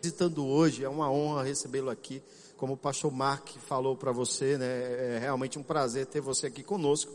visitando 0.00 0.46
hoje, 0.46 0.84
é 0.84 0.88
uma 0.88 1.10
honra 1.10 1.42
recebê-lo 1.42 1.90
aqui. 1.90 2.22
Como 2.56 2.74
o 2.74 2.76
pastor 2.76 3.10
Mark 3.10 3.48
falou 3.66 3.96
para 3.96 4.12
você, 4.12 4.56
né, 4.58 4.66
é 4.66 5.18
realmente 5.20 5.58
um 5.58 5.62
prazer 5.62 6.06
ter 6.06 6.20
você 6.20 6.46
aqui 6.46 6.62
conosco. 6.62 7.12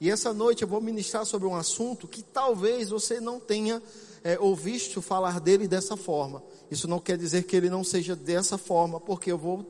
E 0.00 0.10
essa 0.10 0.32
noite 0.32 0.62
eu 0.62 0.68
vou 0.68 0.80
ministrar 0.80 1.24
sobre 1.24 1.46
um 1.46 1.54
assunto 1.54 2.08
que 2.08 2.22
talvez 2.22 2.90
você 2.90 3.20
não 3.20 3.38
tenha 3.38 3.80
é, 4.24 4.38
ouvido 4.38 5.00
falar 5.00 5.40
dele 5.40 5.68
dessa 5.68 5.96
forma. 5.96 6.42
Isso 6.70 6.88
não 6.88 6.98
quer 6.98 7.16
dizer 7.16 7.44
que 7.44 7.56
ele 7.56 7.70
não 7.70 7.84
seja 7.84 8.16
dessa 8.16 8.58
forma, 8.58 8.98
porque 8.98 9.30
eu 9.30 9.38
vou, 9.38 9.64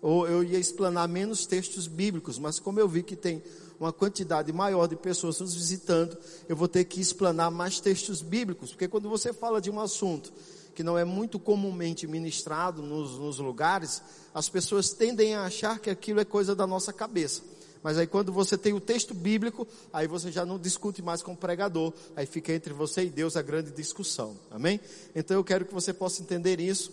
ou 0.00 0.26
eu 0.28 0.44
ia 0.44 0.58
explanar 0.58 1.08
menos 1.08 1.46
textos 1.46 1.86
bíblicos, 1.86 2.38
mas 2.38 2.58
como 2.58 2.78
eu 2.78 2.88
vi 2.88 3.02
que 3.02 3.16
tem 3.16 3.42
uma 3.78 3.92
quantidade 3.92 4.52
maior 4.52 4.86
de 4.86 4.96
pessoas 4.96 5.40
nos 5.40 5.54
visitando, 5.54 6.16
eu 6.48 6.56
vou 6.56 6.68
ter 6.68 6.84
que 6.84 7.00
explanar 7.00 7.50
mais 7.50 7.80
textos 7.80 8.22
bíblicos, 8.22 8.70
porque 8.70 8.88
quando 8.88 9.08
você 9.08 9.32
fala 9.32 9.60
de 9.60 9.70
um 9.70 9.80
assunto 9.80 10.32
que 10.76 10.84
não 10.84 10.98
é 10.98 11.06
muito 11.06 11.38
comumente 11.38 12.06
ministrado 12.06 12.82
nos, 12.82 13.18
nos 13.18 13.38
lugares, 13.38 14.02
as 14.34 14.46
pessoas 14.46 14.90
tendem 14.90 15.34
a 15.34 15.44
achar 15.44 15.78
que 15.78 15.88
aquilo 15.88 16.20
é 16.20 16.24
coisa 16.24 16.54
da 16.54 16.66
nossa 16.66 16.92
cabeça. 16.92 17.42
Mas 17.82 17.96
aí 17.96 18.06
quando 18.06 18.30
você 18.30 18.58
tem 18.58 18.74
o 18.74 18.80
texto 18.80 19.14
bíblico, 19.14 19.66
aí 19.90 20.06
você 20.06 20.30
já 20.30 20.44
não 20.44 20.58
discute 20.58 21.00
mais 21.00 21.22
com 21.22 21.32
o 21.32 21.36
pregador, 21.36 21.94
aí 22.14 22.26
fica 22.26 22.52
entre 22.52 22.74
você 22.74 23.04
e 23.04 23.10
Deus 23.10 23.38
a 23.38 23.42
grande 23.42 23.70
discussão. 23.70 24.36
Amém? 24.50 24.78
Então 25.14 25.38
eu 25.38 25.42
quero 25.42 25.64
que 25.64 25.72
você 25.72 25.94
possa 25.94 26.20
entender 26.20 26.60
isso. 26.60 26.92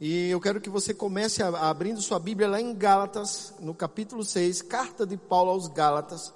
E 0.00 0.28
eu 0.28 0.40
quero 0.40 0.60
que 0.60 0.68
você 0.68 0.92
comece 0.92 1.42
a, 1.44 1.48
abrindo 1.70 2.02
sua 2.02 2.18
Bíblia 2.18 2.48
lá 2.48 2.60
em 2.60 2.74
Gálatas, 2.74 3.54
no 3.60 3.72
capítulo 3.72 4.24
6, 4.24 4.62
carta 4.62 5.06
de 5.06 5.16
Paulo 5.16 5.52
aos 5.52 5.68
Gálatas, 5.68 6.32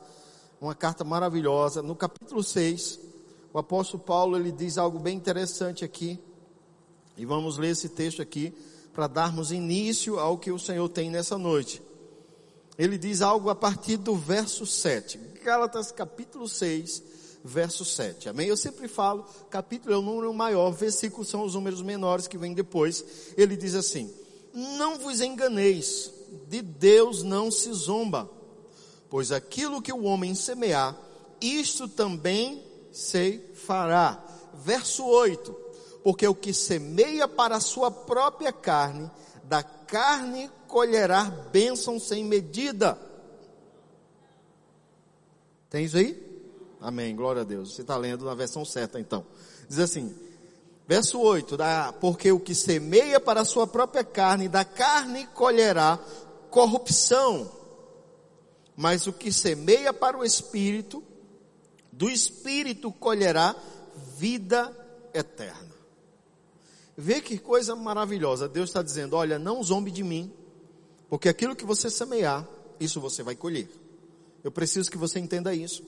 uma 0.60 0.74
carta 0.74 1.02
maravilhosa. 1.02 1.82
No 1.82 1.96
capítulo 1.96 2.44
6, 2.44 3.11
o 3.52 3.58
apóstolo 3.58 4.02
Paulo 4.02 4.36
ele 4.36 4.50
diz 4.50 4.78
algo 4.78 4.98
bem 4.98 5.16
interessante 5.16 5.84
aqui. 5.84 6.18
E 7.16 7.26
vamos 7.26 7.58
ler 7.58 7.70
esse 7.70 7.90
texto 7.90 8.22
aqui 8.22 8.54
para 8.92 9.06
darmos 9.06 9.52
início 9.52 10.18
ao 10.18 10.38
que 10.38 10.50
o 10.50 10.58
Senhor 10.58 10.88
tem 10.88 11.10
nessa 11.10 11.36
noite. 11.36 11.82
Ele 12.78 12.96
diz 12.96 13.20
algo 13.20 13.50
a 13.50 13.54
partir 13.54 13.98
do 13.98 14.16
verso 14.16 14.64
7. 14.64 15.18
Gálatas 15.44 15.92
capítulo 15.92 16.48
6, 16.48 17.02
verso 17.44 17.84
7. 17.84 18.30
Amém? 18.30 18.48
Eu 18.48 18.56
sempre 18.56 18.88
falo, 18.88 19.26
capítulo 19.50 19.94
é 19.94 19.98
o 19.98 20.02
número 20.02 20.32
maior, 20.32 20.70
versículos 20.70 21.28
são 21.28 21.44
os 21.44 21.54
números 21.54 21.82
menores 21.82 22.26
que 22.26 22.38
vêm 22.38 22.54
depois. 22.54 23.04
Ele 23.36 23.56
diz 23.56 23.74
assim: 23.74 24.10
Não 24.54 24.98
vos 24.98 25.20
enganeis, 25.20 26.10
de 26.48 26.62
Deus 26.62 27.22
não 27.22 27.50
se 27.50 27.70
zomba, 27.74 28.30
pois 29.10 29.30
aquilo 29.30 29.82
que 29.82 29.92
o 29.92 30.04
homem 30.04 30.34
semear, 30.34 30.98
isto 31.40 31.86
também 31.86 32.71
se 32.92 33.40
fará. 33.54 34.22
Verso 34.54 35.04
8: 35.04 35.52
Porque 36.04 36.26
o 36.28 36.34
que 36.34 36.52
semeia 36.52 37.26
para 37.26 37.56
a 37.56 37.60
sua 37.60 37.90
própria 37.90 38.52
carne, 38.52 39.10
da 39.44 39.62
carne 39.62 40.50
colherá 40.68 41.24
bênção 41.24 41.98
sem 41.98 42.24
medida. 42.24 42.98
Tem 45.68 45.84
isso 45.84 45.96
aí? 45.96 46.30
Amém, 46.80 47.14
glória 47.16 47.42
a 47.42 47.44
Deus. 47.44 47.74
Você 47.74 47.82
está 47.82 47.96
lendo 47.96 48.24
na 48.24 48.34
versão 48.34 48.64
certa 48.64 49.00
então. 49.00 49.24
Diz 49.68 49.78
assim, 49.78 50.14
verso 50.86 51.20
8: 51.20 51.56
da, 51.56 51.92
Porque 51.92 52.30
o 52.30 52.40
que 52.40 52.54
semeia 52.54 53.18
para 53.18 53.40
a 53.40 53.44
sua 53.44 53.66
própria 53.66 54.04
carne, 54.04 54.48
da 54.48 54.64
carne 54.64 55.26
colherá 55.28 55.98
corrupção, 56.50 57.50
mas 58.76 59.06
o 59.06 59.12
que 59.12 59.32
semeia 59.32 59.92
para 59.92 60.18
o 60.18 60.24
espírito, 60.24 61.02
do 61.92 62.08
espírito 62.08 62.90
colherá 62.90 63.54
vida 64.16 64.74
eterna. 65.12 65.70
Vê 66.96 67.20
que 67.20 67.38
coisa 67.38 67.76
maravilhosa. 67.76 68.48
Deus 68.48 68.70
está 68.70 68.82
dizendo: 68.82 69.14
olha, 69.14 69.38
não 69.38 69.62
zombe 69.62 69.90
de 69.90 70.02
mim, 70.02 70.32
porque 71.08 71.28
aquilo 71.28 71.54
que 71.54 71.64
você 71.64 71.90
semear, 71.90 72.48
isso 72.80 73.00
você 73.00 73.22
vai 73.22 73.36
colher. 73.36 73.68
Eu 74.42 74.50
preciso 74.50 74.90
que 74.90 74.98
você 74.98 75.18
entenda 75.18 75.54
isso. 75.54 75.84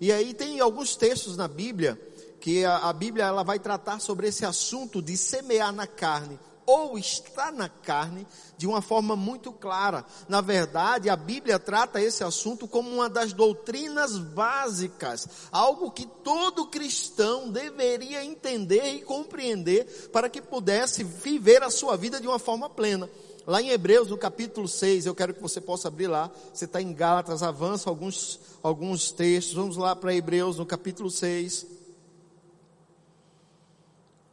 E 0.00 0.12
aí 0.12 0.34
tem 0.34 0.60
alguns 0.60 0.96
textos 0.96 1.36
na 1.36 1.48
Bíblia 1.48 2.00
que 2.40 2.64
a, 2.64 2.88
a 2.88 2.92
Bíblia 2.92 3.24
ela 3.24 3.42
vai 3.42 3.58
tratar 3.58 4.00
sobre 4.00 4.28
esse 4.28 4.44
assunto 4.44 5.00
de 5.00 5.16
semear 5.16 5.72
na 5.72 5.86
carne 5.86 6.38
ou 6.66 6.98
estar 6.98 7.52
na 7.52 7.68
carne 7.68 8.26
de 8.56 8.66
uma 8.66 8.80
forma 8.80 9.14
muito 9.14 9.52
clara. 9.52 10.04
Na 10.28 10.40
verdade, 10.40 11.10
a 11.10 11.16
Bíblia 11.16 11.58
trata 11.58 12.00
esse 12.00 12.24
assunto 12.24 12.66
como 12.66 12.90
uma 12.90 13.08
das 13.08 13.32
doutrinas 13.32 14.18
básicas, 14.18 15.28
algo 15.52 15.90
que 15.90 16.06
todo 16.06 16.66
cristão 16.66 17.50
deveria 17.50 18.24
entender 18.24 18.94
e 18.94 19.02
compreender 19.02 20.08
para 20.12 20.28
que 20.28 20.40
pudesse 20.40 21.04
viver 21.04 21.62
a 21.62 21.70
sua 21.70 21.96
vida 21.96 22.20
de 22.20 22.26
uma 22.26 22.38
forma 22.38 22.68
plena. 22.70 23.08
Lá 23.46 23.60
em 23.60 23.68
Hebreus, 23.68 24.08
no 24.08 24.16
capítulo 24.16 24.66
6, 24.66 25.04
eu 25.04 25.14
quero 25.14 25.34
que 25.34 25.42
você 25.42 25.60
possa 25.60 25.88
abrir 25.88 26.06
lá. 26.06 26.30
Você 26.52 26.64
está 26.64 26.80
em 26.80 26.94
Gálatas, 26.94 27.42
avança 27.42 27.90
alguns, 27.90 28.40
alguns 28.62 29.12
textos. 29.12 29.54
Vamos 29.54 29.76
lá 29.76 29.94
para 29.94 30.14
Hebreus, 30.14 30.56
no 30.56 30.64
capítulo 30.64 31.10
6. 31.10 31.66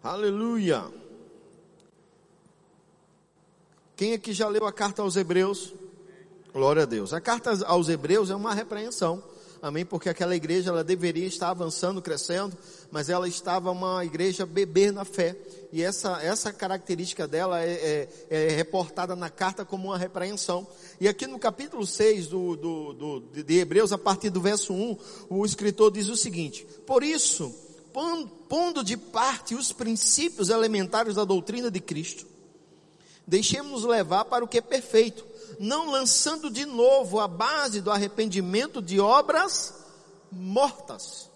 Aleluia. 0.02 1.01
Quem 4.02 4.14
aqui 4.14 4.34
já 4.34 4.48
leu 4.48 4.66
a 4.66 4.74
carta 4.74 5.04
aos 5.04 5.16
Hebreus? 5.16 5.76
Glória 6.52 6.82
a 6.82 6.86
Deus. 6.88 7.14
A 7.14 7.22
carta 7.22 7.52
aos 7.68 7.88
Hebreus 7.88 8.32
é 8.32 8.36
uma 8.36 8.52
repreensão 8.52 9.22
amém? 9.62 9.86
Porque 9.86 10.10
aquela 10.10 10.36
igreja 10.36 10.72
ela 10.72 10.84
deveria 10.84 11.28
estar 11.28 11.50
avançando, 11.50 12.02
crescendo, 12.02 12.58
mas 12.90 13.10
ela 13.10 13.28
estava 13.28 13.70
uma 13.70 14.04
igreja 14.04 14.44
bebê 14.44 14.92
na 14.92 15.06
fé. 15.06 15.38
E 15.72 15.84
essa, 15.84 16.20
essa 16.24 16.52
característica 16.52 17.28
dela 17.28 17.64
é, 17.64 18.10
é, 18.28 18.48
é 18.48 18.50
reportada 18.50 19.16
na 19.16 19.30
carta 19.30 19.64
como 19.64 19.90
uma 19.90 20.00
repreensão. 20.00 20.66
E 21.00 21.08
aqui 21.08 21.28
no 21.28 21.38
capítulo 21.38 21.86
6 21.86 22.26
do, 22.26 22.56
do, 22.56 22.94
do, 22.94 23.44
de 23.44 23.60
Hebreus, 23.60 23.94
a 23.94 24.00
partir 24.00 24.32
do 24.32 24.42
verso 24.42 24.74
1, 24.74 24.98
o 25.30 25.46
escritor 25.46 25.92
diz 25.92 26.10
o 26.10 26.18
seguinte: 26.18 26.66
Por 26.88 27.04
isso, 27.04 27.54
pondo 28.50 28.84
de 28.84 28.98
parte 28.98 29.54
os 29.54 29.72
princípios 29.72 30.50
elementares 30.50 31.14
da 31.14 31.24
doutrina 31.24 31.70
de 31.70 31.80
Cristo, 31.80 32.31
deixemos-nos 33.32 33.86
levar 33.86 34.26
para 34.26 34.44
o 34.44 34.48
que 34.48 34.58
é 34.58 34.62
perfeito 34.62 35.32
não 35.58 35.90
lançando 35.90 36.50
de 36.50 36.66
novo 36.66 37.20
a 37.20 37.28
base 37.28 37.82
do 37.82 37.92
arrependimento 37.92 38.82
de 38.82 39.00
obras 39.00 39.74
mortas. 40.32 41.30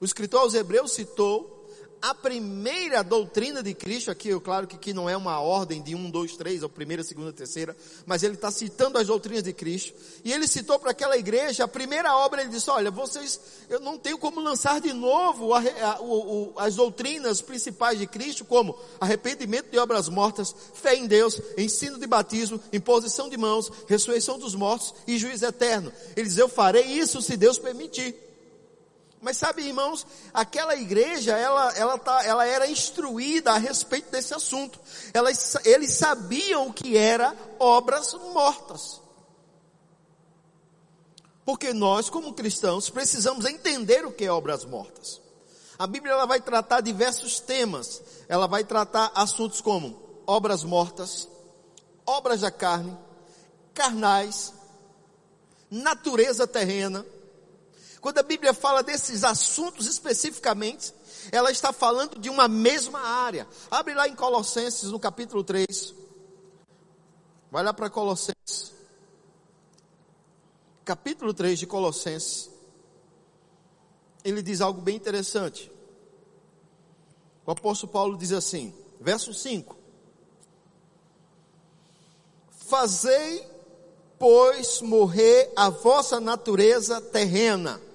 O 0.00 0.04
escritor 0.04 0.40
aos 0.40 0.54
Hebreus 0.54 0.92
citou 0.92 1.57
a 2.00 2.14
primeira 2.14 3.02
doutrina 3.02 3.62
de 3.62 3.74
Cristo, 3.74 4.10
aqui, 4.10 4.28
eu, 4.28 4.40
claro 4.40 4.66
que 4.66 4.76
aqui 4.76 4.92
não 4.92 5.08
é 5.08 5.16
uma 5.16 5.40
ordem 5.40 5.82
de 5.82 5.94
um, 5.94 6.10
dois, 6.10 6.36
três, 6.36 6.62
a 6.62 6.68
primeira, 6.68 7.02
segunda, 7.02 7.32
terceira, 7.32 7.76
mas 8.06 8.22
ele 8.22 8.34
está 8.34 8.50
citando 8.50 8.98
as 8.98 9.06
doutrinas 9.06 9.42
de 9.42 9.52
Cristo, 9.52 9.94
e 10.24 10.32
ele 10.32 10.46
citou 10.46 10.78
para 10.78 10.92
aquela 10.92 11.16
igreja, 11.16 11.64
a 11.64 11.68
primeira 11.68 12.16
obra, 12.16 12.40
ele 12.40 12.50
disse, 12.50 12.70
olha, 12.70 12.90
vocês, 12.90 13.40
eu 13.68 13.80
não 13.80 13.98
tenho 13.98 14.18
como 14.18 14.40
lançar 14.40 14.80
de 14.80 14.92
novo 14.92 15.52
a, 15.54 15.60
a, 15.60 16.00
o, 16.00 16.52
as 16.56 16.76
doutrinas 16.76 17.40
principais 17.40 17.98
de 17.98 18.06
Cristo, 18.06 18.44
como 18.44 18.78
arrependimento 19.00 19.70
de 19.70 19.78
obras 19.78 20.08
mortas, 20.08 20.54
fé 20.74 20.94
em 20.94 21.06
Deus, 21.06 21.40
ensino 21.56 21.98
de 21.98 22.06
batismo, 22.06 22.60
imposição 22.72 23.28
de 23.28 23.36
mãos, 23.36 23.70
ressurreição 23.86 24.38
dos 24.38 24.54
mortos 24.54 24.94
e 25.06 25.18
juízo 25.18 25.46
eterno. 25.46 25.92
Ele 26.16 26.28
diz, 26.28 26.38
eu 26.38 26.48
farei 26.48 26.84
isso 26.84 27.20
se 27.20 27.36
Deus 27.36 27.58
permitir. 27.58 28.27
Mas 29.20 29.36
sabe, 29.36 29.62
irmãos, 29.62 30.06
aquela 30.32 30.76
igreja, 30.76 31.36
ela, 31.36 31.72
ela, 31.76 31.98
tá, 31.98 32.24
ela 32.24 32.46
era 32.46 32.70
instruída 32.70 33.52
a 33.52 33.58
respeito 33.58 34.10
desse 34.10 34.32
assunto. 34.32 34.78
Eles 35.64 35.92
sabiam 35.92 36.68
o 36.68 36.72
que 36.72 36.96
era 36.96 37.34
obras 37.58 38.14
mortas. 38.14 39.00
Porque 41.44 41.72
nós, 41.72 42.08
como 42.10 42.34
cristãos, 42.34 42.90
precisamos 42.90 43.44
entender 43.44 44.04
o 44.06 44.12
que 44.12 44.24
é 44.24 44.30
obras 44.30 44.64
mortas. 44.64 45.20
A 45.78 45.86
Bíblia 45.86 46.12
ela 46.12 46.26
vai 46.26 46.40
tratar 46.40 46.80
diversos 46.80 47.40
temas. 47.40 48.02
Ela 48.28 48.46
vai 48.46 48.64
tratar 48.64 49.10
assuntos 49.14 49.60
como 49.60 49.98
obras 50.26 50.62
mortas, 50.62 51.26
obras 52.04 52.42
da 52.42 52.50
carne, 52.50 52.96
carnais, 53.72 54.52
natureza 55.70 56.46
terrena, 56.46 57.06
quando 58.00 58.18
a 58.18 58.22
Bíblia 58.22 58.54
fala 58.54 58.82
desses 58.82 59.24
assuntos 59.24 59.86
especificamente, 59.86 60.94
ela 61.32 61.50
está 61.50 61.72
falando 61.72 62.18
de 62.18 62.30
uma 62.30 62.46
mesma 62.46 63.00
área. 63.00 63.46
Abre 63.70 63.94
lá 63.94 64.06
em 64.06 64.14
Colossenses, 64.14 64.90
no 64.90 65.00
capítulo 65.00 65.42
3. 65.42 65.94
Vai 67.50 67.64
lá 67.64 67.74
para 67.74 67.90
Colossenses. 67.90 68.72
Capítulo 70.84 71.34
3 71.34 71.58
de 71.58 71.66
Colossenses. 71.66 72.50
Ele 74.24 74.42
diz 74.42 74.60
algo 74.60 74.80
bem 74.80 74.96
interessante. 74.96 75.70
O 77.44 77.50
apóstolo 77.50 77.92
Paulo 77.92 78.16
diz 78.16 78.32
assim, 78.32 78.72
verso 79.00 79.34
5: 79.34 79.76
Fazei, 82.50 83.44
pois, 84.18 84.80
morrer 84.82 85.52
a 85.56 85.68
vossa 85.68 86.20
natureza 86.20 87.00
terrena 87.00 87.87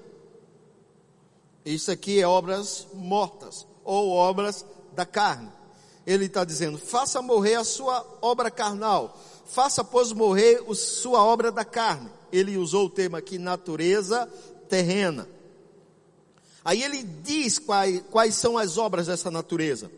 isso 1.65 1.91
aqui 1.91 2.19
é 2.19 2.27
obras 2.27 2.87
mortas 2.93 3.65
ou 3.83 4.11
obras 4.11 4.65
da 4.93 5.05
carne. 5.05 5.49
ele 6.05 6.25
está 6.25 6.43
dizendo: 6.43 6.77
faça 6.77 7.21
morrer 7.21 7.55
a 7.55 7.63
sua 7.63 8.05
obra 8.21 8.51
carnal, 8.51 9.17
faça, 9.45 9.83
pois, 9.83 10.11
morrer 10.11 10.63
a 10.69 10.75
sua 10.75 11.23
obra 11.23 11.51
da 11.51 11.63
carne. 11.63 12.09
Ele 12.31 12.57
usou 12.57 12.87
o 12.87 12.89
termo 12.89 13.15
aqui, 13.15 13.37
natureza 13.37 14.29
terrena. 14.67 15.27
Aí 16.65 16.81
ele 16.81 17.03
diz 17.03 17.59
quais, 17.59 18.01
quais 18.09 18.35
são 18.35 18.57
as 18.57 18.77
obras 18.77 19.07
dessa 19.07 19.29
natureza: 19.29 19.91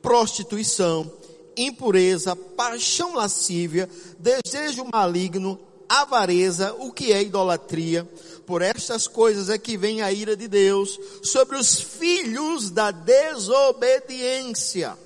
prostituição, 0.00 1.10
impureza, 1.56 2.36
paixão 2.36 3.14
lascívia, 3.14 3.88
desejo 4.18 4.84
maligno, 4.90 5.58
avareza, 5.88 6.74
o 6.74 6.92
que 6.92 7.12
é 7.12 7.22
idolatria. 7.22 8.08
Por 8.50 8.60
estas 8.62 9.06
coisas 9.06 9.48
é 9.48 9.56
que 9.56 9.76
vem 9.76 10.02
a 10.02 10.10
ira 10.10 10.36
de 10.36 10.48
Deus 10.48 10.98
sobre 11.22 11.56
os 11.56 11.80
filhos 11.80 12.68
da 12.68 12.90
desobediência. 12.90 14.98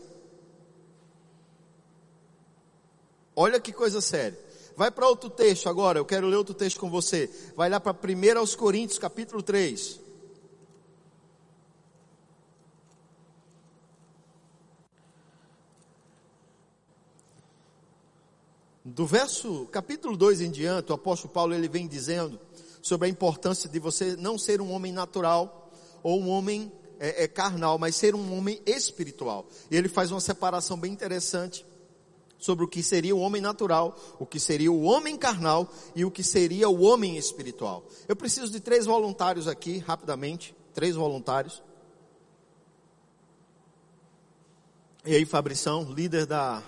Olha 3.36 3.60
que 3.60 3.70
coisa 3.70 4.00
séria. 4.00 4.40
Vai 4.74 4.90
para 4.90 5.06
outro 5.06 5.28
texto 5.28 5.68
agora, 5.68 5.98
eu 5.98 6.06
quero 6.06 6.26
ler 6.26 6.36
outro 6.36 6.54
texto 6.54 6.80
com 6.80 6.88
você. 6.88 7.28
Vai 7.54 7.68
lá 7.68 7.78
para 7.78 7.92
1 7.92 8.38
aos 8.38 8.56
Coríntios, 8.56 8.98
capítulo 8.98 9.42
3. 9.42 10.00
Do 18.82 19.04
verso, 19.04 19.68
capítulo 19.70 20.16
2 20.16 20.40
em 20.40 20.50
diante, 20.50 20.92
o 20.92 20.94
apóstolo 20.94 21.30
Paulo 21.30 21.52
ele 21.52 21.68
vem 21.68 21.86
dizendo 21.86 22.40
sobre 22.84 23.08
a 23.08 23.10
importância 23.10 23.66
de 23.66 23.78
você 23.78 24.14
não 24.14 24.36
ser 24.36 24.60
um 24.60 24.70
homem 24.70 24.92
natural 24.92 25.72
ou 26.02 26.20
um 26.20 26.28
homem 26.28 26.70
é, 27.00 27.24
é, 27.24 27.26
carnal, 27.26 27.78
mas 27.78 27.96
ser 27.96 28.14
um 28.14 28.36
homem 28.36 28.60
espiritual. 28.66 29.46
E 29.70 29.76
ele 29.76 29.88
faz 29.88 30.10
uma 30.10 30.20
separação 30.20 30.78
bem 30.78 30.92
interessante 30.92 31.64
sobre 32.36 32.62
o 32.62 32.68
que 32.68 32.82
seria 32.82 33.16
o 33.16 33.20
homem 33.20 33.40
natural, 33.40 33.96
o 34.18 34.26
que 34.26 34.38
seria 34.38 34.70
o 34.70 34.82
homem 34.82 35.16
carnal 35.16 35.66
e 35.96 36.04
o 36.04 36.10
que 36.10 36.22
seria 36.22 36.68
o 36.68 36.82
homem 36.82 37.16
espiritual. 37.16 37.86
Eu 38.06 38.14
preciso 38.14 38.52
de 38.52 38.60
três 38.60 38.84
voluntários 38.84 39.48
aqui, 39.48 39.78
rapidamente, 39.78 40.54
três 40.74 40.94
voluntários. 40.94 41.62
E 45.06 45.16
aí, 45.16 45.24
Fabrição, 45.24 45.90
líder 45.90 46.26
da 46.26 46.62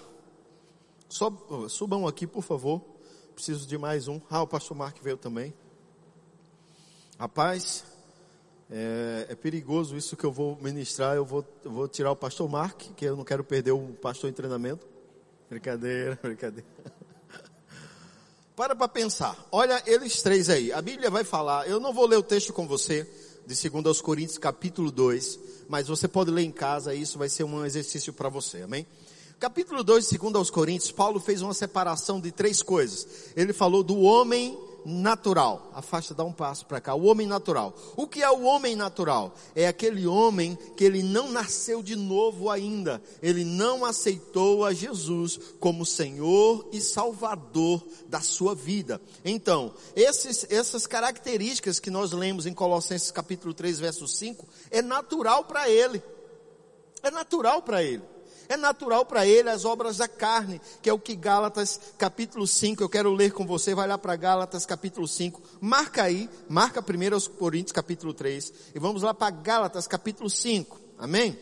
subam 1.69 2.07
aqui, 2.07 2.27
por 2.27 2.43
favor. 2.43 2.81
Preciso 3.35 3.67
de 3.67 3.77
mais 3.77 4.09
um. 4.09 4.19
Ah, 4.31 4.41
o 4.41 4.47
pastor 4.47 4.75
Mark 4.75 4.97
veio 5.03 5.19
também. 5.19 5.53
Rapaz, 7.19 7.83
é, 8.71 9.29
é, 9.31 9.35
perigoso 9.35 9.97
isso 9.97 10.17
que 10.19 10.25
eu 10.25 10.31
vou 10.31 10.59
ministrar. 10.61 11.17
Eu 11.17 11.25
vou, 11.25 11.43
eu 11.65 11.71
vou 11.71 11.89
tirar 11.89 12.11
o 12.11 12.17
pastor 12.17 12.47
Mark, 12.47 12.79
que 12.95 13.07
eu 13.07 13.17
não 13.17 13.25
quero 13.25 13.43
perder 13.43 13.73
o 13.73 13.95
pastor 14.03 14.29
em 14.29 14.35
treinamento. 14.35 14.87
Brincadeira, 15.49 16.19
brincadeira. 16.23 16.69
Para 18.55 18.77
para 18.77 18.89
pensar. 18.89 19.35
Olha 19.51 19.83
eles 19.87 20.21
três 20.21 20.51
aí. 20.51 20.71
A 20.73 20.83
Bíblia 20.83 21.11
vai 21.11 21.25
falar. 21.25 21.67
Eu 21.67 21.81
não 21.81 21.93
vou 21.93 22.07
ler 22.07 22.17
o 22.17 22.23
texto 22.23 22.53
com 22.53 22.67
você 22.67 23.09
de 23.47 23.71
2 23.71 23.87
aos 23.87 24.01
Coríntios, 24.03 24.37
capítulo 24.37 24.91
2, 24.91 25.39
mas 25.69 25.89
você 25.89 26.07
pode 26.07 26.31
ler 26.31 26.43
em 26.43 26.53
casa. 26.53 26.95
Isso 26.95 27.19
vai 27.19 27.31
ser 27.31 27.45
um 27.45 27.65
exercício 27.65 28.13
para 28.13 28.29
você. 28.29 28.61
Amém? 28.61 28.87
Capítulo 29.41 29.83
2, 29.83 30.07
segundo 30.07 30.37
aos 30.37 30.51
Coríntios, 30.51 30.93
Paulo 30.93 31.19
fez 31.19 31.41
uma 31.41 31.55
separação 31.55 32.21
de 32.21 32.31
três 32.31 32.63
coisas. 32.63 33.33
Ele 33.35 33.55
falou 33.55 33.83
do 33.83 34.01
homem 34.01 34.59
natural. 34.87 35.71
Afasta, 35.75 36.15
dá 36.15 36.23
um 36.23 36.33
passo 36.33 36.65
para 36.65 36.81
cá. 36.81 36.95
O 36.95 37.05
homem 37.05 37.27
natural. 37.27 37.75
O 37.97 38.07
que 38.07 38.23
é 38.23 38.31
o 38.31 38.43
homem 38.45 38.77
natural? 38.77 39.35
É 39.55 39.67
aquele 39.67 40.07
homem 40.07 40.57
que 40.77 40.85
ele 40.85 41.03
não 41.03 41.31
nasceu 41.31 41.83
de 41.83 41.97
novo 41.97 42.49
ainda. 42.49 43.03
Ele 43.21 43.45
não 43.45 43.85
aceitou 43.85 44.65
a 44.65 44.73
Jesus 44.73 45.39
como 45.59 45.85
Senhor 45.85 46.69
e 46.73 46.81
Salvador 46.81 47.85
da 48.09 48.21
sua 48.21 48.55
vida. 48.55 49.01
Então, 49.25 49.75
esses, 49.95 50.47
essas 50.49 50.87
características 50.87 51.81
que 51.81 51.91
nós 51.91 52.13
lemos 52.13 52.47
em 52.47 52.55
Colossenses 52.55 53.11
capítulo 53.11 53.53
3, 53.53 53.81
verso 53.81 54.07
5, 54.07 54.47
é 54.71 54.81
natural 54.81 55.45
para 55.45 55.69
ele. 55.69 56.01
É 57.03 57.11
natural 57.11 57.61
para 57.63 57.83
ele. 57.83 58.16
É 58.49 58.57
natural 58.57 59.05
para 59.05 59.27
ele 59.27 59.49
as 59.49 59.65
obras 59.65 59.97
da 59.97 60.07
carne, 60.07 60.61
que 60.81 60.89
é 60.89 60.93
o 60.93 60.99
que 60.99 61.17
Gálatas 61.17 61.81
capítulo 61.99 62.47
5, 62.47 62.83
eu 62.83 62.89
quero 62.89 63.13
ler 63.13 63.33
com 63.33 63.47
você, 63.47 63.75
vai 63.75 63.89
lá 63.89 63.99
para 63.99 64.15
Gálatas 64.15 64.65
capítulo 64.65 65.09
5, 65.09 65.43
marca 65.61 66.05
aí, 66.05 66.29
marca 66.49 66.81
primeiro 66.81 67.17
aos 67.17 67.27
Coríntios 67.27 67.73
capítulo 67.73 68.15
3, 68.15 68.53
e 68.75 68.79
vamos 68.79 69.03
lá 69.03 69.13
para 69.13 69.31
Gálatas 69.31 69.89
capítulo 69.89 70.31
5, 70.31 70.79
amém? 70.99 71.39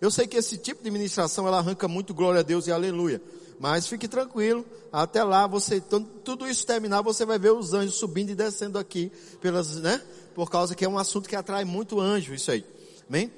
Eu 0.00 0.10
sei 0.10 0.26
que 0.26 0.36
esse 0.36 0.56
tipo 0.56 0.82
de 0.82 0.90
ministração 0.90 1.46
ela 1.46 1.58
arranca 1.58 1.86
muito 1.88 2.12
glória 2.14 2.40
a 2.40 2.42
Deus 2.42 2.66
e 2.66 2.72
aleluia, 2.72 3.20
mas 3.58 3.86
fique 3.86 4.08
tranquilo, 4.08 4.64
até 4.92 5.22
lá 5.22 5.46
você, 5.46 5.80
tudo 5.80 6.48
isso 6.48 6.66
terminar, 6.66 7.02
você 7.02 7.24
vai 7.24 7.38
ver 7.38 7.52
os 7.52 7.74
anjos 7.74 7.96
subindo 7.96 8.30
e 8.30 8.34
descendo 8.34 8.78
aqui, 8.78 9.10
pelas, 9.40 9.76
né? 9.76 10.02
Por 10.34 10.50
causa 10.50 10.74
que 10.74 10.84
é 10.84 10.88
um 10.88 10.98
assunto 10.98 11.28
que 11.28 11.36
atrai 11.36 11.64
muito 11.64 12.00
anjo, 12.00 12.34
isso 12.34 12.50
aí, 12.50 12.64
amém? 13.08 13.32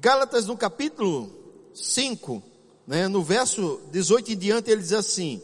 Gálatas 0.00 0.46
no 0.46 0.56
capítulo 0.56 1.28
5, 1.74 2.40
né, 2.86 3.08
no 3.08 3.20
verso 3.20 3.80
18 3.90 4.32
em 4.32 4.36
diante, 4.36 4.70
ele 4.70 4.80
diz 4.80 4.92
assim, 4.92 5.42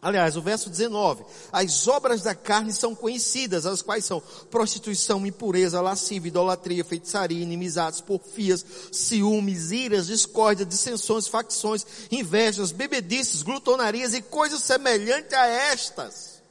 aliás, 0.00 0.36
o 0.36 0.42
verso 0.42 0.70
19, 0.70 1.24
as 1.50 1.88
obras 1.88 2.22
da 2.22 2.36
carne 2.36 2.72
são 2.72 2.94
conhecidas, 2.94 3.66
as 3.66 3.82
quais 3.82 4.04
são 4.04 4.22
prostituição, 4.48 5.26
impureza, 5.26 5.80
lascívia, 5.80 6.28
idolatria, 6.28 6.84
feitiçaria, 6.84 7.42
inimizades, 7.42 8.00
porfias, 8.00 8.64
ciúmes, 8.92 9.72
iras, 9.72 10.06
discórdia, 10.06 10.64
dissensões, 10.64 11.26
facções, 11.26 11.84
invejas, 12.12 12.70
bebedices, 12.70 13.42
glutonarias 13.42 14.14
e 14.14 14.22
coisas 14.22 14.62
semelhantes 14.62 15.32
a 15.32 15.46
estas. 15.46 16.42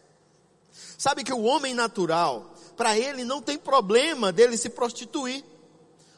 Sabe 0.98 1.24
que 1.24 1.32
o 1.32 1.44
homem 1.44 1.74
natural, 1.74 2.54
para 2.76 2.98
ele 2.98 3.24
não 3.24 3.42
tem 3.42 3.58
problema 3.58 4.30
dele 4.30 4.58
se 4.58 4.68
prostituir. 4.68 5.53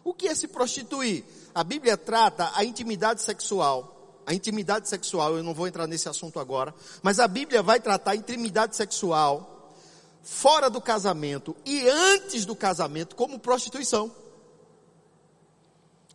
O 0.06 0.14
que 0.14 0.28
é 0.28 0.36
se 0.36 0.48
prostituir? 0.48 1.26
A 1.54 1.64
Bíblia 1.64 1.98
trata 1.98 2.52
a 2.54 2.64
intimidade 2.64 3.24
sexual. 3.24 4.22
A 4.24 4.36
intimidade 4.36 4.88
sexual, 4.88 5.36
eu 5.36 5.44
não 5.44 5.52
vou 5.52 5.68
entrar 5.68 5.88
nesse 5.88 6.08
assunto 6.08 6.40
agora, 6.40 6.74
mas 7.02 7.20
a 7.20 7.28
Bíblia 7.28 7.64
vai 7.64 7.80
tratar 7.80 8.12
a 8.12 8.16
intimidade 8.16 8.76
sexual 8.76 9.74
fora 10.22 10.70
do 10.70 10.80
casamento 10.80 11.56
e 11.66 11.90
antes 11.90 12.46
do 12.46 12.56
casamento 12.56 13.16
como 13.16 13.40
prostituição. 13.40 14.12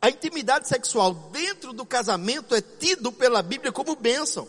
A 0.01 0.09
intimidade 0.09 0.69
sexual 0.69 1.13
dentro 1.33 1.73
do 1.73 1.85
casamento 1.85 2.55
é 2.55 2.61
tido 2.61 3.11
pela 3.11 3.43
Bíblia 3.43 3.73
como 3.73 3.97
bênção. 3.97 4.47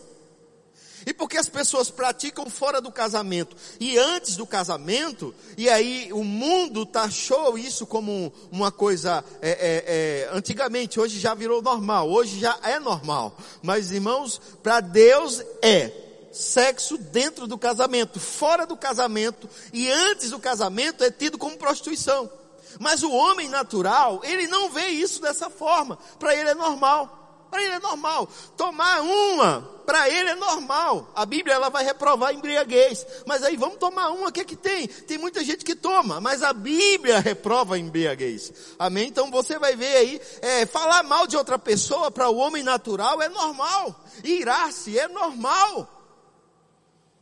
E 1.06 1.12
porque 1.12 1.36
as 1.36 1.48
pessoas 1.48 1.90
praticam 1.90 2.48
fora 2.48 2.80
do 2.80 2.92
casamento 2.92 3.56
e 3.80 3.98
antes 3.98 4.36
do 4.36 4.46
casamento, 4.46 5.34
e 5.56 5.68
aí 5.68 6.12
o 6.12 6.22
mundo 6.22 6.86
taxou 6.86 7.58
isso 7.58 7.86
como 7.86 8.32
uma 8.50 8.70
coisa, 8.70 9.24
é, 9.40 9.50
é, 9.50 9.84
é, 9.86 10.36
antigamente, 10.36 11.00
hoje 11.00 11.18
já 11.18 11.34
virou 11.34 11.62
normal, 11.62 12.10
hoje 12.10 12.38
já 12.38 12.58
é 12.62 12.78
normal. 12.78 13.36
Mas 13.62 13.90
irmãos, 13.90 14.40
para 14.62 14.80
Deus 14.80 15.42
é 15.60 15.90
sexo 16.32 16.96
dentro 16.96 17.46
do 17.46 17.58
casamento, 17.58 18.18
fora 18.18 18.66
do 18.66 18.76
casamento 18.76 19.48
e 19.72 19.90
antes 19.90 20.30
do 20.30 20.38
casamento 20.38 21.04
é 21.04 21.10
tido 21.10 21.36
como 21.36 21.58
prostituição. 21.58 22.30
Mas 22.78 23.02
o 23.02 23.12
homem 23.12 23.48
natural, 23.48 24.20
ele 24.24 24.46
não 24.46 24.70
vê 24.70 24.86
isso 24.86 25.20
dessa 25.20 25.50
forma, 25.50 25.98
para 26.18 26.34
ele 26.34 26.50
é 26.50 26.54
normal. 26.54 27.21
Para 27.52 27.62
ele 27.62 27.74
é 27.74 27.80
normal. 27.80 28.26
Tomar 28.56 29.02
uma, 29.02 29.60
para 29.84 30.08
ele 30.08 30.30
é 30.30 30.34
normal. 30.34 31.12
A 31.14 31.26
Bíblia 31.26 31.54
ela 31.54 31.68
vai 31.68 31.84
reprovar 31.84 32.34
embriaguez. 32.34 33.06
Mas 33.26 33.42
aí 33.42 33.58
vamos 33.58 33.76
tomar 33.76 34.08
uma, 34.08 34.30
o 34.30 34.32
que 34.32 34.40
é 34.40 34.44
que 34.44 34.56
tem? 34.56 34.86
Tem 34.86 35.18
muita 35.18 35.44
gente 35.44 35.62
que 35.62 35.74
toma, 35.74 36.18
mas 36.18 36.42
a 36.42 36.54
Bíblia 36.54 37.20
reprova 37.20 37.78
embriaguez. 37.78 38.54
Amém? 38.78 39.08
Então 39.08 39.30
você 39.30 39.58
vai 39.58 39.76
ver 39.76 39.94
aí, 39.94 40.20
é, 40.40 40.64
falar 40.64 41.02
mal 41.02 41.26
de 41.26 41.36
outra 41.36 41.58
pessoa 41.58 42.10
para 42.10 42.26
o 42.30 42.38
homem 42.38 42.62
natural 42.62 43.20
é 43.20 43.28
normal. 43.28 44.02
Irar-se 44.24 44.98
é 44.98 45.06
normal. 45.06 45.86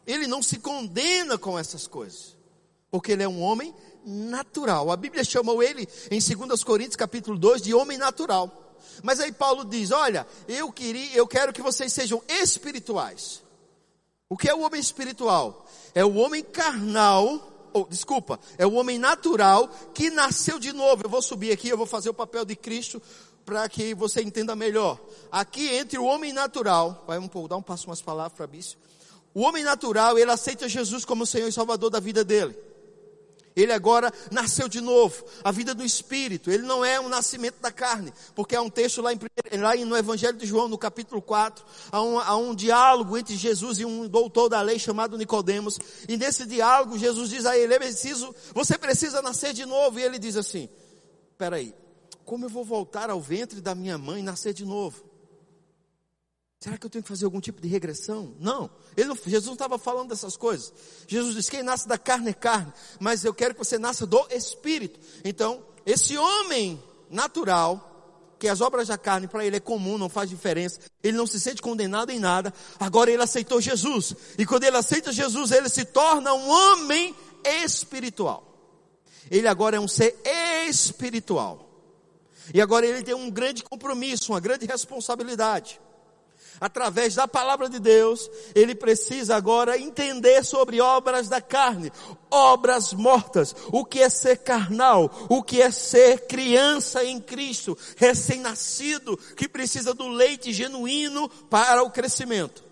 Ele 0.06 0.28
não 0.28 0.44
se 0.44 0.60
condena 0.60 1.36
com 1.38 1.58
essas 1.58 1.88
coisas. 1.88 2.36
Porque 2.88 3.10
ele 3.10 3.24
é 3.24 3.28
um 3.28 3.42
homem 3.42 3.74
natural. 4.06 4.92
A 4.92 4.96
Bíblia 4.96 5.24
chamou 5.24 5.60
ele 5.60 5.88
em 6.08 6.20
2 6.20 6.62
Coríntios 6.62 6.94
capítulo 6.94 7.36
2 7.36 7.62
de 7.62 7.74
homem 7.74 7.98
natural. 7.98 8.69
Mas 9.02 9.20
aí 9.20 9.32
Paulo 9.32 9.64
diz: 9.64 9.90
olha, 9.90 10.26
eu 10.48 10.70
queria, 10.72 11.14
eu 11.14 11.26
quero 11.26 11.52
que 11.52 11.62
vocês 11.62 11.92
sejam 11.92 12.22
espirituais. 12.28 13.42
O 14.28 14.36
que 14.36 14.48
é 14.48 14.54
o 14.54 14.60
homem 14.60 14.80
espiritual? 14.80 15.66
É 15.94 16.04
o 16.04 16.14
homem 16.14 16.42
carnal, 16.42 17.68
ou 17.72 17.86
desculpa, 17.86 18.38
é 18.56 18.66
o 18.66 18.74
homem 18.74 18.98
natural 18.98 19.68
que 19.92 20.10
nasceu 20.10 20.58
de 20.58 20.72
novo. 20.72 21.02
Eu 21.04 21.10
vou 21.10 21.20
subir 21.20 21.50
aqui, 21.52 21.68
eu 21.68 21.76
vou 21.76 21.86
fazer 21.86 22.10
o 22.10 22.14
papel 22.14 22.44
de 22.44 22.54
Cristo 22.54 23.02
para 23.44 23.68
que 23.68 23.94
você 23.94 24.22
entenda 24.22 24.54
melhor. 24.54 25.00
Aqui 25.32 25.68
entre 25.68 25.98
o 25.98 26.04
homem 26.04 26.32
natural, 26.32 27.04
vai 27.06 27.18
um 27.18 27.26
pouco, 27.26 27.48
dá 27.48 27.56
um 27.56 27.62
passo 27.62 27.88
umas 27.88 28.00
palavras, 28.00 28.38
Fabício. 28.38 28.78
O 29.34 29.42
homem 29.42 29.62
natural, 29.62 30.18
ele 30.18 30.30
aceita 30.30 30.68
Jesus 30.68 31.04
como 31.04 31.26
Senhor 31.26 31.48
e 31.48 31.52
Salvador 31.52 31.90
da 31.90 32.00
vida 32.00 32.24
dele. 32.24 32.56
Ele 33.56 33.72
agora 33.72 34.12
nasceu 34.30 34.68
de 34.68 34.80
novo, 34.80 35.24
a 35.42 35.50
vida 35.50 35.74
do 35.74 35.84
Espírito. 35.84 36.50
Ele 36.50 36.62
não 36.62 36.84
é 36.84 37.00
um 37.00 37.08
nascimento 37.08 37.60
da 37.60 37.72
carne, 37.72 38.12
porque 38.34 38.54
há 38.54 38.62
um 38.62 38.70
texto 38.70 39.02
lá, 39.02 39.12
em, 39.12 39.18
lá 39.58 39.74
no 39.76 39.96
Evangelho 39.96 40.38
de 40.38 40.46
João, 40.46 40.68
no 40.68 40.78
capítulo 40.78 41.20
4, 41.20 41.64
há 41.90 42.02
um, 42.02 42.18
há 42.20 42.36
um 42.36 42.54
diálogo 42.54 43.16
entre 43.16 43.36
Jesus 43.36 43.80
e 43.80 43.84
um 43.84 44.06
doutor 44.06 44.48
da 44.48 44.62
lei 44.62 44.78
chamado 44.78 45.18
Nicodemos. 45.18 45.78
E 46.08 46.16
nesse 46.16 46.46
diálogo, 46.46 46.96
Jesus 46.96 47.28
diz 47.28 47.44
a 47.44 47.58
ele: 47.58 47.76
preciso, 47.78 48.34
você 48.54 48.78
precisa 48.78 49.20
nascer 49.20 49.52
de 49.52 49.66
novo. 49.66 49.98
E 49.98 50.02
ele 50.02 50.18
diz 50.18 50.36
assim: 50.36 50.68
peraí, 51.36 51.74
como 52.24 52.44
eu 52.44 52.48
vou 52.48 52.64
voltar 52.64 53.10
ao 53.10 53.20
ventre 53.20 53.60
da 53.60 53.74
minha 53.74 53.98
mãe 53.98 54.20
e 54.20 54.24
nascer 54.24 54.54
de 54.54 54.64
novo? 54.64 55.09
Será 56.60 56.76
que 56.76 56.84
eu 56.84 56.90
tenho 56.90 57.02
que 57.02 57.08
fazer 57.08 57.24
algum 57.24 57.40
tipo 57.40 57.58
de 57.58 57.68
regressão? 57.68 58.34
Não. 58.38 58.70
Jesus 59.24 59.46
não 59.46 59.54
estava 59.54 59.78
falando 59.78 60.10
dessas 60.10 60.36
coisas. 60.36 60.70
Jesus 61.08 61.34
disse: 61.34 61.50
quem 61.50 61.62
nasce 61.62 61.88
da 61.88 61.96
carne 61.96 62.30
é 62.30 62.34
carne, 62.34 62.70
mas 63.00 63.24
eu 63.24 63.32
quero 63.32 63.54
que 63.54 63.64
você 63.64 63.78
nasça 63.78 64.06
do 64.06 64.26
Espírito. 64.30 65.00
Então, 65.24 65.64
esse 65.86 66.18
homem 66.18 66.78
natural, 67.08 68.36
que 68.38 68.46
as 68.46 68.60
obras 68.60 68.88
da 68.88 68.98
carne 68.98 69.26
para 69.26 69.42
ele 69.42 69.56
é 69.56 69.60
comum, 69.60 69.96
não 69.96 70.10
faz 70.10 70.28
diferença, 70.28 70.80
ele 71.02 71.16
não 71.16 71.26
se 71.26 71.40
sente 71.40 71.62
condenado 71.62 72.10
em 72.10 72.18
nada, 72.18 72.52
agora 72.78 73.10
ele 73.10 73.22
aceitou 73.22 73.58
Jesus. 73.58 74.14
E 74.36 74.44
quando 74.44 74.64
ele 74.64 74.76
aceita 74.76 75.10
Jesus, 75.10 75.52
ele 75.52 75.70
se 75.70 75.86
torna 75.86 76.34
um 76.34 76.46
homem 76.46 77.16
espiritual. 77.64 78.46
Ele 79.30 79.48
agora 79.48 79.78
é 79.78 79.80
um 79.80 79.88
ser 79.88 80.14
espiritual. 80.68 81.70
E 82.52 82.60
agora 82.60 82.84
ele 82.84 83.02
tem 83.02 83.14
um 83.14 83.30
grande 83.30 83.62
compromisso, 83.62 84.32
uma 84.32 84.40
grande 84.40 84.66
responsabilidade 84.66 85.80
através 86.60 87.14
da 87.14 87.26
palavra 87.26 87.68
de 87.68 87.80
Deus, 87.80 88.30
ele 88.54 88.74
precisa 88.74 89.34
agora 89.34 89.78
entender 89.78 90.44
sobre 90.44 90.80
obras 90.80 91.28
da 91.28 91.40
carne, 91.40 91.90
obras 92.30 92.92
mortas, 92.92 93.56
o 93.72 93.84
que 93.84 94.00
é 94.00 94.10
ser 94.10 94.38
carnal, 94.38 95.10
o 95.28 95.42
que 95.42 95.62
é 95.62 95.70
ser 95.70 96.26
criança 96.26 97.02
em 97.02 97.18
Cristo, 97.18 97.76
recém-nascido, 97.96 99.16
que 99.34 99.48
precisa 99.48 99.94
do 99.94 100.08
leite 100.08 100.52
genuíno 100.52 101.28
para 101.48 101.82
o 101.82 101.90
crescimento. 101.90 102.62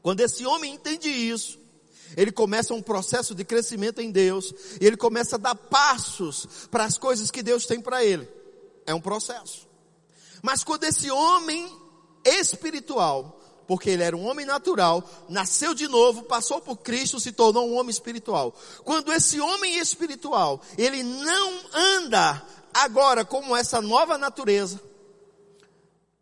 Quando 0.00 0.20
esse 0.20 0.46
homem 0.46 0.74
entende 0.74 1.08
isso, 1.08 1.60
ele 2.16 2.30
começa 2.30 2.74
um 2.74 2.82
processo 2.82 3.34
de 3.34 3.44
crescimento 3.44 4.00
em 4.00 4.10
Deus, 4.10 4.54
e 4.80 4.86
ele 4.86 4.96
começa 4.96 5.36
a 5.36 5.38
dar 5.38 5.54
passos 5.54 6.68
para 6.70 6.84
as 6.84 6.96
coisas 6.96 7.30
que 7.30 7.42
Deus 7.42 7.66
tem 7.66 7.80
para 7.80 8.04
ele. 8.04 8.28
É 8.86 8.94
um 8.94 9.00
processo. 9.00 9.66
Mas 10.42 10.62
quando 10.64 10.84
esse 10.84 11.10
homem 11.10 11.81
espiritual, 12.24 13.40
porque 13.66 13.90
ele 13.90 14.02
era 14.02 14.16
um 14.16 14.26
homem 14.26 14.44
natural, 14.44 15.02
nasceu 15.28 15.74
de 15.74 15.88
novo, 15.88 16.24
passou 16.24 16.60
por 16.60 16.76
Cristo, 16.78 17.20
se 17.20 17.32
tornou 17.32 17.68
um 17.68 17.76
homem 17.76 17.90
espiritual. 17.90 18.54
Quando 18.84 19.12
esse 19.12 19.40
homem 19.40 19.78
espiritual, 19.78 20.60
ele 20.76 21.02
não 21.02 21.52
anda 21.72 22.42
agora 22.74 23.24
como 23.24 23.56
essa 23.56 23.80
nova 23.80 24.18
natureza, 24.18 24.80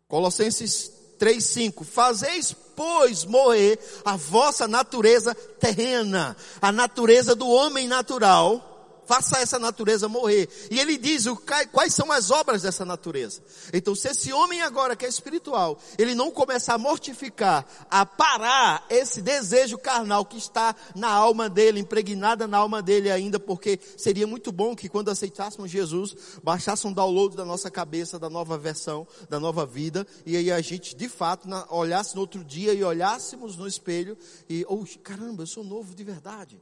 Colossenses 0.07 0.91
3:5, 1.17 1.85
fazeis 1.85 2.55
pois 2.75 3.25
morrer 3.25 3.79
a 4.03 4.15
vossa 4.15 4.67
natureza 4.67 5.35
terrena, 5.35 6.35
a 6.61 6.71
natureza 6.71 7.35
do 7.35 7.47
homem 7.47 7.87
natural, 7.87 8.70
faça 9.11 9.39
essa 9.39 9.59
natureza 9.59 10.07
morrer. 10.07 10.47
E 10.71 10.79
ele 10.79 10.97
diz 10.97 11.25
o, 11.25 11.35
quais 11.69 11.93
são 11.93 12.09
as 12.13 12.31
obras 12.31 12.61
dessa 12.61 12.85
natureza. 12.85 13.41
Então, 13.73 13.93
se 13.93 14.07
esse 14.07 14.31
homem 14.31 14.61
agora 14.61 14.95
que 14.95 15.05
é 15.05 15.09
espiritual, 15.09 15.77
ele 15.97 16.15
não 16.15 16.31
começa 16.31 16.73
a 16.73 16.77
mortificar, 16.77 17.65
a 17.89 18.05
parar 18.05 18.85
esse 18.89 19.21
desejo 19.21 19.77
carnal 19.77 20.23
que 20.23 20.37
está 20.37 20.73
na 20.95 21.09
alma 21.09 21.49
dele, 21.49 21.81
impregnada 21.81 22.47
na 22.47 22.57
alma 22.57 22.81
dele 22.81 23.11
ainda, 23.11 23.37
porque 23.37 23.77
seria 23.97 24.25
muito 24.25 24.49
bom 24.49 24.73
que 24.77 24.87
quando 24.87 25.11
aceitássemos 25.11 25.69
Jesus, 25.69 26.15
baixasse 26.41 26.87
um 26.87 26.93
download 26.93 27.35
da 27.35 27.43
nossa 27.43 27.69
cabeça, 27.69 28.17
da 28.17 28.29
nova 28.29 28.57
versão, 28.57 29.05
da 29.29 29.41
nova 29.41 29.65
vida, 29.65 30.07
e 30.25 30.37
aí 30.37 30.49
a 30.49 30.61
gente, 30.61 30.95
de 30.95 31.09
fato, 31.09 31.49
olhasse 31.69 32.15
no 32.15 32.21
outro 32.21 32.45
dia 32.45 32.73
e 32.73 32.81
olhássemos 32.81 33.57
no 33.57 33.67
espelho 33.67 34.17
e, 34.49 34.65
oh, 34.69 34.85
caramba, 35.03 35.43
eu 35.43 35.47
sou 35.47 35.65
novo 35.65 35.93
de 35.93 36.03
verdade. 36.05 36.61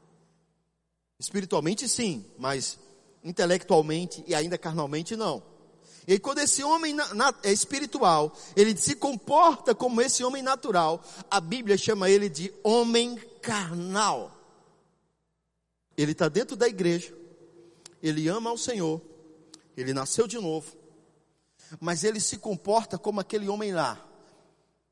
Espiritualmente 1.19 1.87
sim, 1.89 2.25
mas 2.37 2.79
intelectualmente 3.23 4.23
e 4.25 4.33
ainda 4.33 4.57
carnalmente 4.57 5.15
não. 5.17 5.43
E 6.07 6.17
quando 6.17 6.39
esse 6.39 6.63
homem 6.63 6.95
é 7.43 7.51
espiritual, 7.51 8.35
ele 8.55 8.75
se 8.75 8.95
comporta 8.95 9.75
como 9.75 10.01
esse 10.01 10.23
homem 10.23 10.41
natural, 10.41 11.03
a 11.29 11.39
Bíblia 11.39 11.77
chama 11.77 12.09
ele 12.09 12.29
de 12.29 12.53
homem 12.63 13.15
carnal. 13.41 14.35
Ele 15.95 16.13
está 16.13 16.29
dentro 16.29 16.55
da 16.55 16.67
igreja, 16.67 17.13
ele 18.01 18.27
ama 18.29 18.49
ao 18.49 18.57
Senhor, 18.57 19.01
ele 19.75 19.93
nasceu 19.93 20.25
de 20.25 20.39
novo, 20.39 20.75
mas 21.79 22.03
ele 22.03 22.21
se 22.21 22.37
comporta 22.37 22.97
como 22.97 23.19
aquele 23.19 23.49
homem 23.49 23.73
lá. 23.73 24.03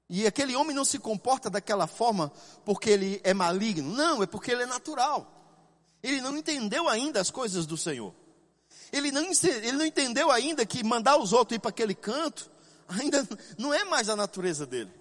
E 0.10 0.28
aquele 0.28 0.56
homem 0.56 0.76
não 0.76 0.86
se 0.86 1.00
comporta 1.00 1.50
daquela 1.50 1.88
forma 1.88 2.32
porque 2.64 2.90
ele 2.90 3.22
é 3.24 3.34
maligno, 3.34 3.92
não, 3.92 4.22
é 4.22 4.28
porque 4.28 4.52
ele 4.52 4.64
é 4.64 4.68
natural. 4.68 5.37
Ele 6.04 6.22
não 6.22 6.38
entendeu 6.38 6.88
ainda 6.88 7.20
as 7.20 7.32
coisas 7.32 7.66
do 7.66 7.78
Senhor. 7.78 8.14
Ele 8.92 9.12
não, 9.12 9.24
ele 9.44 9.72
não 9.74 9.86
entendeu 9.86 10.32
ainda 10.32 10.66
que 10.66 10.84
mandar 10.84 11.18
os 11.18 11.34
outros 11.34 11.58
ir 11.58 11.60
para 11.60 11.70
aquele 11.70 11.96
canto 11.96 12.50
ainda 12.88 13.28
não 13.58 13.74
é 13.74 13.84
mais 13.84 14.10
a 14.10 14.16
natureza 14.16 14.66
dele. 14.66 14.92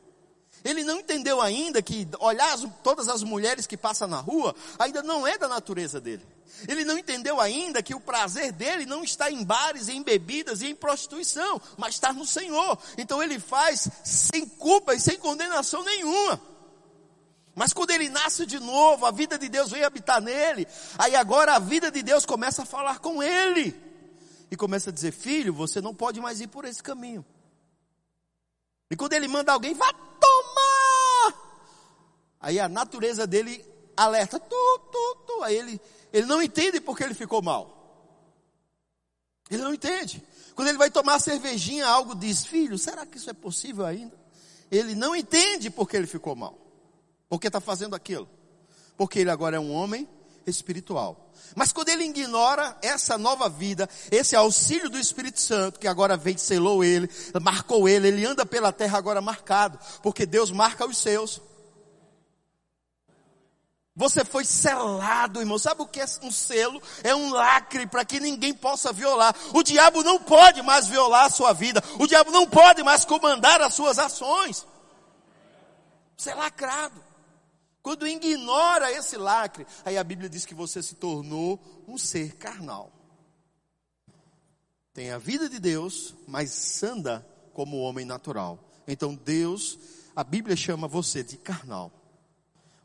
Ele 0.65 0.83
não 0.83 0.99
entendeu 0.99 1.41
ainda 1.41 1.81
que 1.81 2.09
olhar 2.19 2.53
as, 2.53 2.67
todas 2.83 3.09
as 3.09 3.23
mulheres 3.23 3.67
que 3.67 3.77
passam 3.77 4.09
na 4.09 4.19
rua 4.19 4.55
ainda 4.79 5.03
não 5.03 5.27
é 5.27 5.39
da 5.39 5.47
natureza 5.47 6.01
dele. 6.01 6.27
Ele 6.67 6.85
não 6.85 6.99
entendeu 6.99 7.41
ainda 7.41 7.83
que 7.83 7.95
o 7.95 8.01
prazer 8.01 8.51
dele 8.51 8.87
não 8.87 9.05
está 9.05 9.31
em 9.31 9.45
bares, 9.45 9.89
em 9.89 10.03
bebidas 10.03 10.63
e 10.63 10.69
em 10.69 10.75
prostituição, 10.75 11.61
mas 11.77 11.95
está 11.95 12.13
no 12.13 12.25
Senhor. 12.25 12.79
Então 12.97 13.23
ele 13.23 13.39
faz 13.39 13.89
sem 14.03 14.47
culpa 14.47 14.95
e 14.95 15.01
sem 15.01 15.19
condenação 15.19 15.85
nenhuma. 15.85 16.41
Mas 17.57 17.73
quando 17.73 17.91
ele 17.91 18.11
nasce 18.11 18.45
de 18.45 18.61
novo, 18.61 19.07
a 19.07 19.11
vida 19.11 19.39
de 19.39 19.49
Deus 19.49 19.71
vem 19.71 19.83
habitar 19.83 20.21
nele. 20.21 20.69
Aí 20.99 21.17
agora 21.17 21.55
a 21.55 21.59
vida 21.59 21.91
de 21.91 22.03
Deus 22.03 22.27
começa 22.27 22.65
a 22.65 22.67
falar 22.67 22.99
com 22.99 23.23
ele. 23.23 23.75
E 24.51 24.57
começa 24.57 24.91
a 24.91 24.93
dizer: 24.93 25.11
Filho, 25.11 25.55
você 25.55 25.81
não 25.81 25.95
pode 25.95 26.21
mais 26.21 26.39
ir 26.43 26.49
por 26.49 26.67
esse 26.67 26.83
caminho. 26.83 27.25
E 28.91 28.95
quando 28.95 29.15
ele 29.15 29.27
manda 29.27 29.55
alguém, 29.55 29.73
vá 29.73 29.91
tomar. 29.91 31.35
Aí 32.39 32.61
a 32.61 32.69
natureza 32.69 33.27
dele 33.27 33.65
alerta: 33.97 34.39
tu, 34.39 34.79
tu, 34.93 35.17
tu. 35.27 35.43
Aí 35.43 35.57
ele, 35.57 35.81
ele 36.13 36.27
não 36.27 36.43
entende 36.43 36.79
porque 36.79 37.05
ele 37.05 37.15
ficou 37.15 37.41
mal. 37.41 37.75
Ele 39.51 39.63
não 39.63 39.73
entende. 39.73 40.23
Quando 40.55 40.69
ele 40.69 40.79
vai 40.79 40.91
tomar 40.91 41.19
cervejinha, 41.21 41.87
algo 41.87 42.15
diz: 42.15 42.45
Filho, 42.45 42.77
será 42.77 43.07
que 43.07 43.17
isso 43.17 43.31
é 43.31 43.35
possível 43.35 43.87
ainda? 43.87 44.15
Ele 44.71 44.95
não 44.95 45.17
entende 45.17 45.71
porque 45.71 45.97
ele 45.97 46.07
ficou 46.07 46.37
mal. 46.37 46.66
Por 47.29 47.41
que 47.41 47.49
está 47.49 47.61
fazendo 47.61 47.95
aquilo? 47.95 48.29
Porque 48.97 49.19
ele 49.19 49.31
agora 49.31 49.57
é 49.57 49.61
um 49.61 49.73
homem 49.73 50.09
espiritual. 50.47 51.33
Mas 51.55 51.73
quando 51.73 51.89
ele 51.89 52.05
ignora 52.05 52.77
essa 52.83 53.19
nova 53.19 53.49
vida, 53.49 53.89
esse 54.11 54.37
auxílio 54.37 54.89
do 54.89 54.99
Espírito 54.99 55.41
Santo, 55.41 55.79
que 55.79 55.89
agora 55.89 56.17
vem, 56.17 56.37
selou 56.37 56.85
ele, 56.85 57.09
marcou 57.41 57.89
ele, 57.89 58.09
ele 58.09 58.25
anda 58.25 58.45
pela 58.47 58.73
terra 58.73 58.99
agora 58.99 59.21
marcado, 59.21 59.79
porque 60.03 60.27
Deus 60.27 60.51
marca 60.51 60.87
os 60.87 60.99
seus. 60.99 61.41
Você 63.99 64.27
foi 64.27 64.45
selado, 64.45 65.41
irmão. 65.41 65.59
Sabe 65.59 65.81
o 65.81 65.87
que 65.87 66.01
é 66.01 66.07
um 66.23 66.31
selo? 66.31 66.83
É 67.03 67.15
um 67.15 67.31
lacre 67.33 67.87
para 67.87 68.05
que 68.05 68.21
ninguém 68.21 68.53
possa 68.53 68.93
violar. 68.93 69.35
O 69.55 69.63
diabo 69.63 70.03
não 70.03 70.19
pode 70.19 70.61
mais 70.61 70.87
violar 70.87 71.25
a 71.25 71.31
sua 71.31 71.55
vida. 71.55 71.83
O 71.99 72.07
diabo 72.07 72.31
não 72.31 72.47
pode 72.47 72.83
mais 72.83 73.07
comandar 73.07 73.63
as 73.63 73.73
suas 73.73 73.99
ações. 73.99 74.67
Você 76.15 76.31
é 76.31 76.35
lacrado. 76.35 77.06
Quando 77.87 78.05
ignora 78.05 78.91
esse 78.91 79.17
lacre, 79.17 79.65
aí 79.85 79.97
a 79.97 80.03
Bíblia 80.03 80.29
diz 80.29 80.45
que 80.45 80.57
você 80.57 80.83
se 80.83 80.97
tornou 80.97 81.63
um 81.87 81.97
ser 81.97 82.35
carnal. 82.35 82.91
Tem 84.93 85.13
a 85.13 85.19
vida 85.19 85.49
de 85.49 85.61
Deus, 85.61 86.13
mas 86.27 86.83
anda 86.83 87.25
como 87.53 87.79
homem 87.79 88.05
natural. 88.05 88.59
Então 88.89 89.15
Deus, 89.15 89.79
a 90.17 90.25
Bíblia 90.25 90.57
chama 90.57 90.89
você 90.89 91.23
de 91.23 91.37
carnal. 91.37 91.93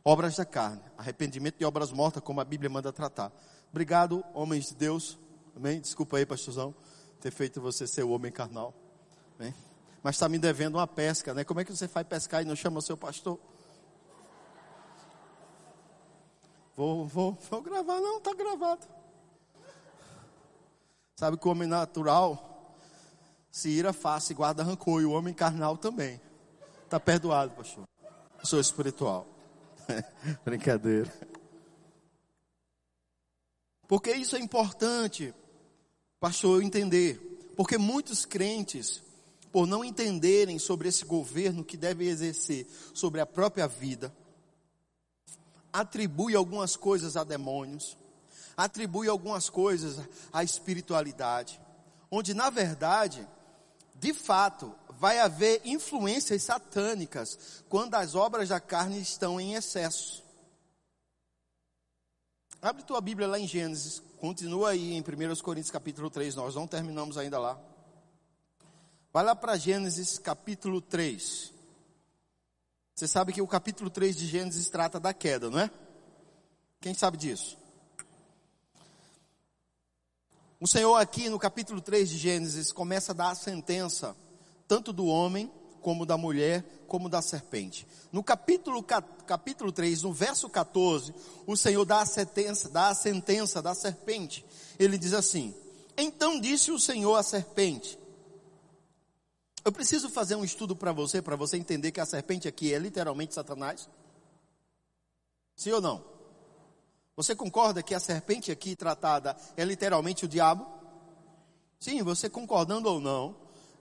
Obras 0.05 0.35
da 0.35 0.45
carne, 0.45 0.83
arrependimento 0.95 1.57
de 1.57 1.65
obras 1.65 1.91
mortas, 1.91 2.21
como 2.21 2.39
a 2.39 2.45
Bíblia 2.45 2.69
manda 2.69 2.93
tratar. 2.93 3.33
Obrigado, 3.71 4.23
homens 4.35 4.67
de 4.67 4.75
Deus. 4.75 5.17
Amém? 5.55 5.81
Desculpa 5.81 6.17
aí, 6.17 6.27
pastorzão, 6.27 6.75
ter 7.19 7.31
feito 7.31 7.59
você 7.59 7.87
ser 7.87 8.03
o 8.03 8.11
homem 8.11 8.31
carnal. 8.31 8.71
Amém? 9.39 9.51
Mas 10.03 10.13
está 10.17 10.29
me 10.29 10.37
devendo 10.37 10.75
uma 10.75 10.85
pesca, 10.85 11.33
né? 11.33 11.43
Como 11.43 11.59
é 11.59 11.65
que 11.65 11.75
você 11.75 11.87
faz 11.87 12.05
pescar 12.05 12.43
e 12.43 12.45
não 12.45 12.55
chama 12.55 12.77
o 12.77 12.83
seu 12.83 12.95
pastor? 12.95 13.39
Vou, 16.75 17.05
vou, 17.05 17.37
vou 17.49 17.61
gravar, 17.61 17.99
não, 17.99 18.17
está 18.17 18.33
gravado. 18.33 18.87
Sabe 21.15 21.37
que 21.37 21.47
o 21.47 21.51
homem 21.51 21.67
natural 21.67 22.75
se 23.51 23.69
ira 23.69 23.91
face, 23.91 24.33
guarda 24.33 24.63
rancor, 24.63 25.01
e 25.01 25.05
o 25.05 25.11
homem 25.11 25.33
carnal 25.33 25.77
também. 25.77 26.19
Está 26.85 26.99
perdoado, 26.99 27.51
pastor. 27.51 27.83
Sou 28.43 28.59
espiritual. 28.59 29.27
Brincadeira. 30.43 31.11
Porque 33.87 34.11
isso 34.13 34.37
é 34.37 34.39
importante, 34.39 35.33
pastor, 36.19 36.59
eu 36.59 36.65
entender. 36.65 37.53
Porque 37.57 37.77
muitos 37.77 38.25
crentes, 38.25 39.03
por 39.51 39.67
não 39.67 39.83
entenderem 39.83 40.57
sobre 40.57 40.87
esse 40.87 41.03
governo 41.03 41.63
que 41.63 41.75
deve 41.75 42.07
exercer 42.07 42.65
sobre 42.93 43.19
a 43.19 43.25
própria 43.25 43.67
vida, 43.67 44.15
atribui 45.71 46.35
algumas 46.35 46.75
coisas 46.75 47.15
a 47.15 47.23
demônios, 47.23 47.97
atribui 48.55 49.07
algumas 49.07 49.49
coisas 49.49 49.97
à 50.31 50.43
espiritualidade, 50.43 51.59
onde 52.09 52.33
na 52.33 52.49
verdade, 52.49 53.27
de 53.95 54.13
fato, 54.13 54.73
vai 54.99 55.19
haver 55.19 55.61
influências 55.65 56.43
satânicas 56.43 57.63
quando 57.69 57.95
as 57.95 58.15
obras 58.15 58.49
da 58.49 58.59
carne 58.59 58.99
estão 58.99 59.39
em 59.39 59.55
excesso. 59.55 60.23
Abre 62.61 62.83
tua 62.83 63.01
Bíblia 63.01 63.27
lá 63.27 63.39
em 63.39 63.47
Gênesis, 63.47 64.03
continua 64.19 64.69
aí 64.69 64.93
em 64.93 65.01
1 65.01 65.35
Coríntios 65.41 65.71
capítulo 65.71 66.09
3, 66.09 66.35
nós 66.35 66.53
não 66.53 66.67
terminamos 66.67 67.17
ainda 67.17 67.39
lá. 67.39 67.59
Vai 69.11 69.23
lá 69.23 69.35
para 69.35 69.57
Gênesis 69.57 70.19
capítulo 70.19 70.79
3. 70.79 71.51
Você 73.01 73.07
sabe 73.07 73.33
que 73.33 73.41
o 73.41 73.47
capítulo 73.47 73.89
3 73.89 74.15
de 74.15 74.27
Gênesis 74.27 74.69
trata 74.69 74.99
da 74.99 75.11
queda, 75.11 75.49
não 75.49 75.59
é? 75.59 75.71
Quem 76.79 76.93
sabe 76.93 77.17
disso? 77.17 77.57
O 80.59 80.67
Senhor 80.67 80.95
aqui 80.97 81.27
no 81.27 81.39
capítulo 81.39 81.81
3 81.81 82.07
de 82.07 82.19
Gênesis 82.19 82.71
começa 82.71 83.11
a 83.11 83.15
dar 83.15 83.31
a 83.31 83.35
sentença, 83.35 84.15
tanto 84.67 84.93
do 84.93 85.07
homem, 85.07 85.51
como 85.81 86.05
da 86.05 86.15
mulher, 86.15 86.63
como 86.87 87.09
da 87.09 87.23
serpente. 87.23 87.87
No 88.11 88.23
capítulo, 88.23 88.83
capítulo 88.83 89.71
3, 89.71 90.03
no 90.03 90.13
verso 90.13 90.47
14, 90.47 91.11
o 91.47 91.57
Senhor 91.57 91.85
dá 91.85 92.01
a 92.01 92.05
sentença, 92.05 92.69
dá 92.69 92.89
a 92.89 92.93
sentença 92.93 93.63
da 93.63 93.73
serpente. 93.73 94.45
Ele 94.77 94.95
diz 94.95 95.13
assim: 95.13 95.55
Então 95.97 96.39
disse 96.39 96.69
o 96.69 96.77
Senhor 96.77 97.15
à 97.15 97.23
serpente, 97.23 97.97
eu 99.63 99.71
preciso 99.71 100.09
fazer 100.09 100.35
um 100.35 100.43
estudo 100.43 100.75
para 100.75 100.91
você, 100.91 101.21
para 101.21 101.35
você 101.35 101.57
entender 101.57 101.91
que 101.91 101.99
a 101.99 102.05
serpente 102.05 102.47
aqui 102.47 102.73
é 102.73 102.79
literalmente 102.79 103.33
Satanás? 103.33 103.87
Sim 105.55 105.71
ou 105.71 105.81
não? 105.81 106.03
Você 107.15 107.35
concorda 107.35 107.83
que 107.83 107.93
a 107.93 107.99
serpente 107.99 108.51
aqui 108.51 108.75
tratada 108.75 109.35
é 109.55 109.63
literalmente 109.63 110.25
o 110.25 110.27
diabo? 110.27 110.65
Sim, 111.79 112.01
você 112.01 112.29
concordando 112.29 112.89
ou 112.89 112.99
não, 112.99 113.35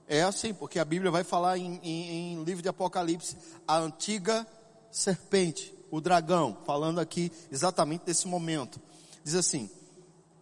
é 0.06 0.22
assim, 0.22 0.52
porque 0.52 0.78
a 0.78 0.84
Bíblia 0.84 1.10
vai 1.10 1.22
falar 1.22 1.56
em, 1.56 1.80
em, 1.82 2.32
em 2.32 2.44
livro 2.44 2.62
de 2.62 2.68
Apocalipse, 2.68 3.36
a 3.66 3.78
antiga 3.78 4.46
serpente, 4.90 5.72
o 5.90 6.00
dragão, 6.00 6.58
falando 6.66 6.98
aqui 6.98 7.30
exatamente 7.50 8.04
desse 8.04 8.26
momento. 8.26 8.80
Diz 9.22 9.34
assim, 9.34 9.70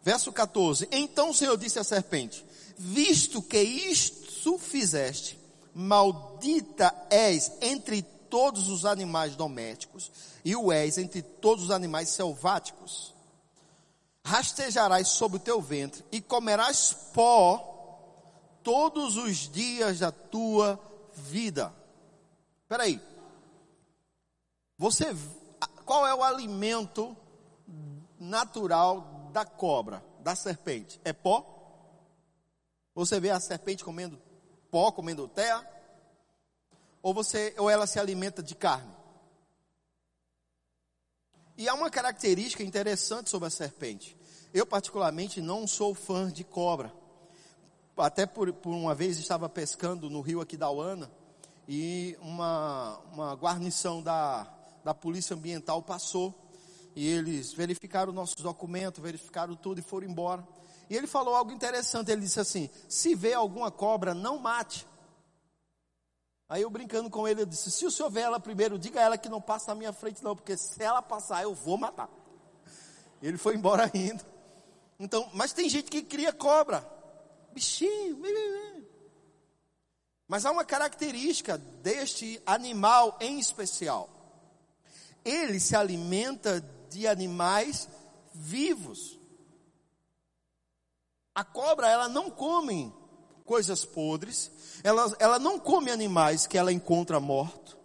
verso 0.02 0.32
14: 0.32 0.88
Então 0.90 1.30
o 1.30 1.34
Senhor 1.34 1.56
disse 1.56 1.78
à 1.78 1.84
serpente: 1.84 2.44
Visto 2.78 3.42
que 3.42 3.60
isto 3.60 4.17
fizeste, 4.58 5.38
maldita 5.74 6.94
és 7.10 7.52
entre 7.60 8.02
todos 8.02 8.68
os 8.68 8.84
animais 8.84 9.36
domésticos, 9.36 10.10
e 10.44 10.54
o 10.54 10.72
és 10.72 10.98
entre 10.98 11.22
todos 11.22 11.64
os 11.64 11.70
animais 11.70 12.10
selváticos. 12.10 13.14
Rastejarás 14.24 15.08
sobre 15.08 15.38
o 15.38 15.40
teu 15.40 15.60
ventre 15.60 16.04
e 16.12 16.20
comerás 16.20 16.92
pó 17.14 18.60
todos 18.62 19.16
os 19.16 19.48
dias 19.48 20.00
da 20.00 20.12
tua 20.12 20.78
vida. 21.14 21.72
Espera 22.62 22.82
aí. 22.82 23.00
Você, 24.76 25.06
qual 25.84 26.06
é 26.06 26.14
o 26.14 26.22
alimento 26.22 27.16
natural 28.18 29.30
da 29.32 29.44
cobra, 29.44 30.04
da 30.20 30.36
serpente? 30.36 31.00
É 31.04 31.12
pó? 31.12 31.54
Você 32.94 33.18
vê 33.18 33.30
a 33.30 33.40
serpente 33.40 33.84
comendo 33.84 34.27
pó, 34.70 34.90
comendo 34.92 35.28
terra? 35.28 35.66
Ou 37.02 37.14
você, 37.14 37.54
ou 37.58 37.70
ela 37.70 37.86
se 37.86 37.98
alimenta 37.98 38.42
de 38.42 38.54
carne? 38.54 38.92
E 41.56 41.68
há 41.68 41.74
uma 41.74 41.90
característica 41.90 42.62
interessante 42.62 43.28
sobre 43.30 43.48
a 43.48 43.50
serpente. 43.50 44.16
Eu 44.54 44.64
particularmente 44.64 45.40
não 45.40 45.66
sou 45.66 45.94
fã 45.94 46.30
de 46.30 46.44
cobra. 46.44 46.92
Até 47.96 48.26
por, 48.26 48.52
por 48.52 48.70
uma 48.70 48.94
vez 48.94 49.18
estava 49.18 49.48
pescando 49.48 50.08
no 50.08 50.20
rio 50.20 50.40
aqui 50.40 50.56
da 50.56 50.70
Uana 50.70 51.10
e 51.66 52.16
uma, 52.20 52.98
uma 53.12 53.34
guarnição 53.34 54.00
da, 54.00 54.46
da 54.84 54.94
polícia 54.94 55.34
ambiental 55.34 55.82
passou 55.82 56.32
e 56.94 57.06
eles 57.06 57.52
verificaram 57.52 58.12
nossos 58.12 58.42
documentos, 58.42 59.02
verificaram 59.02 59.54
tudo 59.54 59.78
e 59.78 59.82
foram 59.82 60.08
embora. 60.08 60.46
E 60.90 60.96
ele 60.96 61.06
falou 61.06 61.34
algo 61.34 61.52
interessante. 61.52 62.10
Ele 62.10 62.22
disse 62.22 62.40
assim: 62.40 62.70
se 62.88 63.14
vê 63.14 63.34
alguma 63.34 63.70
cobra, 63.70 64.14
não 64.14 64.38
mate. 64.38 64.86
Aí 66.48 66.62
eu 66.62 66.70
brincando 66.70 67.10
com 67.10 67.28
ele, 67.28 67.42
eu 67.42 67.46
disse: 67.46 67.70
se 67.70 67.84
o 67.84 67.90
senhor 67.90 68.10
vê 68.10 68.20
ela 68.20 68.40
primeiro, 68.40 68.78
diga 68.78 69.00
a 69.00 69.02
ela 69.02 69.18
que 69.18 69.28
não 69.28 69.40
passa 69.40 69.72
na 69.72 69.74
minha 69.74 69.92
frente, 69.92 70.24
não, 70.24 70.34
porque 70.34 70.56
se 70.56 70.82
ela 70.82 71.02
passar, 71.02 71.42
eu 71.42 71.54
vou 71.54 71.76
matar. 71.76 72.08
Ele 73.22 73.36
foi 73.36 73.54
embora 73.54 73.84
rindo. 73.92 74.24
Então, 74.98 75.28
mas 75.34 75.52
tem 75.52 75.68
gente 75.68 75.90
que 75.90 76.02
cria 76.02 76.32
cobra, 76.32 76.84
bichinho. 77.52 78.18
Mas 80.26 80.44
há 80.44 80.50
uma 80.50 80.64
característica 80.64 81.56
deste 81.56 82.40
animal 82.44 83.16
em 83.20 83.38
especial. 83.38 84.10
Ele 85.24 85.60
se 85.60 85.76
alimenta 85.76 86.60
de 86.88 87.06
animais 87.06 87.88
vivos. 88.34 89.17
A 91.38 91.44
cobra, 91.44 91.88
ela 91.88 92.08
não 92.08 92.28
come 92.28 92.92
coisas 93.44 93.84
podres, 93.84 94.50
ela, 94.82 95.14
ela 95.20 95.38
não 95.38 95.56
come 95.56 95.88
animais 95.88 96.48
que 96.48 96.58
ela 96.58 96.72
encontra 96.72 97.20
morto. 97.20 97.78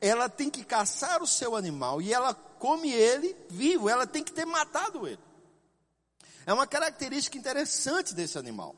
Ela 0.00 0.28
tem 0.28 0.50
que 0.50 0.64
caçar 0.64 1.22
o 1.22 1.26
seu 1.26 1.54
animal 1.54 2.02
e 2.02 2.12
ela 2.12 2.34
come 2.34 2.90
ele 2.90 3.36
vivo, 3.48 3.88
ela 3.88 4.08
tem 4.08 4.24
que 4.24 4.32
ter 4.32 4.44
matado 4.44 5.06
ele. 5.06 5.20
É 6.44 6.52
uma 6.52 6.66
característica 6.66 7.38
interessante 7.38 8.12
desse 8.12 8.36
animal. 8.36 8.74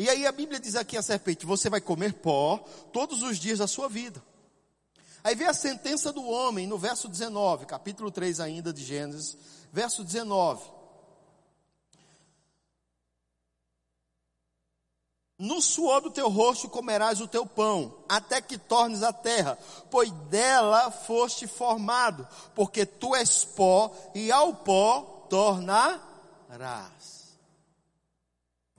E 0.00 0.10
aí 0.10 0.26
a 0.26 0.32
Bíblia 0.32 0.58
diz 0.58 0.74
aqui 0.74 0.96
a 0.96 1.02
serpente: 1.02 1.46
você 1.46 1.70
vai 1.70 1.80
comer 1.80 2.14
pó 2.14 2.58
todos 2.92 3.22
os 3.22 3.38
dias 3.38 3.60
da 3.60 3.68
sua 3.68 3.88
vida. 3.88 4.20
Aí 5.22 5.36
vem 5.36 5.46
a 5.46 5.54
sentença 5.54 6.12
do 6.12 6.24
homem 6.24 6.66
no 6.66 6.76
verso 6.76 7.08
19, 7.08 7.66
capítulo 7.66 8.10
3 8.10 8.40
ainda 8.40 8.72
de 8.72 8.82
Gênesis, 8.82 9.38
verso 9.72 10.02
19. 10.02 10.73
No 15.44 15.60
suor 15.60 16.00
do 16.00 16.10
teu 16.10 16.30
rosto 16.30 16.70
comerás 16.70 17.20
o 17.20 17.28
teu 17.28 17.44
pão, 17.44 17.94
até 18.08 18.40
que 18.40 18.56
tornes 18.56 19.02
a 19.02 19.12
terra, 19.12 19.58
pois 19.90 20.10
dela 20.10 20.90
foste 20.90 21.46
formado, 21.46 22.26
porque 22.54 22.86
tu 22.86 23.14
és 23.14 23.44
pó, 23.44 23.94
e 24.14 24.32
ao 24.32 24.54
pó 24.54 25.26
tornarás. 25.28 26.00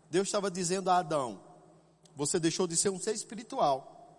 Deus 0.09 0.27
estava 0.27 0.49
dizendo 0.49 0.89
a 0.89 0.97
Adão: 0.97 1.39
você 2.15 2.39
deixou 2.39 2.65
de 2.65 2.75
ser 2.75 2.89
um 2.89 2.99
ser 2.99 3.13
espiritual, 3.13 4.17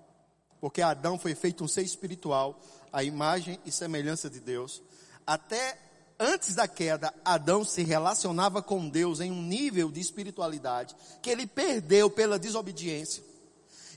porque 0.60 0.80
Adão 0.80 1.18
foi 1.18 1.34
feito 1.34 1.64
um 1.64 1.68
ser 1.68 1.82
espiritual, 1.82 2.60
a 2.92 3.02
imagem 3.02 3.58
e 3.66 3.72
semelhança 3.72 4.30
de 4.30 4.38
Deus, 4.38 4.80
até 5.26 5.85
antes 6.18 6.54
da 6.54 6.66
queda, 6.66 7.12
Adão 7.24 7.64
se 7.64 7.82
relacionava 7.82 8.62
com 8.62 8.88
Deus 8.88 9.20
em 9.20 9.30
um 9.30 9.42
nível 9.42 9.90
de 9.90 10.00
espiritualidade 10.00 10.94
que 11.22 11.30
ele 11.30 11.46
perdeu 11.46 12.10
pela 12.10 12.38
desobediência. 12.38 13.22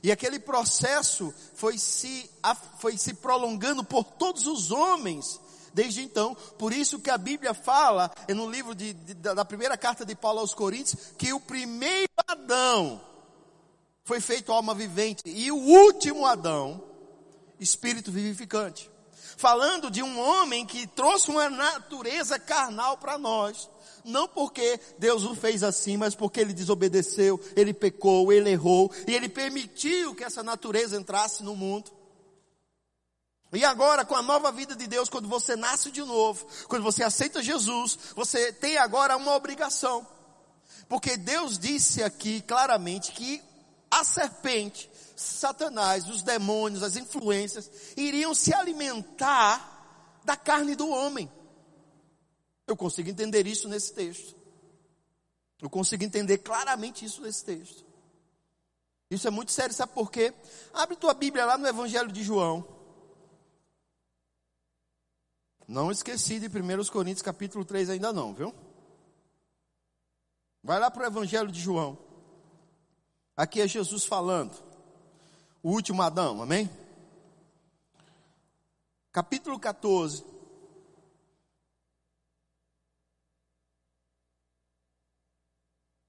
E 0.02 0.10
aquele 0.10 0.38
processo 0.38 1.32
foi 1.54 1.76
se, 1.76 2.30
foi 2.78 2.96
se 2.96 3.14
prolongando 3.14 3.84
por 3.84 4.04
todos 4.04 4.46
os 4.46 4.70
homens 4.70 5.38
desde 5.74 6.02
então. 6.02 6.34
Por 6.58 6.72
isso 6.72 6.98
que 6.98 7.10
a 7.10 7.18
Bíblia 7.18 7.52
fala, 7.52 8.10
no 8.28 8.50
livro 8.50 8.74
de, 8.74 8.94
de, 8.94 9.14
da 9.14 9.44
primeira 9.44 9.76
carta 9.76 10.04
de 10.04 10.14
Paulo 10.14 10.40
aos 10.40 10.54
Coríntios, 10.54 11.12
que 11.18 11.32
o 11.32 11.40
primeiro 11.40 12.10
Adão 12.26 13.00
foi 14.04 14.20
feito 14.20 14.52
alma 14.52 14.74
vivente 14.74 15.22
e 15.26 15.52
o 15.52 15.56
último 15.56 16.26
Adão, 16.26 16.82
espírito 17.58 18.10
vivificante 18.10 18.90
falando 19.40 19.90
de 19.90 20.02
um 20.02 20.20
homem 20.20 20.66
que 20.66 20.86
trouxe 20.86 21.30
uma 21.30 21.48
natureza 21.48 22.38
carnal 22.38 22.98
para 22.98 23.16
nós. 23.16 23.70
Não 24.04 24.28
porque 24.28 24.78
Deus 24.98 25.24
o 25.24 25.34
fez 25.34 25.62
assim, 25.62 25.96
mas 25.96 26.14
porque 26.14 26.40
ele 26.40 26.52
desobedeceu, 26.52 27.40
ele 27.56 27.72
pecou, 27.72 28.30
ele 28.30 28.50
errou, 28.50 28.92
e 29.06 29.14
ele 29.14 29.30
permitiu 29.30 30.14
que 30.14 30.24
essa 30.24 30.42
natureza 30.42 30.96
entrasse 30.96 31.42
no 31.42 31.56
mundo. 31.56 31.90
E 33.52 33.64
agora, 33.64 34.04
com 34.04 34.14
a 34.14 34.22
nova 34.22 34.52
vida 34.52 34.76
de 34.76 34.86
Deus, 34.86 35.08
quando 35.08 35.26
você 35.26 35.56
nasce 35.56 35.90
de 35.90 36.02
novo, 36.02 36.46
quando 36.68 36.82
você 36.82 37.02
aceita 37.02 37.42
Jesus, 37.42 37.98
você 38.14 38.52
tem 38.52 38.76
agora 38.76 39.16
uma 39.16 39.34
obrigação. 39.34 40.06
Porque 40.86 41.16
Deus 41.16 41.58
disse 41.58 42.02
aqui 42.02 42.42
claramente 42.42 43.12
que 43.12 43.42
a 43.90 44.04
serpente 44.04 44.89
Satanás, 45.20 46.08
os 46.08 46.22
demônios, 46.22 46.82
as 46.82 46.96
influências, 46.96 47.70
iriam 47.96 48.34
se 48.34 48.54
alimentar 48.54 50.20
da 50.24 50.36
carne 50.36 50.74
do 50.74 50.88
homem. 50.88 51.30
Eu 52.66 52.76
consigo 52.76 53.10
entender 53.10 53.46
isso 53.46 53.68
nesse 53.68 53.92
texto. 53.92 54.34
Eu 55.60 55.68
consigo 55.68 56.02
entender 56.02 56.38
claramente 56.38 57.04
isso 57.04 57.20
nesse 57.20 57.44
texto. 57.44 57.84
Isso 59.10 59.28
é 59.28 59.30
muito 59.30 59.52
sério, 59.52 59.74
sabe 59.74 59.92
por 59.92 60.10
quê? 60.10 60.32
Abre 60.72 60.96
tua 60.96 61.12
Bíblia 61.12 61.44
lá 61.44 61.58
no 61.58 61.66
Evangelho 61.66 62.10
de 62.10 62.22
João. 62.22 62.66
Não 65.68 65.90
esqueci 65.90 66.40
de 66.40 66.46
1 66.46 66.84
Coríntios 66.86 67.22
capítulo 67.22 67.64
3 67.64 67.90
ainda 67.90 68.12
não, 68.12 68.32
viu? 68.32 68.54
Vai 70.62 70.80
lá 70.80 70.90
para 70.90 71.02
o 71.02 71.06
Evangelho 71.06 71.52
de 71.52 71.60
João. 71.60 71.98
Aqui 73.36 73.60
é 73.60 73.68
Jesus 73.68 74.04
falando. 74.04 74.69
O 75.62 75.72
último 75.72 76.00
Adão, 76.00 76.40
amém? 76.40 76.70
Capítulo 79.12 79.60
14. 79.60 80.24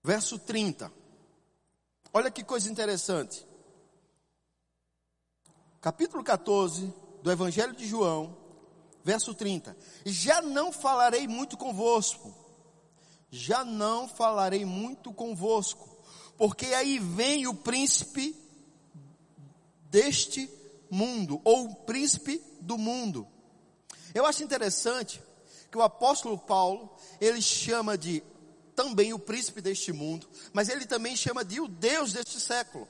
Verso 0.02 0.40
30. 0.40 0.92
Olha 2.14 2.32
que 2.32 2.46
coisa 2.46 2.72
interessante. 2.72 3.46
Capítulo 5.82 6.24
14 6.24 6.94
do 7.22 7.32
Evangelho 7.32 7.76
de 7.76 7.86
João, 7.86 8.38
verso 9.04 9.34
30. 9.34 9.76
Já 10.06 10.42
não 10.42 10.72
falarei 10.72 11.28
muito 11.28 11.58
convosco, 11.58 12.34
já 13.30 13.66
não 13.66 14.08
falarei 14.08 14.64
muito 14.64 15.12
convosco, 15.12 15.90
porque 16.38 16.68
aí 16.68 17.00
vem 17.00 17.48
o 17.48 17.54
príncipe 17.54 18.42
deste 19.92 20.50
mundo, 20.90 21.40
ou 21.44 21.66
o 21.66 21.76
príncipe 21.76 22.42
do 22.62 22.78
mundo. 22.78 23.28
Eu 24.16 24.26
acho 24.26 24.44
interessante 24.44 25.22
que 25.70 25.78
o 25.78 25.84
apóstolo 25.84 26.38
Paulo, 26.38 26.90
ele 27.20 27.42
chama 27.42 27.98
de 27.98 28.24
também 28.76 29.14
o 29.14 29.20
príncipe 29.20 29.62
deste 29.62 29.94
mundo, 29.94 30.28
mas 30.52 30.70
ele 30.70 30.86
também 30.86 31.16
chama 31.16 31.46
de 31.46 31.60
o 31.60 31.68
Deus 31.68 32.14
deste 32.14 32.40
século. 32.40 32.88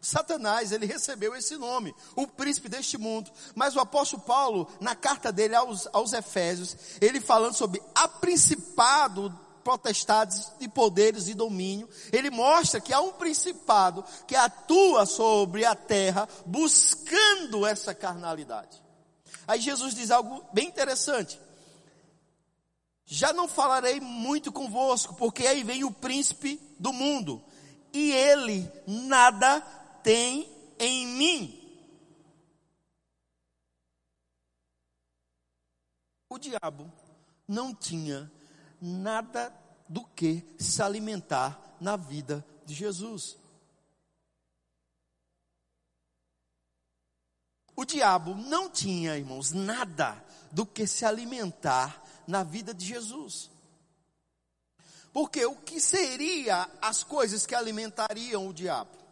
Satanás, 0.00 0.72
ele 0.72 0.84
recebeu 0.84 1.34
esse 1.36 1.56
nome, 1.56 1.94
o 2.16 2.26
príncipe 2.26 2.68
deste 2.68 2.98
mundo. 2.98 3.30
Mas 3.54 3.76
o 3.76 3.80
apóstolo 3.80 4.22
Paulo, 4.22 4.68
na 4.80 4.96
carta 4.96 5.30
dele 5.30 5.54
aos, 5.54 5.86
aos 5.92 6.12
Efésios, 6.12 6.76
ele 7.00 7.20
falando 7.20 7.54
sobre 7.54 7.80
a 7.94 8.08
principado, 8.08 9.38
potestades 9.62 10.52
de 10.58 10.68
poderes 10.68 11.28
e 11.28 11.34
domínio, 11.34 11.88
ele 12.12 12.30
mostra 12.30 12.80
que 12.80 12.92
há 12.92 13.00
um 13.00 13.12
principado 13.12 14.04
que 14.26 14.36
atua 14.36 15.06
sobre 15.06 15.64
a 15.64 15.74
terra, 15.74 16.28
buscando 16.44 17.66
essa 17.66 17.94
carnalidade. 17.94 18.82
Aí 19.46 19.60
Jesus 19.60 19.94
diz 19.94 20.10
algo 20.10 20.44
bem 20.52 20.68
interessante. 20.68 21.38
Já 23.04 23.32
não 23.32 23.46
falarei 23.46 24.00
muito 24.00 24.50
convosco, 24.52 25.14
porque 25.14 25.46
aí 25.46 25.62
vem 25.62 25.84
o 25.84 25.90
príncipe 25.90 26.60
do 26.78 26.92
mundo, 26.92 27.42
e 27.92 28.12
ele 28.12 28.70
nada 28.86 29.60
tem 30.02 30.50
em 30.78 31.06
mim. 31.06 31.58
O 36.28 36.38
diabo 36.38 36.90
não 37.46 37.74
tinha 37.74 38.32
nada 38.82 39.54
do 39.88 40.04
que 40.04 40.44
se 40.58 40.82
alimentar 40.82 41.76
na 41.80 41.96
vida 41.96 42.44
de 42.66 42.74
Jesus. 42.74 43.38
O 47.76 47.84
diabo 47.84 48.34
não 48.34 48.68
tinha, 48.68 49.16
irmãos, 49.16 49.52
nada 49.52 50.22
do 50.50 50.66
que 50.66 50.86
se 50.86 51.04
alimentar 51.04 52.02
na 52.26 52.42
vida 52.42 52.74
de 52.74 52.84
Jesus. 52.84 53.50
Porque 55.12 55.46
o 55.46 55.56
que 55.56 55.80
seria 55.80 56.68
as 56.80 57.02
coisas 57.04 57.46
que 57.46 57.54
alimentariam 57.54 58.48
o 58.48 58.52
diabo? 58.52 59.02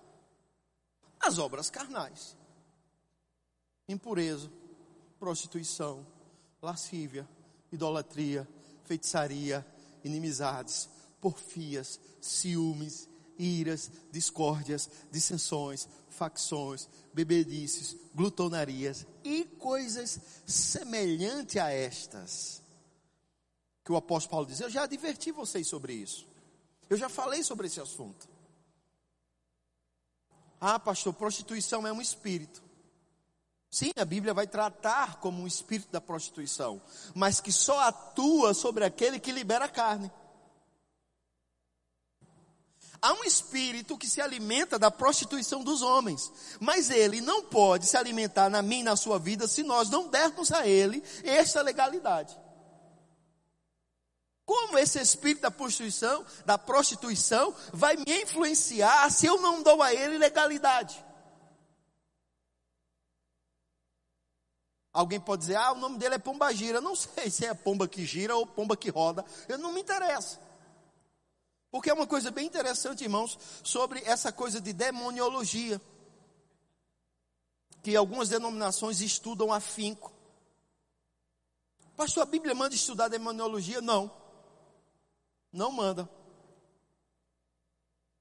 as 1.21 1.39
obras 1.39 1.69
carnais: 1.69 2.37
impureza, 3.87 4.51
prostituição, 5.19 6.07
lascívia, 6.63 7.29
idolatria, 7.71 8.49
feitiçaria, 8.91 9.65
inimizades, 10.03 10.89
porfias, 11.21 12.01
ciúmes, 12.21 13.09
iras, 13.39 13.89
discórdias, 14.11 14.91
dissensões, 15.13 15.87
facções, 16.09 16.89
bebedices, 17.15 17.97
glutonarias 18.13 19.07
e 19.23 19.45
coisas 19.45 20.19
semelhantes 20.45 21.57
a 21.57 21.71
estas. 21.71 22.63
Que 23.85 23.93
o 23.93 23.97
apóstolo 23.97 24.33
Paulo 24.33 24.47
diz: 24.47 24.61
Eu 24.61 24.69
já 24.69 24.83
adverti 24.83 25.31
vocês 25.31 25.69
sobre 25.69 25.93
isso. 25.93 26.27
Eu 26.89 26.97
já 26.97 27.09
falei 27.09 27.45
sobre 27.45 27.69
esse 27.69 27.81
assunto. 27.81 28.29
Ah, 30.61 30.81
pastor, 30.81 31.15
prostituição 31.15 31.87
é 31.87 31.93
um 31.93 32.01
espírito. 32.01 32.61
Sim, 33.71 33.93
a 33.97 34.05
Bíblia 34.05 34.35
vai 34.35 34.49
tratar 34.49 35.21
como 35.21 35.43
um 35.43 35.47
espírito 35.47 35.93
da 35.93 36.01
prostituição, 36.01 36.83
mas 37.15 37.41
que 37.41 37.53
só 37.53 37.79
atua 37.81 38.53
sobre 38.53 38.85
aquele 38.85 39.21
que 39.21 39.31
libera 39.31 39.67
a 39.67 39.69
carne. 39.69 40.11
Há 43.01 43.15
um 43.15 43.25
espírito 43.25 43.97
que 43.97 44.09
se 44.09 44.21
alimenta 44.21 44.79
da 44.79 44.91
prostituição 44.91 45.63
dos 45.63 45.83
homens, 45.83 46.31
mas 46.59 46.91
ele 46.91 47.21
não 47.21 47.45
pode 47.45 47.87
se 47.87 47.97
alimentar 47.97 48.51
na 48.51 48.61
minha 48.61 48.81
e 48.81 48.85
na 48.85 48.97
sua 48.97 49.19
vida 49.19 49.47
se 49.47 49.63
nós 49.63 49.89
não 49.89 50.09
dermos 50.09 50.53
a 50.53 50.67
ele 50.67 51.03
esta 51.23 51.63
legalidade. 51.63 52.37
Como 54.45 54.77
esse 54.77 55.01
espírito 55.01 55.43
da 55.43 55.51
prostituição, 55.51 56.27
da 56.45 56.59
prostituição 56.59 57.55
vai 57.73 57.97
me 57.97 58.23
influenciar 58.23 59.09
se 59.11 59.27
eu 59.27 59.41
não 59.41 59.63
dou 59.63 59.81
a 59.81 59.95
ele 59.95 60.19
legalidade? 60.19 61.03
Alguém 64.93 65.21
pode 65.21 65.43
dizer, 65.43 65.57
ah, 65.57 65.73
o 65.73 65.77
nome 65.77 65.99
dele 65.99 66.17
é 66.17 66.19
Pomba 66.19 66.53
Gira. 66.53 66.81
Não 66.81 66.97
sei 66.97 67.31
se 67.31 67.47
é 67.47 67.55
pomba 67.55 67.87
que 67.87 68.05
gira 68.05 68.37
ou 68.37 68.47
pomba 68.47 68.77
que 68.77 68.91
roda. 68.91 69.25
Eu 69.49 69.59
não 69.59 69.73
me 69.73 69.81
interessa. 69.81 70.41
Porque 71.71 71.91
é 71.91 71.95
uma 71.95 72.07
coisa 72.07 72.31
bem 72.31 72.47
interessante, 72.47 73.05
irmãos, 73.05 73.39
sobre 73.63 74.03
essa 74.05 74.33
coisa 74.33 74.61
de 74.61 74.73
demoniologia. 74.73 75.81
Que 77.83 77.95
algumas 77.95 78.29
denominações 78.29 79.01
estudam 79.01 79.53
afinco. 79.53 80.13
Pastor, 81.97 82.25
a 82.25 82.27
Bíblia 82.27 82.55
manda 82.55 82.75
estudar 82.75 83.09
demoniologia? 83.09 83.81
Não 83.81 84.21
não 85.53 85.71
manda. 85.71 86.09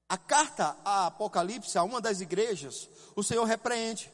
A 0.08 0.18
carta 0.18 0.76
a 0.84 1.06
Apocalipse, 1.06 1.78
a 1.78 1.84
uma 1.84 2.00
das 2.00 2.20
igrejas, 2.20 2.88
o 3.14 3.22
Senhor 3.22 3.44
repreende. 3.44 4.10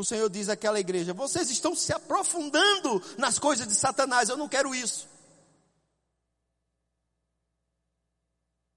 O 0.00 0.04
Senhor 0.04 0.30
diz 0.30 0.48
àquela 0.48 0.80
igreja: 0.80 1.12
vocês 1.12 1.50
estão 1.50 1.74
se 1.74 1.92
aprofundando 1.92 3.02
nas 3.18 3.38
coisas 3.38 3.68
de 3.68 3.74
Satanás, 3.74 4.30
eu 4.30 4.36
não 4.36 4.48
quero 4.48 4.74
isso. 4.74 5.06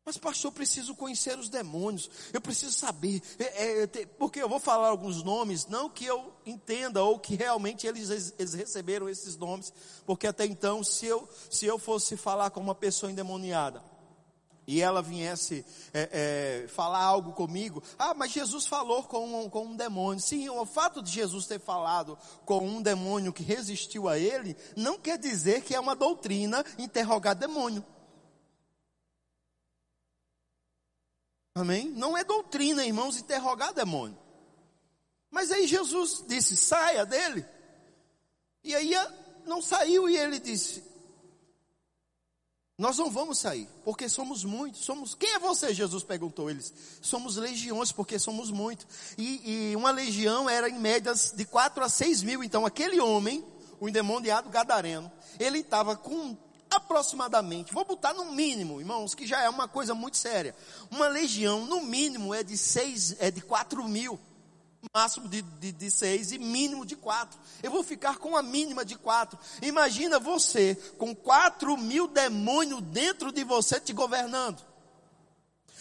Mas, 0.05 0.17
pastor, 0.17 0.49
eu 0.49 0.53
preciso 0.53 0.93
conhecer 0.93 1.39
os 1.39 1.47
demônios, 1.47 2.09
eu 2.33 2.41
preciso 2.41 2.73
saber, 2.73 3.21
é, 3.39 3.83
é, 3.83 4.05
porque 4.17 4.41
eu 4.43 4.49
vou 4.49 4.59
falar 4.59 4.89
alguns 4.89 5.23
nomes, 5.23 5.65
não 5.65 5.89
que 5.89 6.03
eu 6.03 6.33
entenda 6.45 7.01
ou 7.01 7.17
que 7.17 7.35
realmente 7.35 7.87
eles, 7.87 8.33
eles 8.37 8.53
receberam 8.53 9.07
esses 9.07 9.37
nomes, 9.37 9.71
porque 10.05 10.27
até 10.27 10.45
então, 10.45 10.83
se 10.83 11.05
eu, 11.05 11.25
se 11.49 11.65
eu 11.65 11.79
fosse 11.79 12.17
falar 12.17 12.49
com 12.49 12.59
uma 12.59 12.75
pessoa 12.75 13.09
endemoniada, 13.09 13.81
e 14.65 14.81
ela 14.81 15.01
viesse 15.01 15.65
é, 15.93 16.63
é, 16.63 16.67
falar 16.67 17.03
algo 17.03 17.33
comigo, 17.33 17.83
ah, 17.99 18.13
mas 18.13 18.31
Jesus 18.31 18.65
falou 18.65 19.03
com 19.03 19.43
um, 19.43 19.49
com 19.49 19.65
um 19.65 19.75
demônio. 19.75 20.21
Sim, 20.21 20.47
o 20.49 20.65
fato 20.65 21.01
de 21.01 21.11
Jesus 21.11 21.45
ter 21.45 21.59
falado 21.59 22.17
com 22.45 22.59
um 22.59 22.81
demônio 22.81 23.33
que 23.33 23.43
resistiu 23.43 24.07
a 24.07 24.17
ele, 24.17 24.55
não 24.75 24.97
quer 24.97 25.17
dizer 25.17 25.61
que 25.61 25.75
é 25.75 25.79
uma 25.79 25.95
doutrina 25.95 26.63
interrogar 26.77 27.35
demônio. 27.35 27.83
Amém? 31.55 31.89
Não 31.89 32.17
é 32.17 32.23
doutrina, 32.23 32.85
irmãos, 32.85 33.17
interrogar 33.17 33.73
demônio. 33.73 34.17
Mas 35.29 35.51
aí 35.51 35.67
Jesus 35.67 36.23
disse: 36.27 36.55
saia 36.57 37.05
dele. 37.05 37.45
E 38.63 38.73
aí 38.73 38.93
não 39.45 39.61
saiu 39.61 40.09
e 40.09 40.15
ele 40.15 40.39
disse: 40.39 40.83
Nós 42.75 42.97
não 42.97 43.11
vamos 43.11 43.37
sair, 43.37 43.69
porque 43.85 44.09
somos 44.09 44.43
muitos. 44.43 44.83
Somos 44.83 45.13
quem 45.13 45.35
é 45.35 45.39
você? 45.39 45.73
Jesus 45.73 46.03
perguntou 46.03 46.49
eles. 46.49 46.73
Somos 47.01 47.35
legiões, 47.35 47.91
porque 47.91 48.17
somos 48.17 48.49
muitos. 48.49 48.87
E, 49.15 49.69
e 49.71 49.75
uma 49.75 49.91
legião 49.91 50.49
era 50.49 50.67
em 50.67 50.79
médias 50.79 51.31
de 51.35 51.45
4 51.45 51.83
a 51.83 51.89
6 51.89 52.23
mil. 52.23 52.43
Então 52.43 52.65
aquele 52.65 52.99
homem, 52.99 53.45
o 53.79 53.87
endemoniado 53.87 54.49
gadareno, 54.49 55.11
ele 55.39 55.59
estava 55.59 55.95
com 55.95 56.35
aproximadamente, 56.67 57.71
vou 57.71 57.85
botar 57.85 58.15
no 58.15 58.31
mínimo, 58.31 58.79
irmãos, 58.79 59.13
que 59.13 59.27
já 59.27 59.43
é 59.43 59.49
uma 59.49 59.67
coisa 59.67 59.93
muito 59.93 60.17
séria. 60.17 60.55
Uma 60.89 61.07
legião, 61.07 61.67
no 61.67 61.81
mínimo, 61.81 62.33
é 62.33 62.41
de 62.41 62.57
seis, 62.57 63.15
é 63.19 63.29
de 63.29 63.41
quatro 63.41 63.87
mil. 63.87 64.19
Máximo 64.93 65.27
de, 65.27 65.41
de, 65.41 65.71
de, 65.71 65.91
seis 65.91 66.31
e 66.31 66.37
mínimo 66.37 66.85
de 66.85 66.95
quatro. 66.95 67.39
Eu 67.61 67.71
vou 67.71 67.83
ficar 67.83 68.17
com 68.17 68.35
a 68.35 68.43
mínima 68.43 68.83
de 68.83 68.95
quatro. 68.95 69.37
Imagina 69.61 70.19
você 70.19 70.75
com 70.97 71.15
quatro 71.15 71.77
mil 71.77 72.07
demônios 72.07 72.81
dentro 72.81 73.31
de 73.31 73.43
você 73.43 73.79
te 73.79 73.93
governando. 73.93 74.61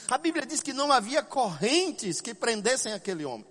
A 0.08 0.18
Bíblia 0.18 0.44
diz 0.44 0.62
que 0.62 0.72
não 0.72 0.92
havia 0.92 1.22
correntes 1.22 2.20
que 2.20 2.34
prendessem 2.34 2.92
aquele 2.92 3.24
homem. 3.24 3.46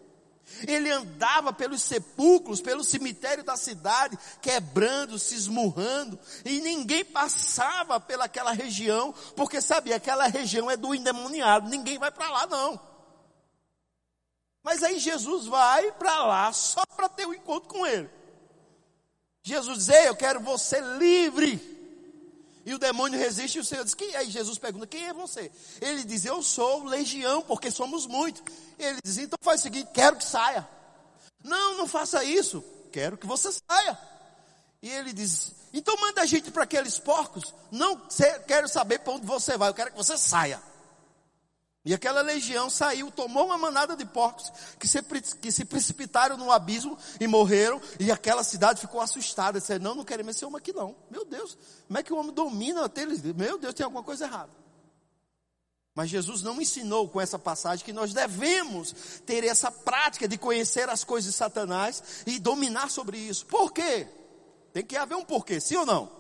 Ele 0.68 0.92
andava 0.92 1.54
pelos 1.54 1.82
sepulcros, 1.82 2.62
pelo 2.62 2.84
cemitério 2.84 3.44
da 3.44 3.56
cidade, 3.56 4.18
quebrando, 4.42 5.18
se 5.18 5.34
esmurrando, 5.34 6.20
e 6.44 6.60
ninguém 6.60 7.06
passava 7.06 8.00
pelaquela 8.00 8.52
região, 8.52 9.14
porque 9.36 9.62
sabia 9.62 9.96
aquela 9.96 10.28
região 10.28 10.70
é 10.70 10.76
do 10.76 10.94
endemoniado, 10.94 11.70
ninguém 11.70 11.98
vai 11.98 12.12
para 12.12 12.30
lá 12.30 12.48
não. 12.48 12.91
Mas 14.64 14.84
aí 14.84 15.00
Jesus 15.00 15.48
vai 15.48 15.92
para 15.94 16.24
lá 16.26 16.54
só 16.54 16.86
para 16.96 17.10
ter 17.10 17.26
um 17.26 17.34
encontro 17.34 17.70
com 17.70 17.86
ele. 17.86 18.10
Jesus 19.44 19.78
diz: 19.80 19.90
Ei, 19.90 20.08
eu 20.08 20.16
quero 20.16 20.40
você 20.40 20.80
livre. 20.98 21.70
E 22.64 22.74
o 22.76 22.80
demônio 22.80 23.20
resiste 23.20 23.58
e 23.58 23.62
o 23.62 23.66
Senhor 23.66 23.84
diz: 23.84 23.96
Quem 23.96 24.16
Aí 24.16 24.30
Jesus 24.30 24.58
pergunta: 24.58 24.86
Quem 24.86 25.08
é 25.08 25.14
você? 25.14 25.52
Ele 25.82 26.04
diz: 26.04 26.26
Eu 26.26 26.44
sou 26.44 26.84
legião, 26.84 27.42
porque 27.42 27.72
somos 27.72 28.06
muitos. 28.06 28.44
Ele 28.78 29.00
diz: 29.04 29.18
Então 29.18 29.38
faz 29.42 29.62
o 29.62 29.64
seguinte: 29.64 29.90
Quero 29.94 30.18
que 30.18 30.26
saia. 30.26 30.68
Não, 31.44 31.78
não 31.78 31.88
faça 31.88 32.24
isso. 32.24 32.64
Quero 32.92 33.18
que 33.18 33.26
você 33.26 33.50
saia. 33.52 33.98
E 34.80 34.90
ele 34.90 35.12
diz: 35.12 35.52
Então 35.74 35.96
manda 36.00 36.22
a 36.22 36.26
gente 36.26 36.52
para 36.52 36.64
aqueles 36.64 37.00
porcos. 37.00 37.54
Não 37.72 38.00
quero 38.48 38.68
saber 38.68 39.00
para 39.00 39.14
onde 39.14 39.26
você 39.26 39.58
vai. 39.58 39.70
Eu 39.70 39.74
quero 39.74 39.92
que 39.92 39.98
você 39.98 40.18
saia. 40.18 40.62
E 41.84 41.96
aquela 41.96 42.22
legião 42.22 42.70
saiu, 42.70 43.10
tomou 43.10 43.48
uma 43.48 43.58
manada 43.58 43.96
de 43.96 44.06
porcos 44.06 44.52
que 44.80 44.88
se, 44.88 45.02
que 45.42 45.52
se 45.52 45.66
precipitaram 45.66 46.38
no 46.38 46.52
abismo 46.52 46.96
e 47.20 47.26
morreram. 47.26 47.82
E 48.00 48.12
aquela 48.12 48.44
cidade 48.44 48.80
ficou 48.80 49.02
assustada. 49.02 49.60
Disse, 49.60 49.80
não, 49.80 49.96
não 49.96 50.06
quero 50.06 50.24
mais 50.24 50.38
ser 50.38 50.46
uma 50.46 50.60
aqui 50.60 50.72
não. 50.72 50.96
Meu 51.10 51.26
Deus, 51.26 51.58
como 51.88 51.98
é 51.98 52.04
que 52.04 52.14
o 52.14 52.18
homem 52.18 52.34
domina 52.34 52.92
eles? 52.96 53.22
Meu 53.24 53.58
Deus, 53.58 53.74
tem 53.74 53.84
alguma 53.84 54.04
coisa 54.04 54.26
errada. 54.26 54.52
Mas 55.96 56.10
Jesus 56.10 56.44
não 56.44 56.62
ensinou 56.62 57.10
com 57.10 57.20
essa 57.20 57.38
passagem 57.38 57.84
que 57.84 57.92
nós 57.92 58.14
devemos 58.14 58.94
ter 59.26 59.44
essa 59.44 59.72
prática 59.72 60.28
de 60.28 60.38
conhecer 60.38 60.88
as 60.88 61.04
coisas 61.04 61.32
de 61.32 61.38
Satanás 61.38 62.24
e 62.28 62.40
dominar 62.40 62.92
sobre 62.92 63.18
isso. 63.18 63.46
Por 63.48 63.74
quê? 63.74 64.08
Tem 64.72 64.86
que 64.86 64.96
haver 64.96 65.16
um 65.16 65.26
porquê, 65.26 65.60
sim 65.60 65.76
ou 65.76 65.86
não? 65.86 66.12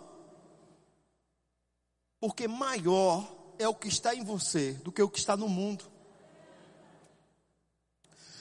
Porque 2.19 2.47
maior 2.47 3.40
é 3.61 3.67
o 3.67 3.75
que 3.75 3.87
está 3.87 4.15
em 4.15 4.23
você 4.23 4.73
do 4.83 4.91
que 4.91 5.01
o 5.01 5.09
que 5.09 5.19
está 5.19 5.37
no 5.37 5.47
mundo. 5.47 5.85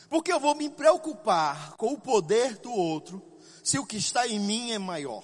Porque 0.08 0.32
eu 0.32 0.40
vou 0.40 0.54
me 0.54 0.68
preocupar 0.68 1.76
com 1.76 1.92
o 1.92 2.00
poder 2.00 2.56
do 2.58 2.72
outro 2.72 3.22
se 3.62 3.78
o 3.78 3.86
que 3.86 3.96
está 3.96 4.26
em 4.26 4.40
mim 4.40 4.72
é 4.72 4.78
maior. 4.78 5.22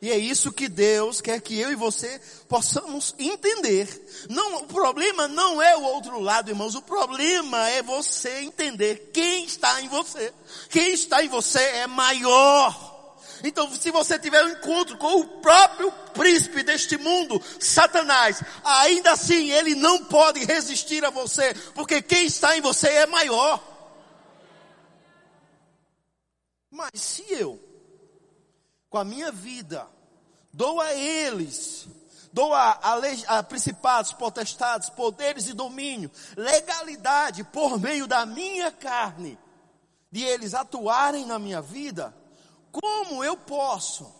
E 0.00 0.10
é 0.10 0.16
isso 0.16 0.52
que 0.52 0.68
Deus 0.68 1.20
quer 1.20 1.40
que 1.40 1.58
eu 1.58 1.72
e 1.72 1.74
você 1.74 2.20
possamos 2.48 3.14
entender. 3.18 3.88
Não, 4.28 4.58
o 4.58 4.66
problema 4.66 5.26
não 5.26 5.60
é 5.60 5.76
o 5.76 5.82
outro 5.82 6.20
lado, 6.20 6.50
irmãos. 6.50 6.76
O 6.76 6.82
problema 6.82 7.68
é 7.68 7.82
você 7.82 8.40
entender 8.42 9.10
quem 9.12 9.44
está 9.44 9.80
em 9.82 9.88
você. 9.88 10.32
Quem 10.70 10.92
está 10.92 11.22
em 11.22 11.28
você 11.28 11.60
é 11.60 11.86
maior. 11.88 12.87
Então, 13.44 13.70
se 13.74 13.90
você 13.90 14.18
tiver 14.18 14.44
um 14.44 14.50
encontro 14.50 14.96
com 14.96 15.20
o 15.20 15.26
próprio 15.40 15.92
príncipe 16.12 16.62
deste 16.62 16.96
mundo, 16.96 17.40
Satanás, 17.60 18.42
ainda 18.64 19.12
assim 19.12 19.50
ele 19.50 19.74
não 19.74 20.04
pode 20.04 20.44
resistir 20.44 21.04
a 21.04 21.10
você, 21.10 21.54
porque 21.74 22.02
quem 22.02 22.26
está 22.26 22.56
em 22.56 22.60
você 22.60 22.88
é 22.88 23.06
maior. 23.06 23.62
Mas 26.70 27.00
se 27.00 27.24
eu, 27.30 27.60
com 28.90 28.98
a 28.98 29.04
minha 29.04 29.30
vida, 29.30 29.86
dou 30.52 30.80
a 30.80 30.92
eles, 30.94 31.86
dou 32.32 32.52
a, 32.54 32.78
a, 32.82 33.38
a 33.38 33.42
principados, 33.42 34.12
potestades, 34.12 34.90
poderes 34.90 35.48
e 35.48 35.52
domínio, 35.52 36.10
legalidade 36.36 37.44
por 37.44 37.80
meio 37.80 38.06
da 38.06 38.26
minha 38.26 38.70
carne, 38.70 39.38
de 40.10 40.24
eles 40.24 40.54
atuarem 40.54 41.26
na 41.26 41.38
minha 41.38 41.60
vida, 41.60 42.14
como 42.80 43.24
eu 43.24 43.36
posso 43.36 44.12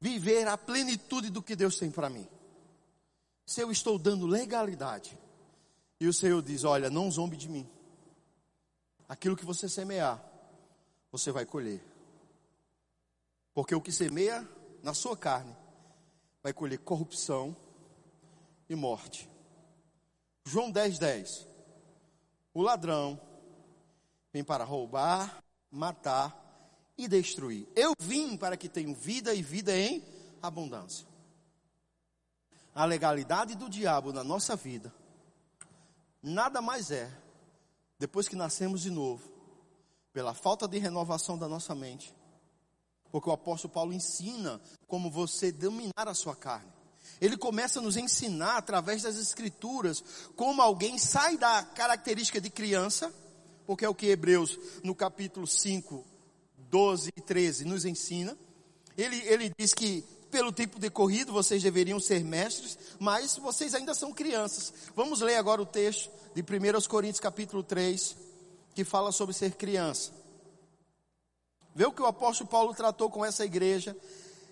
viver 0.00 0.46
a 0.48 0.56
plenitude 0.56 1.30
do 1.30 1.42
que 1.42 1.56
Deus 1.56 1.78
tem 1.78 1.90
para 1.90 2.08
mim? 2.08 2.28
Se 3.46 3.60
eu 3.60 3.70
estou 3.70 3.98
dando 3.98 4.26
legalidade 4.26 5.18
e 6.00 6.06
o 6.06 6.12
Senhor 6.12 6.42
diz: 6.42 6.64
Olha, 6.64 6.90
não 6.90 7.10
zombe 7.10 7.36
de 7.36 7.48
mim. 7.48 7.68
Aquilo 9.08 9.36
que 9.36 9.44
você 9.44 9.68
semear, 9.68 10.22
você 11.10 11.32
vai 11.32 11.46
colher. 11.46 11.82
Porque 13.54 13.74
o 13.74 13.80
que 13.80 13.90
semeia 13.90 14.46
na 14.82 14.94
sua 14.94 15.16
carne 15.16 15.56
vai 16.42 16.52
colher 16.52 16.78
corrupção 16.78 17.56
e 18.68 18.74
morte. 18.74 19.28
João 20.44 20.70
10, 20.70 20.98
10. 20.98 21.46
O 22.54 22.62
ladrão 22.62 23.20
Vim 24.38 24.44
para 24.44 24.62
roubar, 24.62 25.42
matar 25.68 26.32
e 26.96 27.08
destruir. 27.08 27.66
Eu 27.74 27.92
vim 27.98 28.36
para 28.36 28.56
que 28.56 28.68
tenham 28.68 28.94
vida 28.94 29.34
e 29.34 29.42
vida 29.42 29.76
em 29.76 30.00
abundância. 30.40 31.04
A 32.72 32.84
legalidade 32.84 33.56
do 33.56 33.68
diabo 33.68 34.12
na 34.12 34.22
nossa 34.22 34.54
vida 34.54 34.94
nada 36.22 36.62
mais 36.62 36.92
é, 36.92 37.12
depois 37.98 38.28
que 38.28 38.36
nascemos 38.36 38.80
de 38.80 38.92
novo, 38.92 39.28
pela 40.12 40.34
falta 40.34 40.68
de 40.68 40.78
renovação 40.78 41.36
da 41.36 41.48
nossa 41.48 41.74
mente, 41.74 42.14
porque 43.10 43.28
o 43.28 43.32
apóstolo 43.32 43.74
Paulo 43.74 43.92
ensina 43.92 44.60
como 44.86 45.10
você 45.10 45.50
dominar 45.50 46.06
a 46.06 46.14
sua 46.14 46.36
carne. 46.36 46.72
Ele 47.20 47.36
começa 47.36 47.80
a 47.80 47.82
nos 47.82 47.96
ensinar 47.96 48.58
através 48.58 49.02
das 49.02 49.16
escrituras 49.16 50.00
como 50.36 50.62
alguém 50.62 50.96
sai 50.96 51.36
da 51.36 51.64
característica 51.64 52.40
de 52.40 52.50
criança 52.50 53.12
porque 53.68 53.84
é 53.84 53.88
o 53.88 53.94
que 53.94 54.06
Hebreus, 54.06 54.58
no 54.82 54.94
capítulo 54.94 55.46
5, 55.46 56.02
12 56.70 57.10
e 57.14 57.20
13, 57.20 57.66
nos 57.66 57.84
ensina. 57.84 58.34
Ele, 58.96 59.20
ele 59.26 59.52
diz 59.58 59.74
que 59.74 60.02
pelo 60.30 60.50
tipo 60.50 60.80
de 60.80 60.88
corrido 60.88 61.34
vocês 61.34 61.62
deveriam 61.62 62.00
ser 62.00 62.24
mestres, 62.24 62.78
mas 62.98 63.36
vocês 63.36 63.74
ainda 63.74 63.92
são 63.92 64.10
crianças. 64.10 64.72
Vamos 64.96 65.20
ler 65.20 65.36
agora 65.36 65.60
o 65.60 65.66
texto 65.66 66.10
de 66.34 66.40
1 66.40 66.88
Coríntios 66.88 67.20
capítulo 67.20 67.62
3, 67.62 68.16
que 68.74 68.84
fala 68.84 69.12
sobre 69.12 69.34
ser 69.34 69.52
criança. 69.52 70.12
Vê 71.74 71.84
o 71.84 71.92
que 71.92 72.00
o 72.00 72.06
apóstolo 72.06 72.48
Paulo 72.48 72.72
tratou 72.72 73.10
com 73.10 73.22
essa 73.22 73.44
igreja. 73.44 73.94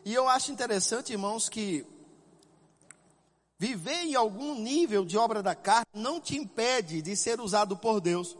E 0.04 0.12
eu 0.12 0.28
acho 0.28 0.52
interessante, 0.52 1.12
irmãos, 1.12 1.48
que 1.48 1.86
viver 3.58 4.02
em 4.02 4.14
algum 4.14 4.54
nível 4.60 5.06
de 5.06 5.16
obra 5.16 5.42
da 5.42 5.54
carne 5.54 5.86
não 5.94 6.20
te 6.20 6.36
impede 6.36 7.00
de 7.00 7.16
ser 7.16 7.40
usado 7.40 7.78
por 7.78 7.98
Deus. 7.98 8.36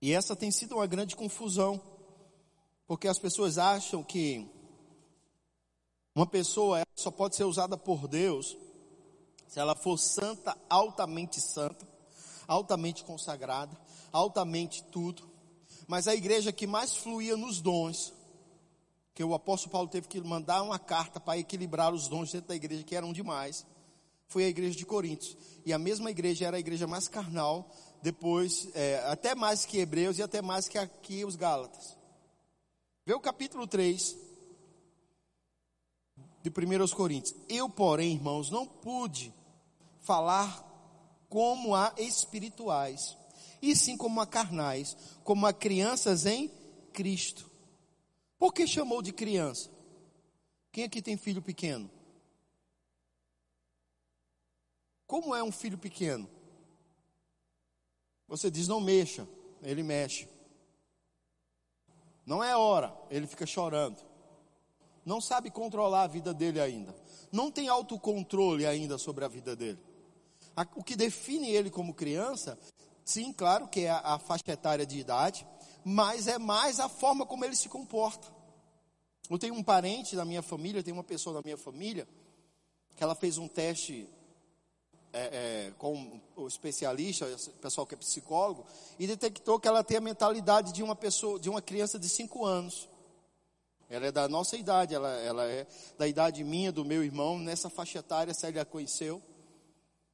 E 0.00 0.12
essa 0.12 0.36
tem 0.36 0.50
sido 0.50 0.76
uma 0.76 0.86
grande 0.86 1.16
confusão, 1.16 1.80
porque 2.86 3.08
as 3.08 3.18
pessoas 3.18 3.58
acham 3.58 4.02
que 4.02 4.46
uma 6.14 6.26
pessoa 6.26 6.82
só 6.94 7.10
pode 7.10 7.36
ser 7.36 7.44
usada 7.44 7.76
por 7.76 8.06
Deus 8.08 8.56
se 9.48 9.60
ela 9.60 9.74
for 9.74 9.96
santa, 9.96 10.56
altamente 10.68 11.40
santa, 11.40 11.86
altamente 12.46 13.04
consagrada, 13.04 13.78
altamente 14.12 14.82
tudo. 14.84 15.28
Mas 15.86 16.08
a 16.08 16.14
igreja 16.14 16.52
que 16.52 16.66
mais 16.66 16.96
fluía 16.96 17.36
nos 17.36 17.60
dons, 17.60 18.12
que 19.14 19.24
o 19.24 19.34
apóstolo 19.34 19.72
Paulo 19.72 19.88
teve 19.88 20.08
que 20.08 20.20
mandar 20.20 20.62
uma 20.62 20.78
carta 20.78 21.18
para 21.18 21.38
equilibrar 21.38 21.92
os 21.92 22.08
dons 22.08 22.32
dentro 22.32 22.48
da 22.48 22.56
igreja, 22.56 22.82
que 22.82 22.94
eram 22.94 23.12
demais, 23.12 23.64
foi 24.28 24.44
a 24.44 24.48
igreja 24.48 24.76
de 24.76 24.84
Coríntios. 24.84 25.36
E 25.64 25.72
a 25.72 25.78
mesma 25.78 26.10
igreja 26.10 26.46
era 26.46 26.56
a 26.56 26.60
igreja 26.60 26.86
mais 26.86 27.08
carnal, 27.08 27.70
depois, 28.06 28.68
é, 28.72 29.00
até 29.08 29.34
mais 29.34 29.64
que 29.64 29.78
Hebreus 29.78 30.16
e 30.16 30.22
até 30.22 30.40
mais 30.40 30.68
que 30.68 30.78
aqui 30.78 31.24
os 31.24 31.34
Gálatas. 31.34 31.98
Vê 33.04 33.12
o 33.12 33.18
capítulo 33.18 33.66
3 33.66 34.16
de 36.40 36.48
1 36.48 36.94
Coríntios. 36.94 37.34
Eu, 37.48 37.68
porém, 37.68 38.12
irmãos, 38.12 38.48
não 38.48 38.64
pude 38.64 39.34
falar 40.02 40.64
como 41.28 41.74
a 41.74 41.92
espirituais, 41.98 43.18
e 43.60 43.74
sim 43.74 43.96
como 43.96 44.20
a 44.20 44.26
carnais, 44.26 44.96
como 45.24 45.44
a 45.44 45.52
crianças 45.52 46.26
em 46.26 46.46
Cristo. 46.92 47.50
Por 48.38 48.54
que 48.54 48.68
chamou 48.68 49.02
de 49.02 49.12
criança? 49.12 49.68
Quem 50.70 50.84
aqui 50.84 51.02
tem 51.02 51.16
filho 51.16 51.42
pequeno? 51.42 51.90
Como 55.08 55.34
é 55.34 55.42
um 55.42 55.50
filho 55.50 55.76
pequeno? 55.76 56.35
Você 58.28 58.50
diz 58.50 58.66
não 58.66 58.80
mexa, 58.80 59.26
ele 59.62 59.82
mexe. 59.82 60.28
Não 62.24 62.42
é 62.42 62.56
hora, 62.56 62.94
ele 63.08 63.26
fica 63.26 63.46
chorando. 63.46 64.04
não 65.04 65.20
sabe 65.20 65.50
controlar 65.50 66.02
a 66.02 66.08
vida 66.08 66.34
dele 66.34 66.60
ainda, 66.60 66.92
não 67.30 67.50
tem 67.50 67.68
autocontrole 67.68 68.66
ainda 68.66 68.98
sobre 68.98 69.24
a 69.24 69.28
vida 69.28 69.54
dele. 69.54 69.78
O 70.74 70.82
que 70.82 70.96
define 70.96 71.50
ele 71.50 71.70
como 71.70 71.94
criança, 71.94 72.58
sim, 73.04 73.32
claro 73.32 73.68
que 73.68 73.82
é 73.82 73.90
a 73.90 74.18
faixa 74.18 74.50
etária 74.50 74.84
de 74.84 74.98
idade, 74.98 75.46
mas 75.84 76.26
é 76.26 76.38
mais 76.38 76.80
a 76.80 76.88
forma 76.88 77.24
como 77.24 77.44
ele 77.44 77.54
se 77.54 77.68
comporta. 77.68 78.26
Eu 79.30 79.38
tenho 79.38 79.54
um 79.54 79.62
parente 79.62 80.16
da 80.16 80.24
minha 80.24 80.42
família, 80.42 80.82
tem 80.82 80.92
uma 80.92 81.04
pessoa 81.04 81.36
da 81.36 81.42
minha 81.42 81.56
família, 81.56 82.08
que 82.96 83.04
ela 83.04 83.14
fez 83.14 83.38
um 83.38 83.46
teste 83.46 84.08
é, 85.16 85.68
é, 85.68 85.72
com 85.78 86.20
o 86.36 86.46
especialista, 86.46 87.26
o 87.26 87.50
pessoal 87.62 87.86
que 87.86 87.94
é 87.94 87.98
psicólogo, 87.98 88.66
e 88.98 89.06
detectou 89.06 89.58
que 89.58 89.66
ela 89.66 89.82
tem 89.82 89.96
a 89.96 90.00
mentalidade 90.00 90.72
de 90.72 90.82
uma 90.82 90.94
pessoa, 90.94 91.40
de 91.40 91.48
uma 91.48 91.62
criança 91.62 91.98
de 91.98 92.08
5 92.08 92.44
anos. 92.44 92.86
Ela 93.88 94.06
é 94.06 94.12
da 94.12 94.28
nossa 94.28 94.56
idade, 94.56 94.94
ela, 94.94 95.10
ela 95.20 95.44
é 95.46 95.66
da 95.96 96.06
idade 96.06 96.44
minha, 96.44 96.70
do 96.70 96.84
meu 96.84 97.02
irmão, 97.02 97.38
nessa 97.38 97.70
faixa 97.70 98.00
etária, 98.00 98.34
Célia 98.34 98.64
conheceu. 98.64 99.22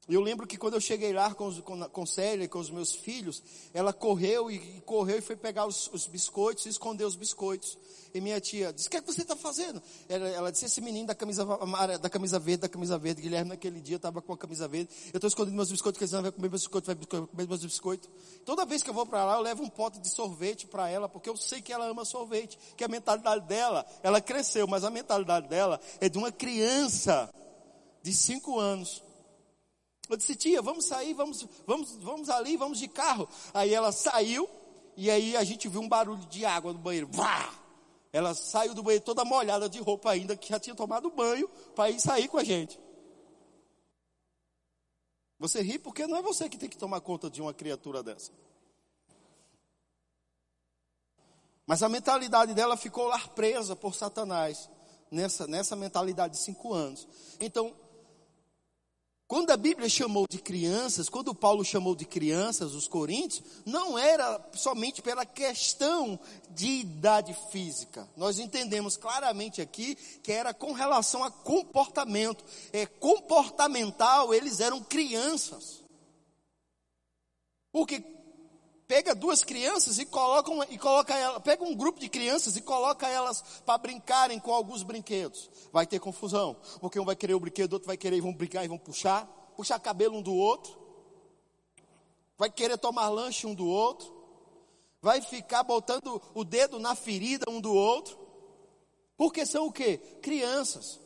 Eu 0.08 0.20
lembro 0.20 0.48
que 0.48 0.56
quando 0.56 0.74
eu 0.74 0.80
cheguei 0.80 1.12
lá 1.12 1.32
com, 1.32 1.62
com, 1.62 1.88
com 1.88 2.04
Célia, 2.04 2.48
com 2.48 2.58
os 2.58 2.68
meus 2.70 2.92
filhos, 2.92 3.40
ela 3.72 3.92
correu 3.92 4.50
e, 4.50 4.56
e 4.56 4.80
correu 4.80 5.18
e 5.18 5.20
foi 5.20 5.36
pegar 5.36 5.64
os, 5.64 5.88
os, 5.92 6.08
biscoitos 6.08 6.66
e 6.66 6.70
esconder 6.70 7.04
os 7.04 7.14
biscoitos. 7.14 7.78
E 8.12 8.20
minha 8.20 8.40
tia 8.40 8.72
disse: 8.72 8.88
O 8.88 8.90
que, 8.90 8.96
é 8.96 9.00
que 9.00 9.06
você 9.06 9.22
está 9.22 9.36
fazendo? 9.36 9.80
Ela, 10.08 10.28
ela, 10.28 10.50
disse: 10.50 10.64
Esse 10.64 10.80
menino 10.80 11.06
da 11.06 11.14
camisa, 11.14 11.46
da 12.00 12.10
camisa 12.10 12.40
verde, 12.40 12.62
da 12.62 12.68
camisa 12.68 12.98
verde. 12.98 13.22
Guilherme, 13.22 13.50
naquele 13.50 13.80
dia, 13.80 13.94
estava 13.94 14.20
com 14.20 14.32
a 14.32 14.36
camisa 14.36 14.66
verde. 14.66 14.90
Eu 15.12 15.18
estou 15.18 15.28
escondendo 15.28 15.54
meus 15.54 15.70
biscoitos, 15.70 15.98
porque 15.98 16.08
senão 16.08 16.22
vai 16.22 16.32
comer 16.32 16.50
meus 16.50 16.62
biscoitos, 16.62 16.86
vai 16.92 16.96
comer 17.06 17.46
meus 17.46 17.64
biscoitos. 17.64 18.10
Toda 18.44 18.66
vez 18.66 18.82
que 18.82 18.90
eu 18.90 18.94
vou 18.94 19.06
para 19.06 19.24
lá, 19.24 19.36
eu 19.36 19.40
levo 19.40 19.62
um 19.62 19.68
pote 19.68 20.00
de 20.00 20.08
sorvete 20.08 20.66
para 20.66 20.90
ela, 20.90 21.08
porque 21.08 21.30
eu 21.30 21.36
sei 21.36 21.62
que 21.62 21.72
ela 21.72 21.86
ama 21.86 22.04
sorvete. 22.04 22.58
Que 22.76 22.82
a 22.82 22.88
mentalidade 22.88 23.46
dela, 23.46 23.86
ela 24.02 24.20
cresceu, 24.20 24.66
mas 24.66 24.82
a 24.82 24.90
mentalidade 24.90 25.46
dela 25.46 25.80
é 26.00 26.08
de 26.08 26.18
uma 26.18 26.32
criança 26.32 27.32
de 28.02 28.12
5 28.12 28.58
anos. 28.58 29.00
Eu 30.12 30.16
disse, 30.18 30.36
tia, 30.36 30.60
vamos 30.60 30.84
sair, 30.84 31.14
vamos, 31.14 31.48
vamos, 31.66 31.92
vamos 31.96 32.28
ali, 32.28 32.54
vamos 32.56 32.78
de 32.78 32.86
carro. 32.86 33.26
Aí 33.54 33.72
ela 33.72 33.90
saiu, 33.90 34.48
e 34.94 35.10
aí 35.10 35.34
a 35.36 35.42
gente 35.42 35.68
viu 35.68 35.80
um 35.80 35.88
barulho 35.88 36.24
de 36.26 36.44
água 36.44 36.72
no 36.72 36.78
banheiro. 36.78 37.08
Vá! 37.10 37.50
Ela 38.12 38.34
saiu 38.34 38.74
do 38.74 38.82
banheiro 38.82 39.02
toda 39.02 39.24
molhada 39.24 39.70
de 39.70 39.80
roupa 39.80 40.10
ainda, 40.10 40.36
que 40.36 40.50
já 40.50 40.60
tinha 40.60 40.76
tomado 40.76 41.10
banho, 41.10 41.48
para 41.74 41.88
ir 41.88 41.98
sair 41.98 42.28
com 42.28 42.36
a 42.36 42.44
gente. 42.44 42.78
Você 45.38 45.62
ri 45.62 45.78
porque 45.78 46.06
não 46.06 46.18
é 46.18 46.22
você 46.22 46.46
que 46.46 46.58
tem 46.58 46.68
que 46.68 46.76
tomar 46.76 47.00
conta 47.00 47.30
de 47.30 47.40
uma 47.40 47.54
criatura 47.54 48.02
dessa. 48.02 48.30
Mas 51.66 51.82
a 51.82 51.88
mentalidade 51.88 52.52
dela 52.52 52.76
ficou 52.76 53.06
lá 53.06 53.18
presa 53.28 53.74
por 53.74 53.94
Satanás, 53.94 54.68
nessa, 55.10 55.46
nessa 55.46 55.74
mentalidade 55.74 56.34
de 56.34 56.40
cinco 56.40 56.74
anos. 56.74 57.08
Então, 57.40 57.74
quando 59.32 59.50
a 59.50 59.56
Bíblia 59.56 59.88
chamou 59.88 60.26
de 60.28 60.38
crianças, 60.38 61.08
quando 61.08 61.34
Paulo 61.34 61.64
chamou 61.64 61.96
de 61.96 62.04
crianças 62.04 62.74
os 62.74 62.86
coríntios, 62.86 63.42
não 63.64 63.98
era 63.98 64.38
somente 64.52 65.00
pela 65.00 65.24
questão 65.24 66.20
de 66.50 66.80
idade 66.80 67.34
física. 67.50 68.06
Nós 68.14 68.38
entendemos 68.38 68.98
claramente 68.98 69.62
aqui 69.62 69.94
que 70.22 70.30
era 70.30 70.52
com 70.52 70.72
relação 70.72 71.24
a 71.24 71.30
comportamento. 71.30 72.44
É 72.74 72.84
comportamental, 72.84 74.34
eles 74.34 74.60
eram 74.60 74.82
crianças. 74.82 75.82
Porque 77.72 78.04
pega 78.92 79.14
duas 79.14 79.42
crianças 79.42 79.98
e 79.98 80.04
coloca, 80.04 80.52
e 80.68 80.76
coloca 80.76 81.16
ela, 81.16 81.40
pega 81.40 81.64
um 81.64 81.74
grupo 81.74 81.98
de 81.98 82.10
crianças 82.10 82.56
e 82.56 82.60
coloca 82.60 83.08
elas 83.08 83.42
para 83.64 83.78
brincarem 83.78 84.38
com 84.38 84.52
alguns 84.52 84.82
brinquedos. 84.82 85.48
Vai 85.72 85.86
ter 85.86 85.98
confusão, 85.98 86.54
porque 86.78 87.00
um 87.00 87.04
vai 87.06 87.16
querer 87.16 87.32
o 87.32 87.40
brinquedo, 87.40 87.72
outro 87.72 87.86
vai 87.86 87.96
querer 87.96 88.18
e 88.18 88.20
vão 88.20 88.34
brincar 88.34 88.66
e 88.66 88.68
vão 88.68 88.76
puxar, 88.76 89.24
puxar 89.56 89.78
cabelo 89.80 90.18
um 90.18 90.20
do 90.20 90.34
outro. 90.34 90.78
Vai 92.36 92.50
querer 92.50 92.76
tomar 92.76 93.08
lanche 93.08 93.46
um 93.46 93.54
do 93.54 93.66
outro. 93.66 94.12
Vai 95.00 95.22
ficar 95.22 95.62
botando 95.62 96.20
o 96.34 96.44
dedo 96.44 96.78
na 96.78 96.94
ferida 96.94 97.46
um 97.48 97.62
do 97.62 97.72
outro. 97.72 98.18
Porque 99.16 99.46
são 99.46 99.68
o 99.68 99.72
quê? 99.72 99.96
Crianças. 100.20 101.00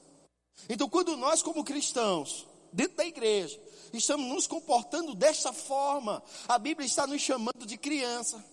Então, 0.69 0.89
quando 0.89 1.17
nós, 1.17 1.41
como 1.41 1.63
cristãos, 1.63 2.49
dentro 2.73 2.97
da 2.97 3.07
igreja, 3.07 3.61
estamos 3.99 4.27
nos 4.29 4.47
comportando 4.47 5.15
desta 5.15 5.53
forma. 5.53 6.23
A 6.49 6.59
Bíblia 6.59 6.87
está 6.87 7.07
nos 7.07 7.21
chamando 7.21 7.67
de 7.67 7.77
criança. 7.77 8.45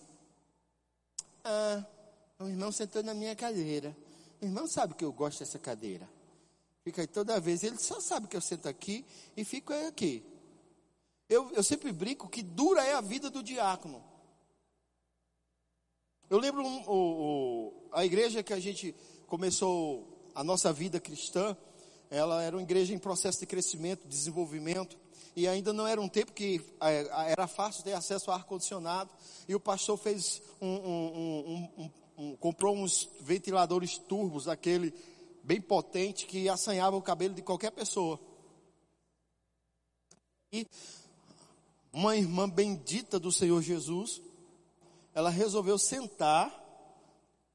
Ah, 1.44 1.84
o 2.38 2.48
irmão 2.48 2.72
sentou 2.72 3.02
na 3.02 3.14
minha 3.14 3.36
cadeira. 3.36 3.96
O 4.40 4.44
irmão 4.44 4.66
sabe 4.66 4.94
que 4.94 5.04
eu 5.04 5.12
gosto 5.12 5.40
dessa 5.40 5.58
cadeira. 5.58 6.08
Fica 6.82 7.02
aí 7.02 7.06
toda 7.06 7.40
vez. 7.40 7.62
Ele 7.62 7.78
só 7.78 8.00
sabe 8.00 8.28
que 8.28 8.36
eu 8.36 8.40
sento 8.40 8.68
aqui 8.68 9.04
e 9.36 9.44
fico 9.44 9.72
aqui. 9.72 10.24
Eu, 11.28 11.50
eu 11.52 11.62
sempre 11.62 11.92
brinco 11.92 12.28
que 12.28 12.42
dura 12.42 12.84
é 12.84 12.94
a 12.94 13.00
vida 13.00 13.30
do 13.30 13.42
diácono. 13.42 14.04
Eu 16.28 16.38
lembro 16.38 16.62
um, 16.62 16.82
o, 16.88 16.94
o, 16.94 17.88
a 17.92 18.04
igreja 18.04 18.42
que 18.42 18.52
a 18.52 18.60
gente 18.60 18.94
começou 19.26 20.30
a 20.34 20.42
nossa 20.42 20.72
vida 20.72 20.98
cristã, 21.00 21.56
ela 22.10 22.42
era 22.42 22.56
uma 22.56 22.62
igreja 22.62 22.92
em 22.92 22.98
processo 22.98 23.40
de 23.40 23.46
crescimento, 23.46 24.06
desenvolvimento 24.06 24.98
e 25.36 25.48
ainda 25.48 25.72
não 25.72 25.86
era 25.86 26.00
um 26.00 26.08
tempo 26.08 26.32
que 26.32 26.60
é, 26.80 27.30
era 27.30 27.46
fácil 27.46 27.82
ter 27.82 27.92
acesso 27.92 28.30
ao 28.30 28.36
ar-condicionado, 28.36 29.10
e 29.48 29.54
o 29.54 29.60
pastor 29.60 29.96
fez 29.98 30.40
um, 30.60 30.68
um, 30.68 31.90
um, 32.16 32.36
comprou 32.36 32.76
uns 32.76 33.08
ventiladores 33.20 33.98
turbos, 33.98 34.48
aquele 34.48 34.94
bem 35.42 35.60
potente, 35.60 36.26
que 36.26 36.48
assanhava 36.48 36.96
o 36.96 37.02
cabelo 37.02 37.34
de 37.34 37.42
qualquer 37.42 37.72
pessoa. 37.72 38.18
E 40.52 40.66
uma 41.92 42.16
irmã 42.16 42.48
bendita 42.48 43.18
do 43.18 43.32
Senhor 43.32 43.60
Jesus, 43.60 44.22
ela 45.12 45.30
resolveu 45.30 45.78
sentar 45.78 46.63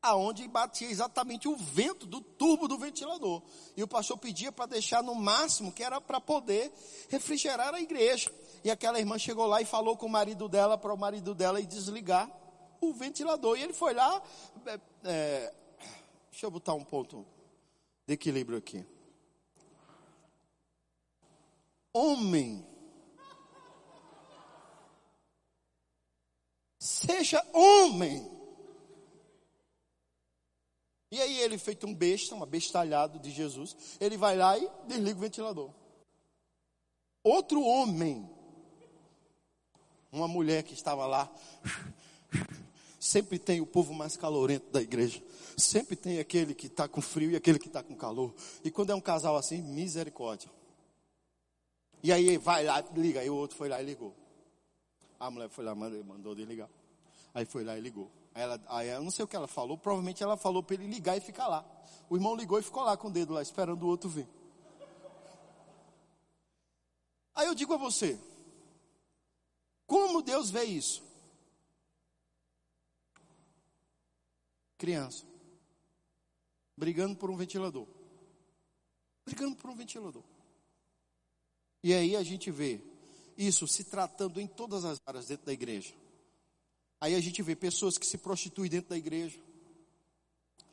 aonde 0.02 0.48
batia 0.48 0.90
exatamente 0.90 1.48
o 1.48 1.56
vento 1.56 2.06
do 2.06 2.22
tubo 2.22 2.68
do 2.68 2.78
ventilador. 2.78 3.42
E 3.76 3.84
o 3.84 3.88
pastor 3.88 4.18
pedia 4.18 4.52
para 4.52 4.66
deixar 4.66 5.04
no 5.04 5.14
máximo, 5.14 5.72
que 5.72 5.84
era 5.84 6.00
para 6.00 6.22
poder 6.22 6.72
refrigerar 7.10 7.74
a 7.74 7.82
igreja. 7.82 8.32
E 8.64 8.72
aquela 8.72 9.00
irmã 9.00 9.18
chegou 9.18 9.46
lá 9.46 9.62
e 9.62 9.66
falou 9.66 9.98
com 9.98 10.06
o 10.06 10.10
marido 10.10 10.48
dela, 10.48 10.78
para 10.78 10.94
o 10.94 10.98
marido 10.98 11.36
dela 11.36 11.60
ir 11.60 11.66
desligar 11.66 12.30
o 12.82 12.94
ventilador. 12.94 13.58
E 13.58 13.64
ele 13.64 13.74
foi 13.74 13.94
lá, 13.94 14.22
é, 14.66 14.80
é, 15.04 15.54
deixa 16.32 16.46
eu 16.46 16.52
botar 16.52 16.74
um 16.74 16.84
ponto 16.84 17.26
de 18.08 18.14
equilíbrio 18.14 18.58
aqui. 18.58 18.86
Homem, 21.92 22.66
seja 26.80 27.46
homem. 27.54 28.39
E 31.12 31.20
aí 31.20 31.40
ele, 31.40 31.58
feito 31.58 31.88
um 31.88 31.94
besta, 31.94 32.36
um 32.36 32.46
bestalhado 32.46 33.20
de 33.20 33.32
Jesus, 33.32 33.76
ele 34.00 34.16
vai 34.16 34.38
lá 34.38 34.58
e 34.58 34.70
desliga 34.88 35.18
o 35.18 35.22
ventilador. 35.22 35.72
Outro 37.24 37.62
homem, 37.62 38.30
uma 40.12 40.28
mulher 40.28 40.64
que 40.64 40.74
estava 40.74 41.06
lá, 41.08 41.32
sempre 43.00 43.40
tem 43.40 43.60
o 43.60 43.66
povo 43.66 43.94
mais 43.94 44.16
calorento 44.16 44.72
da 44.72 44.82
igreja. 44.82 45.22
Sempre 45.58 45.96
tem 45.96 46.20
aquele 46.20 46.54
que 46.54 46.68
está 46.68 46.88
com 46.88 47.02
frio 47.02 47.32
e 47.32 47.36
aquele 47.36 47.58
que 47.58 47.68
está 47.68 47.82
com 47.82 47.96
calor. 47.96 48.34
E 48.64 48.70
quando 48.70 48.92
é 48.92 48.96
um 48.96 49.02
casal 49.02 49.36
assim, 49.36 49.62
misericórdia. 49.62 50.50
E 52.04 52.14
aí 52.14 52.38
vai 52.38 52.64
lá, 52.64 52.84
liga. 52.96 53.20
Aí 53.20 53.30
o 53.30 53.36
outro 53.36 53.58
foi 53.58 53.68
lá 53.68 53.82
e 53.82 53.86
ligou. 53.86 54.16
A 55.20 55.30
mulher 55.30 55.50
foi 55.50 55.66
lá, 55.66 55.76
mandou 55.76 56.36
desligar. 56.36 56.70
Aí 57.34 57.46
foi 57.46 57.64
lá 57.64 57.78
e 57.78 57.82
ligou. 57.82 58.10
Ela, 58.34 58.62
aí 58.68 58.90
eu 58.90 59.04
não 59.04 59.12
sei 59.12 59.26
o 59.26 59.28
que 59.28 59.36
ela 59.36 59.48
falou, 59.48 59.78
provavelmente 59.78 60.24
ela 60.24 60.38
falou 60.38 60.64
para 60.64 60.76
ele 60.76 60.88
ligar 60.88 61.18
e 61.18 61.22
ficar 61.22 61.48
lá. 61.48 61.66
O 62.10 62.16
irmão 62.16 62.36
ligou 62.36 62.60
e 62.60 62.64
ficou 62.64 62.84
lá 62.84 62.96
com 62.96 63.08
o 63.08 63.12
dedo 63.12 63.34
lá, 63.34 63.42
esperando 63.42 63.84
o 63.84 63.88
outro 63.88 64.10
vir. 64.10 64.28
Aí 67.36 67.48
eu 67.48 67.56
digo 67.56 67.74
a 67.74 67.78
você, 67.78 68.20
como 69.86 70.22
Deus 70.22 70.50
vê 70.50 70.64
isso? 70.64 71.04
Criança, 74.78 75.26
brigando 76.76 77.16
por 77.16 77.30
um 77.30 77.36
ventilador. 77.36 77.88
Brigando 79.26 79.56
por 79.56 79.70
um 79.70 79.76
ventilador. 79.76 80.24
E 81.84 81.94
aí 81.94 82.16
a 82.16 82.24
gente 82.24 82.52
vê 82.52 82.82
isso 83.38 83.68
se 83.68 83.86
tratando 83.86 84.40
em 84.40 84.48
todas 84.48 84.84
as 84.84 85.02
áreas 85.06 85.28
dentro 85.28 85.46
da 85.46 85.54
igreja. 85.54 85.94
Aí 87.02 87.16
a 87.16 87.22
gente 87.22 87.42
vê 87.42 87.56
pessoas 87.56 87.98
que 87.98 88.06
se 88.06 88.18
prostituem 88.18 88.70
dentro 88.70 88.90
da 88.90 88.98
igreja, 88.98 89.40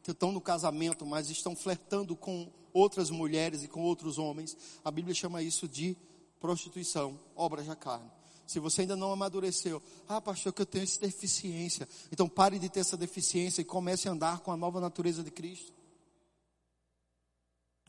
que 0.03 0.11
estão 0.11 0.33
no 0.33 0.41
casamento, 0.41 1.07
mas 1.07 1.31
estão 1.31 1.55
flertando 1.55 2.17
com 2.17 2.51
outras 2.73 3.11
mulheres 3.11 3.63
e 3.63 3.69
com 3.69 3.83
outros 3.83 4.19
homens. 4.19 4.57
A 4.85 4.91
Bíblia 4.91 5.15
chama 5.15 5.43
isso 5.43 5.69
de 5.69 5.97
prostituição, 6.41 7.19
obra 7.35 7.63
da 7.63 7.77
carne. 7.77 8.11
Se 8.47 8.61
você 8.61 8.83
ainda 8.83 8.95
não 8.95 9.11
amadureceu, 9.11 9.83
ah, 10.09 10.21
pastor, 10.21 10.53
que 10.53 10.63
eu 10.63 10.67
tenho 10.67 10.85
essa 10.85 11.01
deficiência. 11.01 11.89
Então 12.13 12.29
pare 12.29 12.59
de 12.59 12.69
ter 12.69 12.81
essa 12.81 12.97
deficiência 12.97 13.61
e 13.61 13.65
comece 13.65 14.09
a 14.09 14.13
andar 14.13 14.41
com 14.41 14.53
a 14.53 14.57
nova 14.57 14.81
natureza 14.81 15.25
de 15.25 15.31
Cristo. 15.31 15.73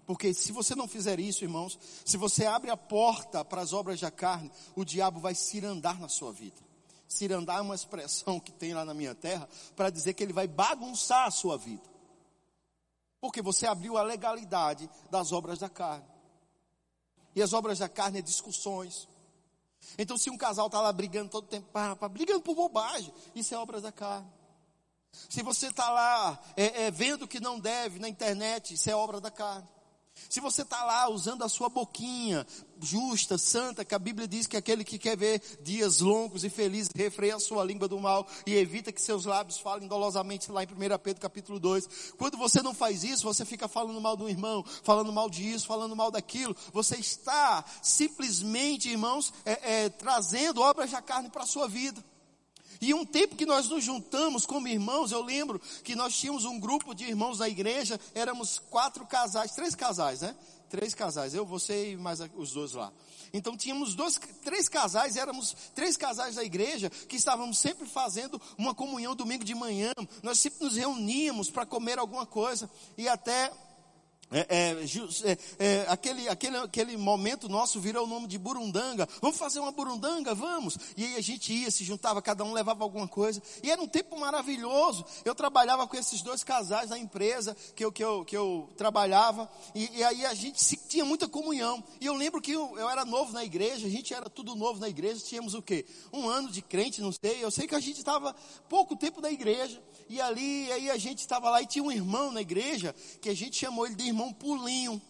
Porque 0.06 0.34
se 0.34 0.52
você 0.52 0.74
não 0.74 0.88
fizer 0.88 1.20
isso, 1.20 1.44
irmãos, 1.44 1.78
se 2.06 2.16
você 2.18 2.46
abre 2.46 2.72
a 2.72 2.78
porta 2.78 3.44
para 3.44 3.62
as 3.62 3.74
obras 3.74 4.00
da 4.00 4.10
carne, 4.10 4.50
o 4.74 4.86
diabo 4.86 5.20
vai 5.20 5.36
cirandar 5.36 6.00
na 6.00 6.08
sua 6.08 6.32
vida. 6.32 6.67
Cirandar 7.08 7.60
é 7.60 7.62
uma 7.62 7.76
expressão 7.76 8.40
que 8.40 8.52
tem 8.52 8.74
lá 8.74 8.84
na 8.84 8.94
minha 8.94 9.16
terra 9.16 9.48
para 9.76 9.90
dizer 9.90 10.14
que 10.14 10.24
ele 10.24 10.34
vai 10.34 10.48
bagunçar 10.48 11.26
a 11.26 11.32
sua 11.32 11.58
vida. 11.58 11.84
Porque 13.20 13.42
você 13.42 13.66
abriu 13.66 13.98
a 13.98 14.04
legalidade 14.04 14.90
das 15.10 15.32
obras 15.32 15.60
da 15.60 15.70
carne. 15.70 16.06
E 17.36 17.42
as 17.42 17.54
obras 17.54 17.80
da 17.80 17.88
carne 17.88 18.20
é 18.20 18.22
discussões. 18.22 19.08
Então, 19.98 20.18
se 20.18 20.30
um 20.30 20.38
casal 20.38 20.68
está 20.68 20.82
lá 20.82 20.92
brigando 20.92 21.30
todo 21.30 21.48
tempo, 21.48 21.68
pá, 21.72 21.96
pá, 21.96 22.10
brigando 22.10 22.42
por 22.42 22.56
bobagem, 22.56 23.14
isso 23.36 23.54
é 23.54 23.58
obras 23.58 23.84
da 23.84 23.92
carne. 23.92 24.28
Se 25.30 25.42
você 25.42 25.68
está 25.68 25.90
lá 25.90 26.40
é, 26.56 26.84
é, 26.84 26.92
vendo 26.92 27.28
que 27.28 27.40
não 27.40 27.60
deve 27.60 28.00
na 28.00 28.10
internet, 28.10 28.74
isso 28.74 28.90
é 28.90 28.96
obra 28.96 29.20
da 29.20 29.32
carne. 29.32 29.68
Se 30.30 30.40
você 30.40 30.62
está 30.62 30.84
lá 30.84 31.10
usando 31.10 31.44
a 31.44 31.50
sua 31.50 31.70
boquinha 31.70 32.46
justa, 32.80 33.38
santa, 33.38 33.84
que 33.84 33.96
a 33.96 34.00
Bíblia 34.00 34.28
diz 34.28 34.46
que 34.46 34.58
aquele 34.58 34.84
que 34.84 35.00
quer 35.00 35.18
ver 35.18 35.42
dias 35.62 36.00
longos 36.00 36.44
e 36.44 36.50
felizes, 36.50 36.90
refreia 36.96 37.36
a 37.36 37.40
sua 37.40 37.64
língua 37.64 37.88
do 37.88 38.00
mal 38.00 38.28
e 38.46 38.54
evita 38.56 38.92
que 38.92 39.02
seus 39.02 39.26
lábios 39.26 39.58
falem 39.58 39.88
dolosamente 39.88 40.52
lá 40.52 40.64
em 40.64 40.68
1 40.68 41.00
Pedro 41.00 41.22
capítulo 41.22 41.60
2. 41.60 42.14
Quando 42.18 42.38
você 42.38 42.62
não 42.62 42.74
faz 42.74 43.04
isso, 43.04 43.24
você 43.24 43.46
fica 43.46 43.68
falando 43.68 44.00
mal 44.00 44.16
do 44.16 44.30
irmão, 44.30 44.64
falando 44.84 45.12
mal 45.12 45.30
disso, 45.30 45.66
falando 45.66 45.96
mal 45.96 46.12
daquilo. 46.12 46.56
Você 46.72 46.98
está 46.98 47.64
simplesmente, 47.82 48.90
irmãos, 48.90 49.34
é, 49.46 49.86
é, 49.86 49.90
trazendo 49.90 50.62
obras 50.62 50.92
da 50.92 51.02
carne 51.02 51.30
para 51.30 51.44
a 51.44 51.48
sua 51.48 51.68
vida. 51.68 52.04
E 52.80 52.94
um 52.94 53.06
tempo 53.06 53.36
que 53.36 53.46
nós 53.46 53.68
nos 53.70 53.84
juntamos 53.84 54.46
como 54.46 54.68
irmãos, 54.68 55.12
eu 55.12 55.22
lembro 55.22 55.60
que 55.84 55.96
nós 55.96 56.16
tínhamos 56.16 56.46
um 56.46 56.60
grupo 56.60 56.94
de 56.94 57.06
irmãos 57.06 57.40
na 57.40 57.50
igreja, 57.50 58.00
éramos 58.14 58.60
quatro 58.70 59.06
casais, 59.06 59.52
três 59.52 59.76
casais, 59.76 60.22
né? 60.22 60.36
Três 60.70 60.94
casais, 60.94 61.34
eu, 61.34 61.46
você 61.46 61.92
e 61.92 61.98
mais 61.98 62.20
os 62.36 62.52
dois 62.52 62.74
lá. 62.74 62.92
Então 63.34 63.56
tínhamos 63.56 63.96
dois, 63.96 64.20
três 64.44 64.68
casais, 64.68 65.16
éramos 65.16 65.56
três 65.74 65.96
casais 65.96 66.36
da 66.36 66.44
igreja 66.44 66.90
que 66.90 67.16
estávamos 67.16 67.58
sempre 67.58 67.88
fazendo 67.88 68.42
uma 68.58 68.74
comunhão 68.74 69.16
domingo 69.16 69.44
de 69.44 69.56
manhã. 69.56 69.92
Nós 70.22 70.40
sempre 70.40 70.64
nos 70.64 70.76
reuníamos 70.76 71.50
para 71.50 71.66
comer 71.66 72.00
alguma 72.00 72.26
coisa 72.26 72.70
e 72.98 73.08
até 73.08 73.52
é, 74.30 74.40
é, 74.50 74.76
é, 75.24 75.38
é, 75.58 75.86
aquele, 75.88 76.28
aquele, 76.28 76.58
aquele 76.58 76.98
momento 76.98 77.48
nosso 77.48 77.80
virou 77.80 78.04
o 78.04 78.08
nome 78.08 78.28
de 78.28 78.38
burundanga. 78.38 79.08
Vamos 79.22 79.38
fazer 79.38 79.60
uma 79.60 79.72
burundanga? 79.72 80.36
Vamos. 80.36 80.78
E 80.98 81.06
aí 81.06 81.16
a 81.16 81.22
gente 81.22 81.54
ia, 81.54 81.72
se 81.72 81.86
juntava, 81.86 82.22
cada 82.22 82.44
um 82.44 82.52
levava 82.52 82.84
alguma 82.84 83.08
coisa. 83.08 83.42
E 83.64 83.72
era 83.72 83.82
um 83.82 83.88
tempo 83.88 84.20
maravilhoso. 84.20 85.06
Eu 85.24 85.34
trabalhava 85.34 85.88
com 85.88 85.96
esses 85.96 86.22
dois 86.22 86.44
casais 86.44 86.90
na 86.90 86.98
empresa 86.98 87.56
que 87.74 87.86
eu, 87.86 87.92
que 87.92 88.04
eu, 88.04 88.26
que 88.26 88.36
eu 88.36 88.70
trabalhava. 88.76 89.50
E, 89.74 89.98
e 89.98 90.04
aí 90.04 90.26
a 90.26 90.34
gente 90.34 90.62
se, 90.62 90.76
tinha 90.76 91.06
muita 91.06 91.28
comunhão. 91.30 91.82
E 92.02 92.06
eu 92.06 92.14
lembro 92.14 92.42
que 92.42 92.52
eu, 92.52 92.78
eu, 92.78 92.90
era 92.90 93.06
novo 93.06 93.32
na 93.32 93.46
igreja, 93.46 93.88
a 93.88 93.90
gente 93.90 94.14
era 94.14 94.30
tudo 94.30 94.56
novo 94.56 94.80
na 94.80 94.90
igreja. 94.90 95.24
Tínhamos 95.24 95.54
o 95.54 95.62
quê? 95.62 95.86
Um 96.12 96.28
ano 96.28 96.52
de 96.52 96.62
crente, 96.62 97.00
não 97.00 97.14
sei. 97.14 97.42
Eu 97.42 97.50
sei 97.50 97.66
que 97.66 97.76
a 97.76 97.80
gente 97.80 97.98
estava 97.98 98.36
pouco 98.68 98.94
tempo 98.94 99.22
na 99.22 99.32
igreja. 99.32 99.82
E 100.10 100.22
ali, 100.22 100.72
aí 100.72 100.90
a 100.90 100.98
gente 100.98 101.20
estava 101.20 101.50
lá 101.50 101.62
e 101.62 101.68
tinha 101.68 101.84
um 101.84 101.92
irmão 101.92 102.32
na 102.32 102.42
igreja 102.42 102.94
que 103.22 103.30
a 103.30 103.36
gente 103.36 103.58
chamou 103.58 103.86
ele 103.86 103.96
de 103.96 104.06
irmão 104.06 104.32
Pulinho. 104.34 105.02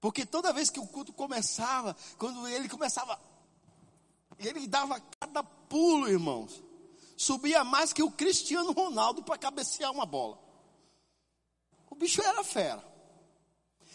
Porque 0.00 0.26
toda 0.26 0.52
vez 0.52 0.70
que 0.70 0.80
o 0.80 0.86
culto 0.86 1.12
começava, 1.12 1.96
quando 2.18 2.46
ele 2.48 2.68
começava, 2.68 3.18
ele 4.38 4.66
dava 4.66 5.00
cada 5.18 5.42
pulo, 5.42 6.08
irmãos. 6.08 6.62
Subia 7.16 7.64
mais 7.64 7.92
que 7.92 8.02
o 8.02 8.10
Cristiano 8.10 8.72
Ronaldo 8.72 9.22
para 9.22 9.38
cabecear 9.38 9.92
uma 9.92 10.04
bola. 10.04 10.38
O 11.88 11.94
bicho 11.94 12.20
era 12.20 12.42
fera. 12.42 12.93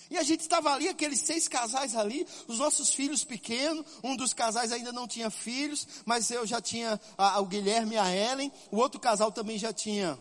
E 0.10 0.18
a 0.18 0.24
gente 0.24 0.42
estava 0.42 0.74
ali, 0.74 0.88
aqueles 0.88 1.20
seis 1.20 1.48
casais 1.48 1.96
ali, 1.96 2.26
os 2.48 2.58
nossos 2.58 2.94
filhos 2.94 3.24
pequenos, 3.24 3.86
um 4.04 4.16
dos 4.16 4.34
casais 4.34 4.72
ainda 4.72 4.92
não 4.92 5.08
tinha 5.08 5.30
filhos, 5.30 5.88
mas 6.06 6.32
eu 6.32 6.48
já 6.48 6.60
tinha 6.60 7.00
a, 7.18 7.40
o 7.40 7.46
Guilherme 7.46 7.96
e 7.96 7.98
a 7.98 8.16
Ellen, 8.16 8.52
o 8.72 8.78
outro 8.78 9.00
casal 9.00 9.32
também 9.32 9.58
já 9.58 9.72
tinha 9.72 10.18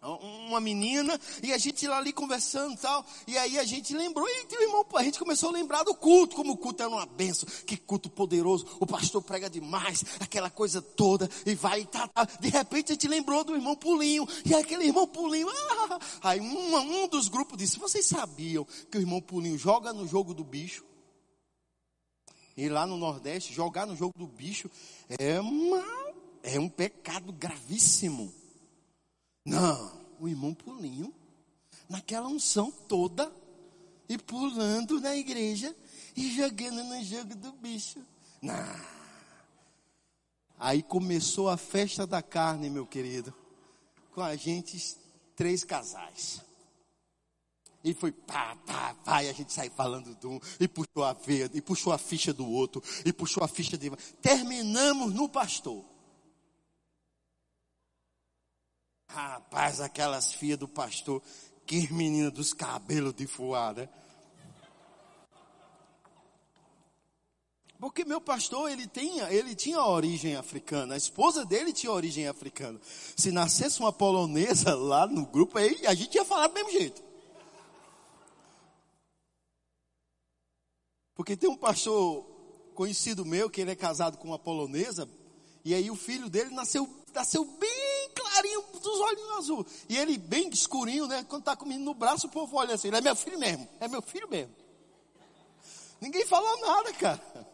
uma 0.00 0.60
menina, 0.60 1.18
e 1.42 1.52
a 1.52 1.58
gente 1.58 1.86
lá 1.86 1.98
ali 1.98 2.12
conversando 2.12 2.74
e 2.74 2.76
tal, 2.76 3.04
e 3.26 3.36
aí 3.36 3.58
a 3.58 3.64
gente 3.64 3.94
lembrou, 3.94 4.28
e 4.28 4.56
o 4.56 4.62
irmão, 4.62 4.86
a 4.94 5.02
gente 5.02 5.18
começou 5.18 5.48
a 5.48 5.52
lembrar 5.52 5.82
do 5.82 5.94
culto, 5.94 6.36
como 6.36 6.52
o 6.52 6.56
culto 6.56 6.82
era 6.82 6.90
uma 6.90 7.04
benção, 7.04 7.48
que 7.66 7.76
culto 7.76 8.08
poderoso, 8.08 8.66
o 8.78 8.86
pastor 8.86 9.22
prega 9.22 9.50
demais, 9.50 10.04
aquela 10.20 10.50
coisa 10.50 10.80
toda, 10.80 11.28
e 11.44 11.54
vai, 11.54 11.84
tá, 11.84 12.06
tá. 12.06 12.24
de 12.38 12.48
repente 12.48 12.92
a 12.92 12.94
gente 12.94 13.08
lembrou 13.08 13.42
do 13.42 13.56
irmão 13.56 13.74
Pulinho, 13.74 14.26
e 14.44 14.54
aquele 14.54 14.84
irmão 14.84 15.06
Pulinho, 15.06 15.48
ah, 15.48 15.98
aí 16.22 16.40
um, 16.40 16.76
um 16.76 17.08
dos 17.08 17.28
grupos 17.28 17.58
disse, 17.58 17.78
vocês 17.78 18.06
sabiam 18.06 18.66
que 18.90 18.98
o 18.98 19.00
irmão 19.00 19.20
Pulinho 19.20 19.58
joga 19.58 19.92
no 19.92 20.06
jogo 20.06 20.32
do 20.32 20.44
bicho? 20.44 20.84
E 22.56 22.68
lá 22.68 22.84
no 22.86 22.96
Nordeste, 22.96 23.52
jogar 23.52 23.86
no 23.86 23.94
jogo 23.94 24.12
do 24.16 24.26
bicho 24.26 24.68
é 25.08 25.40
uma, 25.40 25.84
é 26.42 26.58
um 26.58 26.68
pecado 26.68 27.32
gravíssimo. 27.32 28.34
Não, 29.48 29.90
o 30.20 30.28
irmão 30.28 30.52
Pulinho, 30.52 31.12
naquela 31.88 32.28
unção 32.28 32.70
toda, 32.70 33.32
e 34.08 34.18
pulando 34.18 35.00
na 35.00 35.16
igreja 35.16 35.74
e 36.14 36.30
jogando 36.34 36.84
no 36.84 37.02
jogo 37.02 37.34
do 37.34 37.52
bicho. 37.52 38.00
Não. 38.42 38.54
Aí 40.58 40.82
começou 40.82 41.48
a 41.48 41.56
festa 41.56 42.06
da 42.06 42.20
carne, 42.20 42.68
meu 42.68 42.86
querido, 42.86 43.32
com 44.12 44.20
a 44.20 44.36
gente, 44.36 44.96
três 45.34 45.64
casais. 45.64 46.42
E 47.82 47.94
foi 47.94 48.12
pá, 48.12 48.56
pá, 48.66 48.94
pá, 49.04 49.22
e 49.22 49.30
a 49.30 49.32
gente 49.32 49.52
saiu 49.52 49.70
falando 49.70 50.14
de 50.14 50.26
um, 50.26 50.38
e 50.60 50.68
puxou 50.68 51.04
a 51.04 51.12
veia, 51.12 51.50
e 51.54 51.60
puxou 51.62 51.92
a 51.92 51.98
ficha 51.98 52.34
do 52.34 52.46
outro, 52.46 52.82
e 53.04 53.12
puxou 53.12 53.42
a 53.42 53.48
ficha 53.48 53.78
de. 53.78 53.90
Terminamos 54.20 55.14
no 55.14 55.28
pastor. 55.28 55.84
Rapaz, 59.08 59.80
aquelas 59.80 60.32
filhas 60.32 60.58
do 60.58 60.68
pastor, 60.68 61.22
que 61.66 61.92
menina 61.92 62.30
dos 62.30 62.52
cabelos 62.52 63.14
de 63.14 63.26
fuar? 63.26 63.88
Porque 67.80 68.04
meu 68.04 68.20
pastor, 68.20 68.70
ele 68.70 68.86
tinha, 68.86 69.32
ele 69.32 69.54
tinha 69.54 69.80
origem 69.80 70.34
africana. 70.34 70.94
A 70.94 70.96
esposa 70.96 71.44
dele 71.44 71.72
tinha 71.72 71.92
origem 71.92 72.26
africana. 72.26 72.80
Se 73.16 73.30
nascesse 73.30 73.78
uma 73.80 73.92
polonesa 73.92 74.74
lá 74.74 75.06
no 75.06 75.24
grupo, 75.24 75.58
aí 75.58 75.86
a 75.86 75.94
gente 75.94 76.14
ia 76.14 76.24
falar 76.24 76.48
do 76.48 76.54
mesmo 76.54 76.72
jeito. 76.72 77.02
Porque 81.14 81.36
tem 81.36 81.48
um 81.48 81.56
pastor 81.56 82.24
conhecido 82.74 83.24
meu, 83.24 83.48
que 83.48 83.60
ele 83.60 83.70
é 83.70 83.76
casado 83.76 84.18
com 84.18 84.28
uma 84.28 84.38
polonesa, 84.38 85.08
e 85.64 85.74
aí 85.74 85.90
o 85.90 85.96
filho 85.96 86.28
dele 86.28 86.50
nasceu, 86.50 86.88
nasceu 87.12 87.44
bem 87.44 88.10
clarinho, 88.14 88.62
dos 88.78 89.00
olhos 89.00 89.30
azul. 89.38 89.66
E 89.88 89.96
ele 89.96 90.18
bem 90.18 90.48
escurinho, 90.48 91.06
né? 91.06 91.24
Quando 91.28 91.42
está 91.42 91.56
comigo 91.56 91.80
no 91.80 91.94
braço, 91.94 92.26
o 92.26 92.30
povo 92.30 92.56
olha 92.56 92.74
assim, 92.74 92.88
ele 92.88 92.98
é 92.98 93.00
meu 93.00 93.16
filho 93.16 93.38
mesmo, 93.38 93.68
é 93.80 93.88
meu 93.88 94.02
filho 94.02 94.28
mesmo. 94.28 94.54
Ninguém 96.00 96.24
falou 96.26 96.60
nada, 96.60 96.92
cara. 96.92 97.48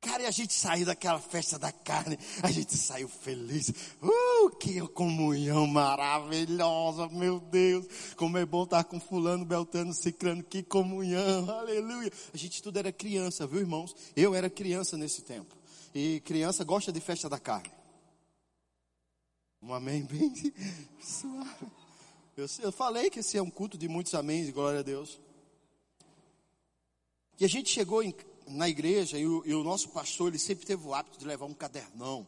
Cara, 0.00 0.22
e 0.22 0.26
a 0.26 0.30
gente 0.30 0.54
saiu 0.54 0.86
daquela 0.86 1.18
festa 1.18 1.58
da 1.58 1.72
carne, 1.72 2.16
a 2.42 2.50
gente 2.52 2.76
saiu 2.76 3.08
feliz. 3.08 3.68
Uh, 4.00 4.48
que 4.56 4.80
comunhão 4.88 5.66
maravilhosa, 5.66 7.08
meu 7.08 7.40
Deus. 7.40 7.84
Como 8.16 8.38
é 8.38 8.46
bom 8.46 8.62
estar 8.62 8.84
com 8.84 9.00
fulano, 9.00 9.44
beltano, 9.44 9.92
ciclano, 9.92 10.42
que 10.42 10.62
comunhão, 10.62 11.50
aleluia. 11.50 12.12
A 12.32 12.36
gente 12.36 12.62
tudo 12.62 12.78
era 12.78 12.92
criança, 12.92 13.46
viu 13.46 13.58
irmãos? 13.58 13.94
Eu 14.14 14.36
era 14.36 14.48
criança 14.48 14.96
nesse 14.96 15.22
tempo. 15.22 15.56
E 15.92 16.20
criança 16.20 16.62
gosta 16.62 16.92
de 16.92 17.00
festa 17.00 17.28
da 17.28 17.38
carne. 17.38 17.77
Um 19.60 19.74
amém 19.74 20.04
bem 20.04 20.32
suave. 21.00 21.66
Eu, 22.36 22.70
falei 22.70 23.10
que 23.10 23.18
esse 23.18 23.36
é 23.36 23.42
um 23.42 23.50
culto 23.50 23.76
de 23.76 23.88
muitos 23.88 24.14
améns, 24.14 24.48
glória 24.50 24.78
a 24.78 24.82
Deus. 24.82 25.20
E 27.40 27.44
a 27.44 27.48
gente 27.48 27.68
chegou 27.68 28.00
em, 28.00 28.14
na 28.46 28.68
igreja 28.68 29.18
e 29.18 29.26
o, 29.26 29.42
e 29.44 29.52
o, 29.52 29.64
nosso 29.64 29.88
pastor, 29.88 30.28
ele 30.28 30.38
sempre 30.38 30.64
teve 30.64 30.86
o 30.86 30.94
hábito 30.94 31.18
de 31.18 31.26
levar 31.26 31.46
um 31.46 31.54
cadernão 31.54 32.26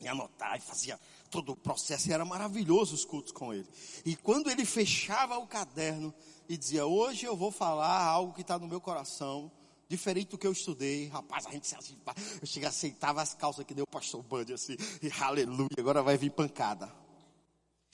e 0.00 0.06
anotar 0.06 0.56
e 0.56 0.60
fazia 0.60 1.00
todo 1.28 1.50
o 1.50 1.56
processo. 1.56 2.08
E 2.08 2.12
era 2.12 2.24
maravilhoso 2.24 2.94
os 2.94 3.04
cultos 3.04 3.32
com 3.32 3.52
ele. 3.52 3.68
E 4.04 4.14
quando 4.14 4.48
ele 4.48 4.64
fechava 4.64 5.36
o 5.38 5.48
caderno 5.48 6.14
e 6.48 6.56
dizia: 6.56 6.86
Hoje 6.86 7.26
eu 7.26 7.36
vou 7.36 7.50
falar 7.50 8.00
algo 8.00 8.32
que 8.32 8.42
está 8.42 8.56
no 8.56 8.68
meu 8.68 8.80
coração 8.80 9.50
diferente 9.88 10.28
do 10.28 10.38
que 10.38 10.46
eu 10.46 10.52
estudei. 10.52 11.08
Rapaz, 11.08 11.46
a 11.46 11.50
gente 11.50 11.66
se 11.66 11.74
eu 11.74 12.46
chega, 12.46 12.68
aceitava 12.68 13.22
as 13.22 13.34
calças 13.34 13.64
que 13.64 13.74
deu 13.74 13.84
o 13.84 13.90
pastor 13.90 14.22
Bud 14.22 14.52
assim, 14.52 14.76
e 15.02 15.10
aleluia, 15.22 15.68
agora 15.78 16.02
vai 16.02 16.16
vir 16.16 16.30
pancada. 16.30 16.92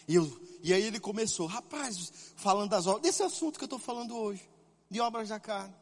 E, 0.08 0.14
eu, 0.14 0.40
e 0.62 0.72
aí 0.72 0.82
ele 0.82 0.98
começou, 0.98 1.46
rapaz, 1.46 2.12
falando 2.36 2.70
das 2.70 2.86
obras, 2.86 3.02
desse 3.02 3.22
assunto 3.22 3.58
que 3.58 3.64
eu 3.64 3.66
estou 3.66 3.78
falando 3.78 4.16
hoje, 4.16 4.48
de 4.90 5.00
obras 5.00 5.28
da 5.28 5.38
carne. 5.38 5.74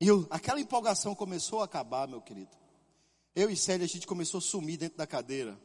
E 0.00 0.06
eu, 0.06 0.26
aquela 0.30 0.60
empolgação 0.60 1.14
começou 1.14 1.60
a 1.60 1.64
acabar, 1.64 2.08
meu 2.08 2.20
querido. 2.20 2.56
Eu 3.34 3.50
e 3.50 3.56
Célia, 3.56 3.84
a 3.84 3.88
gente 3.88 4.06
começou 4.06 4.38
a 4.38 4.40
sumir 4.40 4.76
dentro 4.76 4.96
da 4.96 5.06
cadeira. 5.06 5.58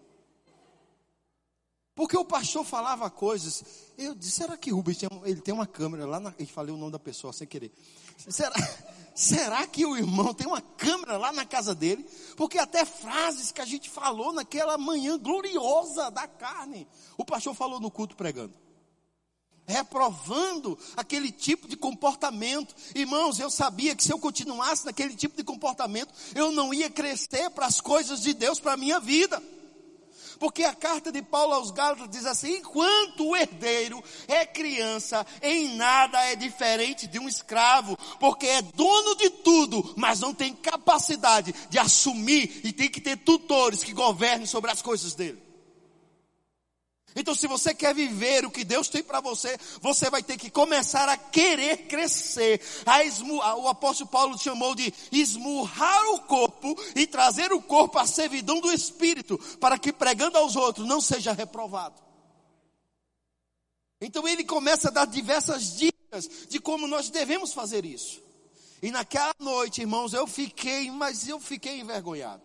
Porque 1.96 2.18
o 2.18 2.26
pastor 2.26 2.66
falava 2.66 3.10
coisas. 3.10 3.64
Eu 3.98 4.14
disse, 4.14 4.32
será 4.32 4.58
que 4.58 4.70
Rubens 4.70 4.98
tem, 4.98 5.10
ele 5.24 5.39
tem 5.39 5.54
uma 5.54 5.66
câmera 5.66 6.06
lá 6.06 6.20
na. 6.20 6.34
E 6.38 6.46
falei 6.46 6.76
o 6.76 6.78
nome 6.78 6.91
da 6.91 7.00
pessoa 7.00 7.32
sem 7.32 7.48
querer. 7.48 7.72
Será, 8.18 8.54
será 9.16 9.66
que 9.66 9.86
o 9.86 9.96
irmão 9.96 10.34
tem 10.34 10.46
uma 10.46 10.60
câmera 10.60 11.18
lá 11.18 11.32
na 11.32 11.46
casa 11.46 11.74
dele? 11.74 12.06
Porque 12.36 12.60
até 12.60 12.84
frases 12.84 13.50
que 13.50 13.62
a 13.62 13.66
gente 13.66 13.89
falou 13.89 14.34
naquela 14.34 14.78
manhã 14.78 15.18
gloriosa 15.18 16.12
da 16.12 16.28
carne. 16.28 16.86
O 17.18 17.24
pastor 17.24 17.56
falou 17.56 17.80
no 17.80 17.89
culto 17.89 18.18
pregando. 18.18 18.54
Reprovando 19.66 20.78
aquele 20.98 21.32
tipo 21.32 21.66
de 21.66 21.78
comportamento. 21.78 22.76
Irmãos, 22.93 23.39
eu 23.39 23.50
sabia 23.50 23.96
que 23.96 24.04
se 24.04 24.12
eu 24.12 24.20
continuasse 24.20 24.86
naquele 24.86 25.16
tipo 25.16 25.38
de 25.38 25.46
comportamento, 25.46 26.14
eu 26.36 26.52
não 26.52 26.74
ia 26.74 26.89
crescer 26.89 27.50
para 27.52 27.66
as 27.66 27.80
coisas 27.80 28.22
de 28.22 28.34
Deus 28.34 28.60
para 28.60 28.74
a 28.74 28.78
minha 28.78 29.00
vida. 29.00 29.41
Porque 30.40 30.64
a 30.64 30.74
carta 30.74 31.12
de 31.12 31.22
Paulo 31.22 31.54
aos 31.54 31.72
Gálatas 31.72 32.10
diz 32.10 32.26
assim: 32.26 32.58
enquanto 32.58 33.28
o 33.28 33.36
herdeiro 33.36 34.04
é 34.28 34.46
criança, 34.46 35.26
em 35.42 35.76
nada 35.76 36.20
é 36.26 36.36
diferente 36.36 37.08
de 37.08 37.20
um 37.20 37.28
escravo, 37.28 37.98
porque 38.20 38.46
é 38.46 38.62
dono 38.62 39.16
de 39.16 39.30
tudo, 39.30 39.94
mas 39.96 40.20
não 40.20 40.34
tem 40.34 40.54
capacidade 40.54 41.54
de 41.70 41.80
assumir 41.80 42.62
e 42.64 42.72
tem 42.72 42.90
que 42.90 43.02
ter 43.02 43.18
tutores 43.18 43.84
que 43.84 43.94
governem 43.94 44.46
sobre 44.46 44.72
as 44.72 44.82
coisas 44.82 45.14
dele. 45.14 45.45
Então, 47.16 47.34
se 47.34 47.47
você 47.47 47.74
quer 47.74 47.95
viver 47.95 48.45
o 48.45 48.51
que 48.51 48.66
Deus 48.66 48.89
tem 48.89 49.01
para 49.01 49.22
você, 49.22 49.57
você 49.80 50.09
vai 50.09 50.22
ter 50.22 50.38
que 50.38 50.49
começar 50.49 51.07
a 51.07 51.16
querer 51.16 51.88
crescer. 51.88 52.61
A 52.86 53.05
esmu, 53.05 53.38
o 53.38 53.70
apóstolo 53.70 54.09
Paulo 54.09 54.38
chamou 54.38 54.76
de 54.76 54.93
esmurrar 55.13 56.03
o 56.09 56.20
corpo 56.24 56.76
e 56.93 57.07
trazer 57.07 57.53
o 57.53 57.61
corpo 57.61 57.97
à 57.97 58.05
servidão 58.05 58.59
do 58.59 58.70
Espírito, 58.70 59.38
para 59.61 59.80
que 59.80 59.93
pregando 59.93 60.38
aos 60.38 60.57
outros 60.57 60.86
não 60.86 60.99
seja 60.99 61.32
reprovado. 61.32 62.03
Então 64.01 64.28
ele 64.28 64.43
começa 64.43 64.89
a 64.89 64.91
dar 64.91 65.05
diversas 65.05 65.78
dicas 65.78 66.30
de 66.49 66.59
como 66.59 66.86
nós 66.86 67.09
devemos 67.09 67.53
fazer 67.53 67.86
isso. 67.86 68.22
E 68.82 68.91
naquela 68.91 69.34
noite, 69.39 69.80
irmãos, 69.80 70.13
eu 70.13 70.28
fiquei, 70.28 70.91
mas 70.91 71.30
eu 71.30 71.39
fiquei 71.39 71.80
envergonhado. 71.80 72.43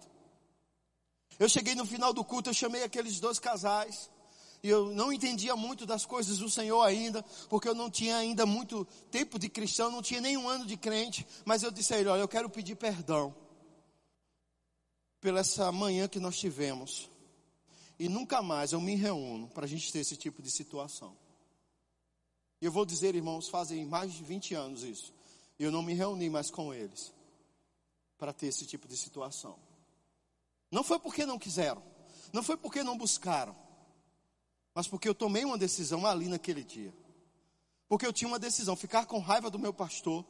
Eu 1.40 1.48
cheguei 1.48 1.74
no 1.74 1.84
final 1.84 2.12
do 2.12 2.24
culto, 2.24 2.50
eu 2.50 2.54
chamei 2.54 2.84
aqueles 2.84 3.18
dois 3.18 3.40
casais 3.40 4.08
e 4.62 4.68
eu 4.68 4.92
não 4.92 5.12
entendia 5.12 5.56
muito 5.56 5.86
das 5.86 6.04
coisas 6.04 6.38
do 6.38 6.50
Senhor 6.50 6.82
ainda, 6.82 7.22
porque 7.48 7.68
eu 7.68 7.74
não 7.74 7.90
tinha 7.90 8.16
ainda 8.16 8.44
muito 8.44 8.86
tempo 9.11 9.38
de 9.38 9.48
cristão, 9.48 9.90
não 9.90 10.02
tinha 10.02 10.20
nenhum 10.20 10.48
ano 10.48 10.66
de 10.66 10.76
crente, 10.76 11.26
mas 11.44 11.62
eu 11.62 11.70
disse 11.70 11.94
a 11.94 11.98
ele, 11.98 12.08
olha, 12.08 12.20
eu 12.20 12.28
quero 12.28 12.50
pedir 12.50 12.76
perdão 12.76 13.34
pela 15.20 15.40
essa 15.40 15.70
manhã 15.72 16.08
que 16.08 16.20
nós 16.20 16.38
tivemos. 16.38 17.08
E 17.98 18.08
nunca 18.08 18.42
mais 18.42 18.72
eu 18.72 18.80
me 18.80 18.94
reúno 18.96 19.48
para 19.48 19.64
a 19.64 19.68
gente 19.68 19.92
ter 19.92 20.00
esse 20.00 20.16
tipo 20.16 20.42
de 20.42 20.50
situação. 20.50 21.16
E 22.61 22.64
eu 22.64 22.72
vou 22.72 22.84
dizer, 22.84 23.14
irmãos, 23.14 23.48
fazem 23.48 23.84
mais 23.86 24.12
de 24.12 24.22
20 24.22 24.54
anos 24.54 24.82
isso. 24.82 25.14
Eu 25.58 25.70
não 25.70 25.82
me 25.82 25.94
reuni 25.94 26.28
mais 26.28 26.50
com 26.50 26.72
eles 26.72 27.12
para 28.18 28.32
ter 28.32 28.46
esse 28.46 28.66
tipo 28.66 28.86
de 28.86 28.96
situação. 28.96 29.58
Não 30.70 30.84
foi 30.84 30.98
porque 30.98 31.26
não 31.26 31.38
quiseram, 31.38 31.82
não 32.32 32.42
foi 32.42 32.56
porque 32.56 32.82
não 32.82 32.96
buscaram, 32.96 33.56
mas 34.74 34.86
porque 34.86 35.08
eu 35.08 35.14
tomei 35.14 35.44
uma 35.44 35.58
decisão 35.58 36.06
ali 36.06 36.28
naquele 36.28 36.62
dia. 36.62 36.92
Porque 37.88 38.06
eu 38.06 38.12
tinha 38.12 38.28
uma 38.28 38.38
decisão, 38.38 38.76
ficar 38.76 39.06
com 39.06 39.18
raiva 39.18 39.50
do 39.50 39.58
meu 39.58 39.72
pastor, 39.72 40.24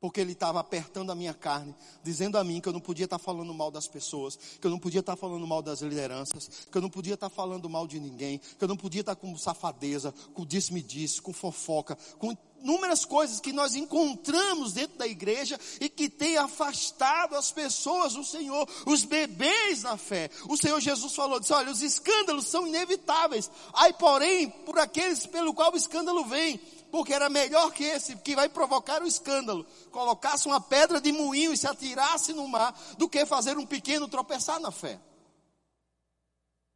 porque 0.00 0.20
ele 0.20 0.32
estava 0.32 0.58
apertando 0.58 1.12
a 1.12 1.14
minha 1.14 1.34
carne, 1.34 1.74
dizendo 2.02 2.38
a 2.38 2.42
mim 2.42 2.60
que 2.60 2.68
eu 2.68 2.72
não 2.72 2.80
podia 2.80 3.04
estar 3.04 3.18
falando 3.18 3.52
mal 3.52 3.70
das 3.70 3.86
pessoas, 3.86 4.36
que 4.36 4.66
eu 4.66 4.70
não 4.70 4.78
podia 4.78 5.00
estar 5.00 5.14
falando 5.14 5.46
mal 5.46 5.60
das 5.60 5.82
lideranças, 5.82 6.66
que 6.70 6.76
eu 6.76 6.80
não 6.80 6.88
podia 6.88 7.14
estar 7.14 7.28
falando 7.28 7.68
mal 7.68 7.86
de 7.86 8.00
ninguém, 8.00 8.38
que 8.38 8.64
eu 8.64 8.68
não 8.68 8.76
podia 8.76 9.02
estar 9.02 9.14
com 9.14 9.36
safadeza, 9.36 10.12
com 10.32 10.46
disse-me-disse, 10.46 11.20
com 11.20 11.32
fofoca, 11.32 11.96
com 12.18 12.34
inúmeras 12.62 13.04
coisas 13.04 13.40
que 13.40 13.52
nós 13.52 13.74
encontramos 13.74 14.72
dentro 14.72 14.98
da 14.98 15.06
igreja 15.06 15.58
e 15.80 15.88
que 15.88 16.08
tem 16.08 16.36
afastado 16.36 17.36
as 17.36 17.50
pessoas 17.50 18.14
do 18.14 18.24
Senhor, 18.24 18.68
os 18.86 19.04
bebês 19.04 19.82
na 19.82 19.96
fé. 19.96 20.30
O 20.48 20.56
Senhor 20.56 20.80
Jesus 20.80 21.14
falou, 21.14 21.40
disse, 21.40 21.52
olha, 21.52 21.70
os 21.70 21.82
escândalos 21.82 22.46
são 22.46 22.66
inevitáveis. 22.66 23.50
Aí, 23.72 23.92
porém, 23.92 24.48
por 24.50 24.78
aqueles 24.78 25.26
pelo 25.26 25.54
qual 25.54 25.72
o 25.72 25.76
escândalo 25.76 26.24
vem, 26.24 26.60
porque 26.90 27.14
era 27.14 27.28
melhor 27.28 27.72
que 27.72 27.84
esse, 27.84 28.16
que 28.16 28.34
vai 28.34 28.48
provocar 28.48 29.02
o 29.02 29.06
escândalo, 29.06 29.64
colocasse 29.90 30.46
uma 30.46 30.60
pedra 30.60 31.00
de 31.00 31.12
moinho 31.12 31.52
e 31.52 31.56
se 31.56 31.66
atirasse 31.66 32.32
no 32.32 32.46
mar, 32.48 32.78
do 32.98 33.08
que 33.08 33.24
fazer 33.24 33.56
um 33.56 33.66
pequeno 33.66 34.08
tropeçar 34.08 34.60
na 34.60 34.70
fé. 34.70 35.00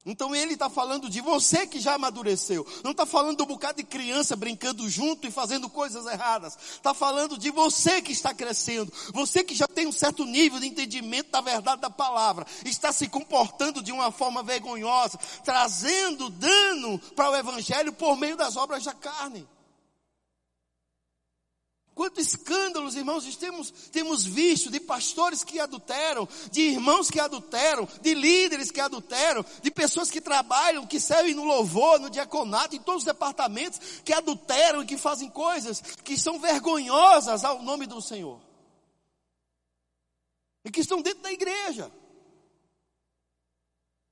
Então 0.07 0.37
ele 0.37 0.53
está 0.53 0.69
falando 0.69 1.09
de 1.09 1.23
você 1.23 1.67
que 1.67 1.81
já 1.81 1.95
amadureceu. 1.95 2.67
Não 2.83 2.91
está 2.91 3.07
falando 3.07 3.39
do 3.39 3.47
bocado 3.47 3.79
de 3.79 3.85
criança 3.85 4.37
brincando 4.37 4.89
junto 4.89 5.27
e 5.27 5.31
fazendo 5.31 5.69
coisas 5.71 6.05
erradas. 6.05 6.59
Está 6.75 6.93
falando 6.93 7.39
de 7.39 7.51
você 7.51 8.03
que 8.03 8.13
está 8.13 8.35
crescendo. 8.35 8.93
Você 9.15 9.43
que 9.43 9.55
já 9.55 9.67
tem 9.67 9.87
um 9.87 9.93
certo 9.93 10.27
nível 10.27 10.61
de 10.61 10.67
entendimento 10.67 11.31
da 11.31 11.41
verdade 11.41 11.81
da 11.81 11.89
palavra. 11.89 12.47
Está 12.67 12.93
se 12.93 13.09
comportando 13.09 13.83
de 13.83 13.93
uma 13.93 14.13
forma 14.13 14.43
vergonhosa. 14.43 15.19
Trazendo 15.43 16.29
dano 16.29 16.99
para 17.17 17.31
o 17.31 17.37
evangelho 17.37 17.93
por 17.93 18.17
meio 18.19 18.37
das 18.37 18.57
obras 18.57 18.85
da 18.85 18.93
carne. 18.93 19.49
Quantos 21.95 22.27
escândalos, 22.27 22.97
irmãos, 22.97 23.37
temos, 23.37 23.71
temos 23.71 24.25
visto 24.25 24.69
de 24.69 24.81
pastores 24.81 25.45
que 25.45 25.61
adulteram, 25.61 26.29
de 26.51 26.63
irmãos 26.63 27.09
que 27.09 27.21
adulteram, 27.21 27.89
de 28.03 28.15
líderes 28.15 28.73
que 28.73 28.81
adulteram, 28.81 29.45
de 29.63 29.71
pessoas 29.71 30.11
que 30.11 30.21
trabalham, 30.21 30.87
que 30.87 30.99
servem 30.99 31.35
no 31.35 31.45
louvor, 31.45 32.01
no 32.01 32.11
diaconato, 32.11 32.75
em 32.75 32.81
todos 32.81 33.03
os 33.03 33.07
departamentos, 33.07 33.79
que 34.05 34.13
adulteram 34.13 34.83
e 34.83 34.87
que 34.87 34.99
fazem 34.99 35.31
coisas 35.31 35.81
que 36.03 36.19
são 36.19 36.41
vergonhosas 36.41 37.45
ao 37.45 37.63
nome 37.63 37.87
do 37.87 38.03
Senhor. 38.03 38.41
E 40.65 40.71
que 40.73 40.81
estão 40.81 41.01
dentro 41.01 41.23
da 41.23 41.31
igreja. 41.31 41.93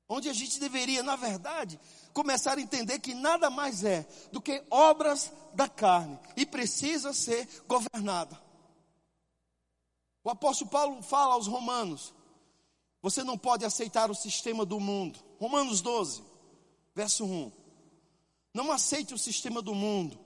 Onde 0.09 0.28
a 0.28 0.33
gente 0.33 0.61
deveria, 0.61 1.03
na 1.03 1.16
verdade, 1.16 1.80
começar 2.13 2.59
a 2.59 2.61
entender 2.61 2.99
que 2.99 3.15
nada 3.15 3.51
mais 3.51 3.85
é 3.85 4.07
do 4.31 4.41
que 4.41 4.63
obras 4.71 5.33
da 5.55 5.69
carne 5.69 6.19
e 6.37 6.47
precisa 6.47 7.13
ser 7.13 7.49
governada. 7.67 8.41
O 10.25 10.31
apóstolo 10.31 10.71
Paulo 10.71 11.03
fala 11.03 11.35
aos 11.35 11.47
romanos: 11.47 12.15
você 13.01 13.25
não 13.25 13.37
pode 13.37 13.65
aceitar 13.65 14.11
o 14.11 14.15
sistema 14.15 14.65
do 14.65 14.79
mundo. 14.79 15.19
Romanos 15.39 15.81
12, 15.81 16.23
verso 16.95 17.25
1. 17.25 17.53
Não 18.55 18.71
aceite 18.71 19.15
o 19.15 19.19
sistema 19.19 19.61
do 19.61 19.75
mundo, 19.75 20.19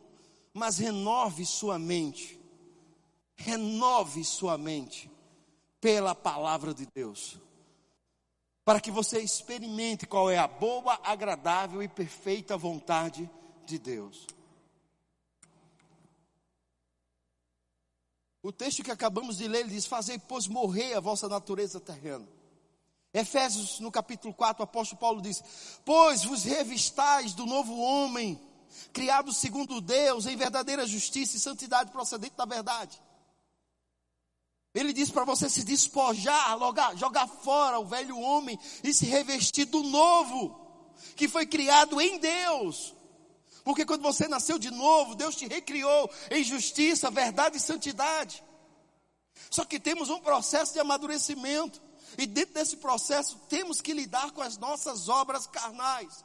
mas 0.53 0.79
renove 0.79 1.47
sua 1.47 1.79
mente. 1.79 2.39
Renove 3.37 4.25
sua 4.25 4.57
mente 4.57 5.11
pela 5.81 6.15
palavra 6.15 6.75
de 6.75 6.87
Deus 6.95 7.39
para 8.67 8.81
que 8.81 8.91
você 8.91 9.21
experimente 9.21 10.09
qual 10.09 10.29
é 10.29 10.37
a 10.37 10.49
boa, 10.49 10.99
agradável 11.05 11.81
e 11.85 11.89
perfeita 11.89 12.57
vontade 12.57 13.31
de 13.65 13.79
Deus. 13.79 14.27
O 18.43 18.51
texto 18.51 18.83
que 18.83 18.91
acabamos 18.91 19.37
de 19.37 19.47
ler 19.47 19.69
diz: 19.69 19.87
Fazei, 19.87 20.19
pois, 20.19 20.49
morrer 20.49 20.95
a 20.95 21.01
vossa 21.01 21.29
natureza 21.29 21.79
terrena. 21.79 22.27
Efésios, 23.15 23.79
no 23.79 23.93
capítulo 23.93 24.35
4, 24.35 24.61
o 24.61 24.65
apóstolo 24.65 24.99
Paulo 24.99 25.23
diz: 25.23 25.45
Pois 25.85 26.25
vos 26.25 26.43
revistais 26.43 27.35
do 27.35 27.47
novo 27.47 27.79
homem, 27.79 28.37
criado 28.93 29.33
segundo 29.33 29.81
Deus, 29.81 30.27
em 30.27 30.37
verdadeira 30.37 30.85
justiça 30.89 31.37
e 31.37 31.41
santidade 31.41 31.93
procedente 31.93 32.35
da 32.37 32.45
verdade. 32.45 33.01
Ele 34.77 34.93
diz 34.93 35.11
para 35.11 35.25
você 35.25 35.49
se 35.49 35.65
despojar, 35.65 36.59
jogar, 36.59 36.95
jogar 36.99 37.27
fora 37.27 37.79
o 37.79 37.87
velho 37.87 38.19
homem 38.19 38.59
e 38.85 38.93
se 38.93 39.07
revestir 39.07 39.65
do 39.65 39.83
novo, 39.83 40.55
que 41.17 41.27
foi 41.27 41.47
criado 41.47 41.99
em 41.99 42.19
Deus. 42.19 42.95
Porque 43.65 43.87
quando 43.87 44.03
você 44.03 44.29
nasceu 44.29 44.59
de 44.59 44.71
novo, 44.71 45.15
Deus 45.15 45.35
te 45.35 45.47
recriou 45.47 46.11
em 46.31 46.45
justiça, 46.45 47.11
verdade 47.11 47.57
e 47.57 47.61
santidade. 47.61 48.45
Só 49.51 49.65
que 49.65 49.81
temos 49.81 50.11
um 50.11 50.21
processo 50.21 50.75
de 50.75 50.79
amadurecimento. 50.79 51.81
E 52.19 52.27
dentro 52.27 52.53
desse 52.53 52.77
processo 52.77 53.39
temos 53.49 53.81
que 53.81 53.95
lidar 53.95 54.33
com 54.33 54.43
as 54.43 54.59
nossas 54.59 55.09
obras 55.09 55.47
carnais. 55.47 56.23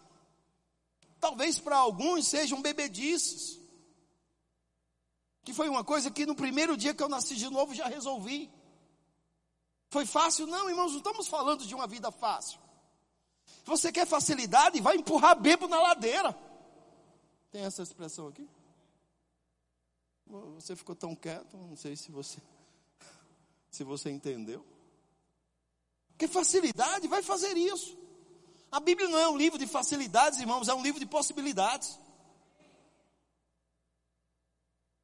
Talvez 1.21 1.57
para 1.57 1.77
alguns 1.77 2.27
sejam 2.27 2.61
bebedices. 2.61 3.60
Que 5.43 5.53
foi 5.53 5.69
uma 5.69 5.83
coisa 5.83 6.11
que 6.11 6.25
no 6.25 6.35
primeiro 6.35 6.77
dia 6.77 6.93
que 6.93 7.01
eu 7.01 7.09
nasci 7.09 7.35
de 7.35 7.49
novo 7.49 7.73
já 7.73 7.87
resolvi. 7.87 8.51
Foi 9.89 10.05
fácil? 10.05 10.47
Não, 10.47 10.69
irmãos, 10.69 10.91
não 10.91 10.99
estamos 10.99 11.27
falando 11.27 11.65
de 11.65 11.75
uma 11.75 11.87
vida 11.87 12.11
fácil. 12.11 12.59
Você 13.65 13.91
quer 13.91 14.07
facilidade, 14.07 14.79
vai 14.79 14.95
empurrar 14.95 15.39
bebo 15.39 15.67
na 15.67 15.79
ladeira. 15.79 16.37
Tem 17.51 17.63
essa 17.63 17.83
expressão 17.83 18.27
aqui? 18.27 18.47
Você 20.55 20.75
ficou 20.75 20.95
tão 20.95 21.13
quieto, 21.13 21.57
não 21.57 21.75
sei 21.75 21.95
se 21.95 22.09
você 22.09 22.39
se 23.69 23.83
você 23.83 24.09
entendeu. 24.09 24.65
Que 26.17 26.27
facilidade 26.27 27.07
vai 27.07 27.21
fazer 27.21 27.57
isso. 27.57 27.97
A 28.71 28.79
Bíblia 28.79 29.09
não 29.09 29.17
é 29.17 29.27
um 29.27 29.37
livro 29.37 29.59
de 29.59 29.67
facilidades, 29.67 30.39
irmãos, 30.39 30.69
é 30.69 30.73
um 30.73 30.81
livro 30.81 30.99
de 30.99 31.05
possibilidades. 31.05 31.99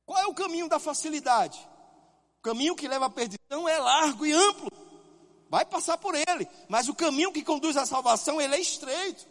Qual 0.08 0.18
é 0.18 0.26
o 0.26 0.34
caminho 0.34 0.70
da 0.70 0.80
facilidade? 0.80 1.60
O 2.40 2.42
caminho 2.42 2.78
que 2.78 2.88
leva 2.88 3.08
à 3.08 3.10
perdição 3.10 3.68
é 3.68 3.78
largo 3.78 4.26
e 4.26 4.32
amplo. 4.32 4.72
Vai 5.50 5.66
passar 5.66 5.98
por 5.98 6.16
ele, 6.16 6.48
mas 6.70 6.88
o 6.88 6.96
caminho 6.96 7.32
que 7.32 7.44
conduz 7.44 7.76
à 7.76 7.86
salvação, 7.86 8.40
ele 8.40 8.56
é 8.56 8.60
estreito. 8.60 9.28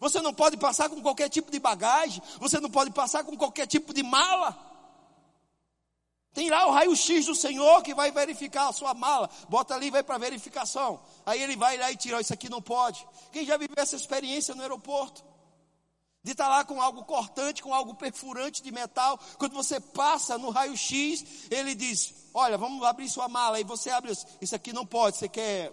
Você 0.00 0.22
não 0.22 0.32
pode 0.32 0.56
passar 0.56 0.88
com 0.88 1.02
qualquer 1.02 1.28
tipo 1.28 1.50
de 1.50 1.58
bagagem, 1.58 2.22
você 2.38 2.58
não 2.58 2.70
pode 2.70 2.90
passar 2.92 3.24
com 3.24 3.36
qualquer 3.36 3.66
tipo 3.66 3.92
de 3.92 4.02
mala. 4.02 4.56
Tem 6.32 6.48
lá 6.48 6.66
o 6.66 6.70
raio-x 6.70 7.26
do 7.26 7.34
Senhor 7.34 7.82
que 7.82 7.94
vai 7.94 8.10
verificar 8.10 8.68
a 8.68 8.72
sua 8.72 8.94
mala. 8.94 9.28
Bota 9.50 9.74
ali 9.74 9.88
e 9.88 9.90
vai 9.90 10.02
para 10.02 10.16
verificação. 10.16 11.00
Aí 11.26 11.42
ele 11.42 11.56
vai 11.56 11.76
lá 11.76 11.92
e 11.92 11.96
tira, 11.96 12.20
isso 12.20 12.32
aqui 12.32 12.48
não 12.48 12.62
pode. 12.62 13.06
Quem 13.32 13.44
já 13.44 13.58
viveu 13.58 13.76
essa 13.76 13.96
experiência 13.96 14.54
no 14.54 14.62
aeroporto? 14.62 15.22
De 16.26 16.32
estar 16.32 16.46
tá 16.46 16.50
lá 16.50 16.64
com 16.64 16.82
algo 16.82 17.04
cortante, 17.04 17.62
com 17.62 17.72
algo 17.72 17.94
perfurante 17.94 18.60
de 18.60 18.72
metal. 18.72 19.16
Quando 19.38 19.52
você 19.52 19.78
passa 19.78 20.36
no 20.36 20.50
raio-x, 20.50 21.24
ele 21.48 21.72
diz: 21.72 22.12
Olha, 22.34 22.58
vamos 22.58 22.84
abrir 22.84 23.08
sua 23.08 23.28
mala. 23.28 23.58
Aí 23.58 23.62
você 23.62 23.90
abre, 23.90 24.10
isso 24.40 24.56
aqui 24.56 24.72
não 24.72 24.84
pode. 24.84 25.18
Você 25.18 25.28
quer 25.28 25.72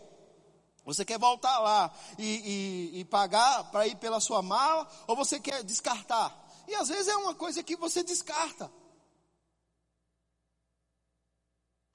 você 0.86 1.04
quer 1.04 1.18
voltar 1.18 1.58
lá 1.58 1.91
e, 2.20 2.91
e, 2.93 2.99
e 2.99 3.06
pagar 3.06 3.72
para 3.72 3.88
ir 3.88 3.95
pela 3.95 4.20
sua 4.20 4.43
mala 4.43 4.88
ou 5.08 5.16
você 5.16 5.39
quer 5.39 5.64
descartar? 5.64 6.32
E 6.68 6.76
às 6.76 6.88
vezes 6.88 7.08
é 7.08 7.16
uma 7.16 7.34
coisa 7.34 7.64
que 7.64 7.76
você 7.76 8.04
descarta. 8.04 8.72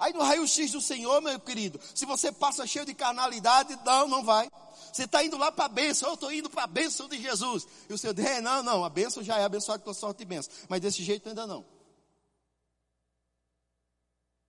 Aí 0.01 0.13
no 0.13 0.25
raio-x 0.25 0.73
do 0.73 0.81
Senhor, 0.81 1.23
meu 1.23 1.39
querido, 1.39 1.79
se 1.95 2.05
você 2.05 2.33
passa 2.33 2.67
cheio 2.67 2.85
de 2.85 2.93
carnalidade, 2.93 3.79
não, 3.85 4.09
não 4.09 4.25
vai. 4.25 4.51
Você 4.93 5.05
está 5.05 5.25
indo 5.25 5.37
lá 5.37 5.53
para 5.53 5.67
a 5.67 5.69
bênção, 5.69 6.09
eu 6.09 6.15
estou 6.15 6.33
indo 6.33 6.51
para 6.51 6.65
a 6.65 6.67
bênção 6.67 7.09
de 7.09 7.21
Jesus. 7.21 7.67
E 7.89 7.93
o 7.93 7.99
Senhor 7.99 8.13
diz, 8.13 8.25
é, 8.25 8.41
não, 8.41 8.63
não, 8.63 8.85
a 8.85 8.91
bênção 8.91 9.23
já 9.23 9.39
é 9.39 9.45
abençoada 9.45 9.83
com 9.83 9.93
sorte 9.95 10.23
e 10.23 10.27
bênção. 10.27 10.53
Mas 10.69 10.81
desse 10.81 11.03
jeito 11.03 11.29
ainda 11.29 11.47
não. 11.47 11.65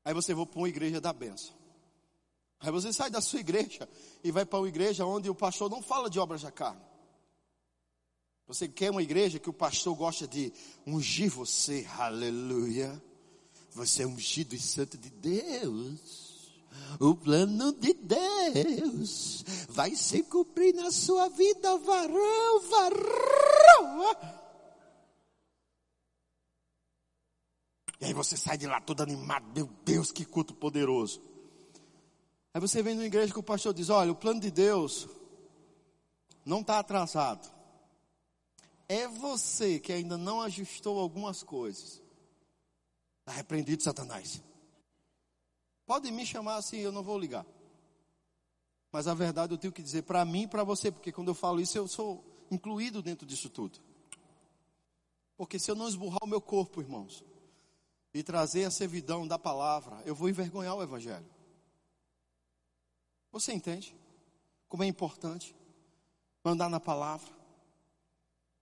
Aí 0.03 0.13
você 0.13 0.33
vai 0.33 0.45
para 0.45 0.59
uma 0.59 0.69
igreja 0.69 0.99
da 0.99 1.13
bênção. 1.13 1.53
Aí 2.59 2.71
você 2.71 2.91
sai 2.91 3.09
da 3.09 3.21
sua 3.21 3.39
igreja 3.39 3.87
e 4.23 4.31
vai 4.31 4.45
para 4.45 4.59
uma 4.59 4.67
igreja 4.67 5.05
onde 5.05 5.29
o 5.29 5.35
pastor 5.35 5.69
não 5.69 5.81
fala 5.81 6.09
de 6.09 6.19
obras 6.19 6.41
da 6.41 6.51
carne. 6.51 6.81
Você 8.47 8.67
quer 8.67 8.89
uma 8.89 9.03
igreja 9.03 9.37
que 9.37 9.49
o 9.49 9.53
pastor 9.53 9.95
gosta 9.95 10.27
de 10.27 10.51
ungir 10.85 11.29
você, 11.29 11.87
aleluia. 11.97 13.01
Você 13.71 14.01
é 14.01 14.07
ungido 14.07 14.55
e 14.55 14.59
santo 14.59 14.97
de 14.97 15.09
Deus. 15.09 16.28
O 16.99 17.15
plano 17.15 17.72
de 17.74 17.93
Deus 17.93 19.43
vai 19.70 19.95
se 19.95 20.24
cumprir 20.24 20.74
na 20.74 20.91
sua 20.91 21.30
vida, 21.30 21.78
varão, 21.78 22.61
varão. 22.70 24.15
E 28.01 28.05
aí 28.05 28.13
você 28.13 28.38
sai 28.38 28.57
de 28.57 28.65
lá 28.65 28.80
todo 28.80 29.01
animado, 29.01 29.45
meu 29.53 29.70
Deus, 29.84 30.11
que 30.11 30.24
culto 30.24 30.53
poderoso. 30.53 31.22
Aí 32.53 32.61
você 32.61 32.82
vem 32.82 32.95
numa 32.95 33.05
igreja 33.05 33.34
que 33.34 33.39
o 33.39 33.43
pastor 33.43 33.74
diz: 33.74 33.89
olha, 33.89 34.11
o 34.11 34.15
plano 34.15 34.39
de 34.39 34.49
Deus 34.49 35.07
não 36.45 36.61
está 36.61 36.80
atrasado. 36.80 37.49
É 38.88 39.07
você 39.07 39.80
que 39.80 39.93
ainda 39.93 40.17
não 40.17 40.41
ajustou 40.41 40.99
algumas 40.99 41.43
coisas. 41.43 42.01
Está 43.20 43.34
repreendido, 43.34 43.84
Satanás. 43.84 44.41
Pode 45.89 46.11
me 46.11 46.23
chamar 46.23 46.57
assim, 46.57 46.77
eu 46.77 46.91
não 46.91 47.01
vou 47.01 47.17
ligar. 47.17 47.43
Mas 48.91 49.07
a 49.07 49.15
verdade 49.15 49.55
eu 49.55 49.57
tenho 49.57 49.73
que 49.73 49.81
dizer 49.81 50.03
para 50.03 50.23
mim 50.23 50.43
e 50.43 50.47
para 50.47 50.63
você, 50.63 50.91
porque 50.91 51.11
quando 51.11 51.29
eu 51.29 51.33
falo 51.33 51.59
isso, 51.59 51.79
eu 51.79 51.87
sou 51.87 52.23
incluído 52.51 53.01
dentro 53.01 53.25
disso 53.25 53.49
tudo. 53.49 53.79
Porque 55.35 55.57
se 55.57 55.71
eu 55.71 55.75
não 55.75 55.87
esburrar 55.87 56.19
o 56.21 56.27
meu 56.27 56.39
corpo, 56.39 56.79
irmãos, 56.79 57.25
e 58.13 58.21
trazer 58.21 58.65
a 58.65 58.69
servidão 58.69 59.27
da 59.27 59.39
palavra, 59.39 59.99
eu 60.05 60.13
vou 60.13 60.29
envergonhar 60.29 60.75
o 60.75 60.83
Evangelho. 60.83 61.25
Você 63.31 63.51
entende? 63.51 63.95
Como 64.67 64.83
é 64.83 64.85
importante 64.85 65.55
andar 66.45 66.69
na 66.69 66.79
palavra. 66.79 67.33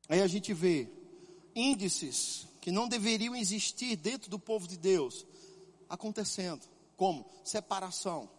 Aí 0.07 0.21
a 0.21 0.27
gente 0.27 0.53
vê 0.53 0.89
índices 1.53 2.47
que 2.61 2.71
não 2.71 2.87
deveriam 2.87 3.35
existir 3.35 3.97
dentro 3.97 4.29
do 4.29 4.39
povo 4.39 4.65
de 4.65 4.77
Deus 4.77 5.27
acontecendo. 5.89 6.76
Como? 6.97 7.29
Separação. 7.45 8.29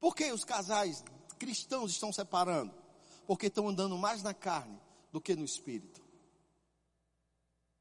Por 0.00 0.14
que 0.14 0.30
os 0.30 0.44
casais 0.44 1.02
cristãos 1.38 1.92
estão 1.92 2.12
separando? 2.12 2.74
Porque 3.26 3.46
estão 3.46 3.68
andando 3.68 3.96
mais 3.96 4.22
na 4.22 4.34
carne 4.34 4.78
do 5.12 5.20
que 5.20 5.34
no 5.34 5.44
espírito. 5.44 6.02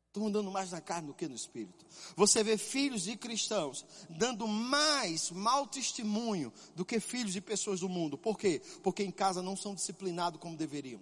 Estão 0.08 0.28
andando 0.28 0.52
mais 0.52 0.72
na 0.72 0.82
carne 0.82 1.08
do 1.08 1.14
que 1.14 1.28
no 1.28 1.36
espírito. 1.36 1.86
Você 2.16 2.44
vê 2.44 2.58
filhos 2.58 3.04
de 3.04 3.18
cristãos 3.18 3.86
dando 4.10 4.48
mais 4.48 5.32
mau 5.32 5.68
testemunho 5.68 6.54
do 6.76 6.86
que 6.86 7.00
filhos 7.00 7.34
de 7.34 7.42
pessoas 7.42 7.80
do 7.80 7.90
mundo. 7.90 8.18
Por 8.18 8.38
quê? 8.38 8.62
Porque 8.84 9.04
em 9.04 9.12
casa 9.12 9.42
não 9.42 9.56
são 9.56 9.76
disciplinados 9.76 10.40
como 10.40 10.56
deveriam. 10.56 11.02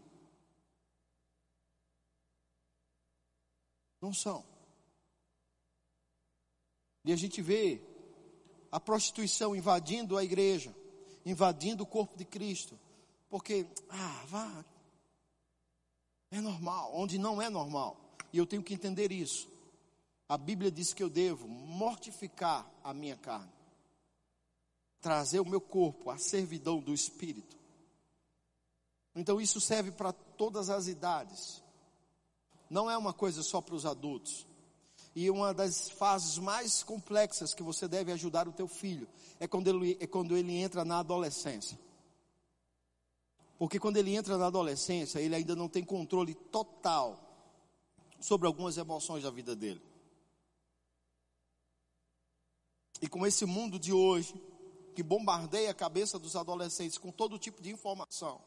Não 4.02 4.14
são. 4.14 4.46
E 7.04 7.14
a 7.14 7.16
gente 7.16 7.42
vê 7.42 7.95
a 8.76 8.80
prostituição 8.82 9.56
invadindo 9.56 10.18
a 10.18 10.24
igreja, 10.26 10.76
invadindo 11.26 11.84
o 11.84 11.88
corpo 11.88 12.18
de 12.18 12.26
Cristo. 12.26 12.78
Porque, 13.30 13.66
ah, 13.90 14.26
vá. 14.28 14.66
É 16.30 16.42
normal, 16.42 16.92
onde 16.94 17.18
não 17.18 17.42
é 17.42 17.50
normal. 17.50 17.96
E 18.34 18.38
eu 18.38 18.46
tenho 18.46 18.62
que 18.62 18.74
entender 18.74 19.14
isso. 19.14 19.48
A 20.28 20.38
Bíblia 20.38 20.70
diz 20.70 20.94
que 20.94 21.02
eu 21.02 21.10
devo 21.10 21.48
mortificar 21.48 22.70
a 22.84 22.94
minha 22.94 23.16
carne, 23.16 23.50
trazer 25.00 25.40
o 25.40 25.48
meu 25.48 25.62
corpo 25.62 26.10
à 26.10 26.18
servidão 26.18 26.82
do 26.82 26.94
Espírito. 26.94 27.56
Então 29.16 29.40
isso 29.40 29.62
serve 29.62 29.94
para 29.94 30.12
todas 30.12 30.70
as 30.70 30.88
idades. 30.88 31.64
Não 32.70 32.92
é 32.92 32.98
uma 32.98 33.14
coisa 33.14 33.42
só 33.42 33.62
para 33.62 33.76
os 33.76 33.86
adultos. 33.86 34.46
E 35.16 35.32
uma 35.32 35.54
das 35.54 35.90
fases 35.90 36.38
mais 36.38 36.84
complexas 36.84 37.54
que 37.54 37.64
você 37.64 37.88
deve 37.88 38.12
ajudar 38.12 38.50
o 38.50 38.52
teu 38.52 38.68
filho 38.68 39.08
é 39.40 39.48
quando 39.48 39.70
ele, 39.70 39.98
é 40.02 40.06
quando 40.06 40.36
ele 40.36 40.54
entra 40.58 40.84
na 40.84 41.00
adolescência. 41.00 41.80
Porque 43.58 43.80
quando 43.80 43.96
ele 43.96 44.14
entra 44.14 44.38
na 44.38 44.48
adolescência, 44.48 45.20
ele 45.20 45.34
ainda 45.34 45.56
não 45.56 45.70
tem 45.70 45.86
controle 45.86 46.36
total 46.36 47.18
sobre 48.20 48.46
algumas 48.46 48.78
emoções 48.78 49.24
da 49.24 49.32
vida 49.32 49.56
dele. 49.56 49.82
E 53.02 53.08
com 53.08 53.26
esse 53.26 53.46
mundo 53.46 53.80
de 53.80 53.94
hoje, 53.94 54.34
que 54.94 55.02
bombardeia 55.04 55.72
a 55.72 55.74
cabeça 55.74 56.20
dos 56.20 56.36
adolescentes 56.36 56.98
com 56.98 57.12
todo 57.12 57.40
tipo 57.40 57.62
de 57.62 57.72
informação. 57.72 58.42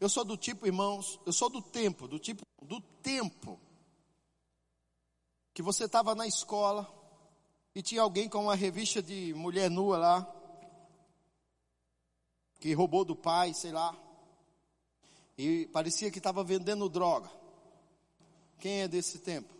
Eu 0.00 0.08
sou 0.08 0.24
do 0.24 0.38
tipo, 0.38 0.66
irmãos, 0.66 1.20
eu 1.26 1.32
sou 1.34 1.50
do 1.50 1.60
tempo, 1.60 2.08
do 2.08 2.18
tipo, 2.18 2.42
do 2.62 2.80
tempo 2.80 3.60
que 5.54 5.62
você 5.62 5.84
estava 5.84 6.16
na 6.16 6.26
escola 6.26 6.92
e 7.74 7.80
tinha 7.80 8.02
alguém 8.02 8.28
com 8.28 8.42
uma 8.42 8.56
revista 8.56 9.00
de 9.00 9.32
mulher 9.34 9.70
nua 9.70 9.96
lá, 9.96 10.34
que 12.58 12.74
roubou 12.74 13.04
do 13.04 13.14
pai, 13.14 13.54
sei 13.54 13.70
lá, 13.70 13.96
e 15.38 15.66
parecia 15.72 16.10
que 16.10 16.18
estava 16.18 16.42
vendendo 16.42 16.88
droga. 16.88 17.30
Quem 18.58 18.82
é 18.82 18.88
desse 18.88 19.18
tempo? 19.20 19.54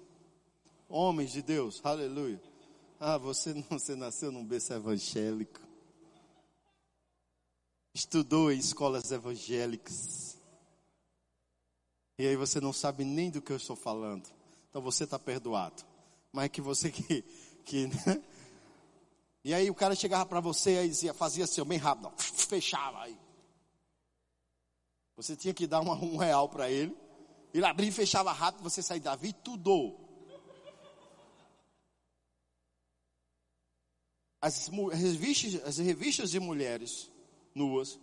Homens 0.88 1.30
de 1.32 1.42
Deus, 1.42 1.80
aleluia. 1.84 2.42
Ah, 2.98 3.18
você, 3.18 3.54
não, 3.54 3.78
você 3.78 3.94
nasceu 3.94 4.32
num 4.32 4.44
berço 4.44 4.72
evangélico. 4.72 5.60
Estudou 7.92 8.50
em 8.50 8.58
escolas 8.58 9.12
evangélicas. 9.12 10.36
E 12.18 12.26
aí 12.26 12.36
você 12.36 12.60
não 12.60 12.72
sabe 12.72 13.04
nem 13.04 13.30
do 13.30 13.42
que 13.42 13.52
eu 13.52 13.56
estou 13.56 13.76
falando. 13.76 14.28
Então 14.74 14.82
você 14.82 15.04
está 15.04 15.20
perdoado. 15.20 15.84
Mas 16.32 16.48
que 16.48 16.60
você 16.60 16.90
que. 16.90 17.22
que 17.64 17.86
né? 17.86 18.20
E 19.44 19.54
aí 19.54 19.70
o 19.70 19.74
cara 19.74 19.94
chegava 19.94 20.26
para 20.26 20.40
você 20.40 20.82
e 20.84 20.88
dizia, 20.88 21.14
fazia 21.14 21.44
assim, 21.44 21.62
bem 21.62 21.78
rápido, 21.78 22.10
fechava 22.18 23.02
aí. 23.02 23.16
Você 25.14 25.36
tinha 25.36 25.54
que 25.54 25.64
dar 25.64 25.80
uma, 25.80 25.94
um 25.94 26.16
real 26.16 26.48
para 26.48 26.68
ele. 26.68 26.96
Ele 27.52 27.64
abria 27.64 27.88
e 27.88 27.92
fechava 27.92 28.32
rápido, 28.32 28.64
você 28.64 28.82
saía 28.82 29.00
Davi, 29.00 29.32
tudo. 29.32 29.94
As 34.40 34.66
revistas, 34.92 35.62
as 35.62 35.78
revistas 35.78 36.32
de 36.32 36.40
mulheres 36.40 37.12
nuas, 37.54 38.00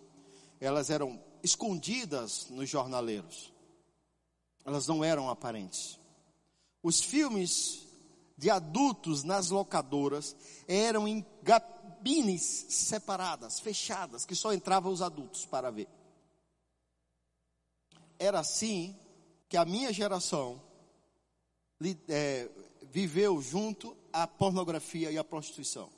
elas 0.58 0.90
eram 0.90 1.22
escondidas 1.44 2.50
nos 2.50 2.70
jornaleiros. 2.70 3.52
Elas 4.64 4.88
não 4.88 5.04
eram 5.04 5.30
aparentes. 5.30 6.00
Os 6.84 7.02
filmes 7.02 7.88
de 8.38 8.50
adultos 8.50 9.24
nas 9.24 9.50
locadoras 9.50 10.36
eram 10.68 11.08
em 11.08 11.26
gabines 11.44 12.42
separadas, 12.70 13.60
fechadas, 13.60 14.26
que 14.26 14.36
só 14.36 14.54
entravam 14.54 14.92
os 14.92 15.02
adultos 15.02 15.46
para 15.46 15.70
ver. 15.70 15.88
era 18.22 18.40
assim 18.40 18.96
que 19.50 19.58
a 19.58 19.66
minha 19.66 19.92
geração 19.92 20.62
é, 22.08 22.48
viveu 22.84 23.42
junto 23.42 23.98
à 24.14 24.28
pornografia 24.28 25.12
e 25.12 25.18
à 25.18 25.24
prostituição. 25.24 25.92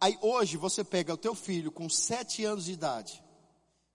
Aí 0.00 0.18
hoje 0.20 0.56
você 0.56 0.82
pega 0.82 1.14
o 1.14 1.16
teu 1.16 1.36
filho 1.36 1.70
com 1.70 1.88
sete 1.88 2.44
anos 2.44 2.64
de 2.64 2.72
idade 2.72 3.22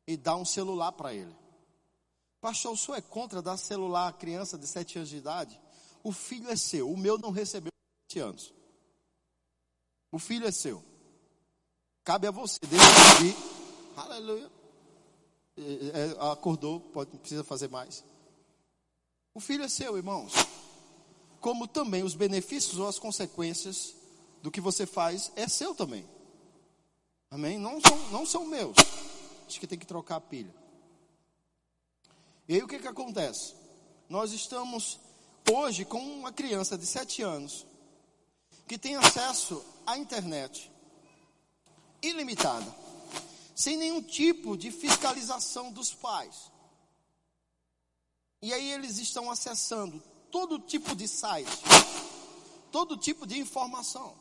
e 0.07 0.15
dá 0.15 0.37
um 0.37 0.45
celular 0.45 0.93
para 0.93 1.13
ele. 1.13 1.35
Pastor, 2.39 2.73
o 2.73 2.77
senhor 2.77 2.97
é 2.97 3.01
contra 3.01 3.41
dar 3.41 3.57
celular 3.57 4.09
à 4.09 4.13
criança 4.13 4.57
de 4.57 4.67
sete 4.67 4.97
anos 4.97 5.09
de 5.09 5.17
idade? 5.17 5.59
O 6.03 6.11
filho 6.11 6.49
é 6.49 6.55
seu, 6.55 6.89
o 6.89 6.97
meu 6.97 7.17
não 7.17 7.31
recebeu 7.31 7.71
sete 8.03 8.19
anos. 8.19 8.53
O 10.11 10.19
filho 10.19 10.47
é 10.47 10.51
seu. 10.51 10.83
Cabe 12.03 12.27
a 12.27 12.31
você 12.31 12.59
decidir. 12.61 13.35
Aleluia. 13.95 14.49
É, 15.57 15.61
é, 15.61 16.31
acordou, 16.31 16.79
pode, 16.79 17.11
não 17.11 17.19
precisa 17.19 17.43
fazer 17.43 17.67
mais. 17.67 18.05
O 19.33 19.39
filho 19.39 19.63
é 19.63 19.67
seu, 19.67 19.97
irmãos. 19.97 20.33
Como 21.41 21.67
também 21.67 22.03
os 22.03 22.15
benefícios 22.15 22.79
ou 22.79 22.87
as 22.87 22.99
consequências 22.99 23.95
do 24.41 24.51
que 24.51 24.61
você 24.61 24.85
faz 24.85 25.31
é 25.35 25.47
seu 25.47 25.75
também. 25.75 26.07
Amém? 27.29 27.57
Não 27.57 27.81
são, 27.81 28.09
não 28.09 28.25
são 28.25 28.45
meus. 28.45 28.77
Acho 29.45 29.59
que 29.59 29.67
tem 29.67 29.77
que 29.77 29.85
trocar 29.85 30.15
a 30.17 30.21
pilha. 30.21 30.53
E 32.47 32.55
aí 32.55 32.63
o 32.63 32.67
que, 32.67 32.79
que 32.79 32.87
acontece? 32.87 33.55
Nós 34.07 34.31
estamos 34.31 34.99
hoje 35.51 35.83
com 35.83 35.99
uma 35.99 36.31
criança 36.31 36.77
de 36.77 36.85
7 36.85 37.21
anos 37.21 37.65
que 38.67 38.77
tem 38.77 38.95
acesso 38.95 39.63
à 39.85 39.97
internet 39.97 40.71
ilimitada, 42.01 42.65
sem 43.55 43.75
nenhum 43.75 44.01
tipo 44.01 44.55
de 44.55 44.71
fiscalização 44.71 45.71
dos 45.71 45.93
pais. 45.93 46.51
E 48.41 48.53
aí 48.53 48.71
eles 48.71 48.97
estão 48.97 49.29
acessando 49.29 50.01
todo 50.31 50.59
tipo 50.59 50.95
de 50.95 51.07
site, 51.07 51.49
todo 52.71 52.95
tipo 52.95 53.25
de 53.25 53.37
informação. 53.39 54.17